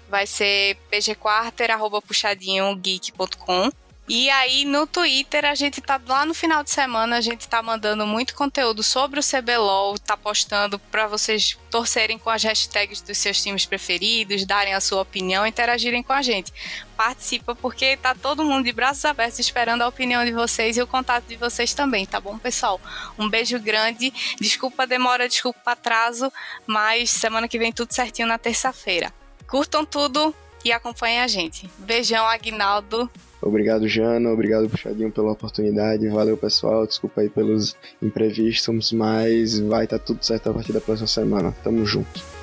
vai 0.09 0.27
ser 0.27 0.77
pgquarter.puxadinhogeek.com. 0.91 3.71
E 4.07 4.29
aí 4.29 4.67
no 4.67 4.87
Twitter 4.87 5.47
a 5.47 5.55
gente 5.55 5.81
tá 5.81 5.99
lá 6.07 6.27
no 6.27 6.35
final 6.35 6.63
de 6.63 6.71
semana, 6.71 7.17
a 7.17 7.21
gente 7.23 7.49
tá 7.49 7.63
mandando 7.63 8.07
muito 8.07 8.35
conteúdo 8.35 8.83
sobre 8.83 9.19
o 9.19 9.23
CBLOL, 9.23 9.99
tá 9.99 10.15
postando 10.15 10.79
para 10.79 11.07
vocês 11.07 11.57
torcerem 11.71 12.19
com 12.19 12.29
as 12.29 12.45
hashtags 12.45 13.01
dos 13.01 13.17
seus 13.17 13.43
times 13.43 13.65
preferidos, 13.65 14.45
darem 14.45 14.75
a 14.75 14.81
sua 14.81 15.01
opinião, 15.01 15.47
interagirem 15.47 16.03
com 16.03 16.13
a 16.13 16.21
gente. 16.21 16.53
Participa 16.95 17.55
porque 17.55 17.97
tá 17.97 18.15
todo 18.15 18.45
mundo 18.45 18.65
de 18.65 18.73
braços 18.73 19.07
abertos 19.07 19.39
esperando 19.39 19.81
a 19.81 19.89
opinião 19.89 20.23
de 20.23 20.33
vocês 20.33 20.77
e 20.77 20.83
o 20.83 20.87
contato 20.87 21.25
de 21.25 21.37
vocês 21.37 21.73
também, 21.73 22.05
tá 22.05 22.21
bom, 22.21 22.39
pessoal? 22.39 22.79
Um 23.19 23.29
beijo 23.29 23.59
grande. 23.59 24.13
Desculpa 24.39 24.83
a 24.83 24.87
demora, 24.87 25.29
desculpa 25.29 25.61
o 25.67 25.71
atraso, 25.71 26.31
mas 26.67 27.11
semana 27.11 27.49
que 27.49 27.59
vem 27.59 27.73
tudo 27.73 27.95
certinho 27.95 28.29
na 28.29 28.37
terça-feira. 28.37 29.11
Curtam 29.49 29.83
tudo 29.83 30.35
e 30.63 30.73
acompanhem 30.73 31.21
a 31.21 31.27
gente. 31.27 31.69
Beijão, 31.79 32.27
Agnaldo. 32.27 33.11
Obrigado, 33.45 33.87
Jana. 33.87 34.31
Obrigado, 34.31 34.69
Puxadinho, 34.69 35.13
pela 35.13 35.33
oportunidade. 35.33 36.09
Valeu, 36.09 36.37
pessoal. 36.37 36.87
Desculpa 36.87 37.21
aí 37.21 37.29
pelos 37.29 37.77
imprevistos, 38.03 38.93
mas 38.93 39.59
vai 39.61 39.85
estar 39.85 39.99
tá 39.99 40.05
tudo 40.05 40.25
certo 40.25 40.51
a 40.51 40.55
partir 40.55 40.73
da 40.73 40.81
próxima 40.81 41.07
semana. 41.07 41.55
Tamo 41.63 41.85
junto. 41.85 42.34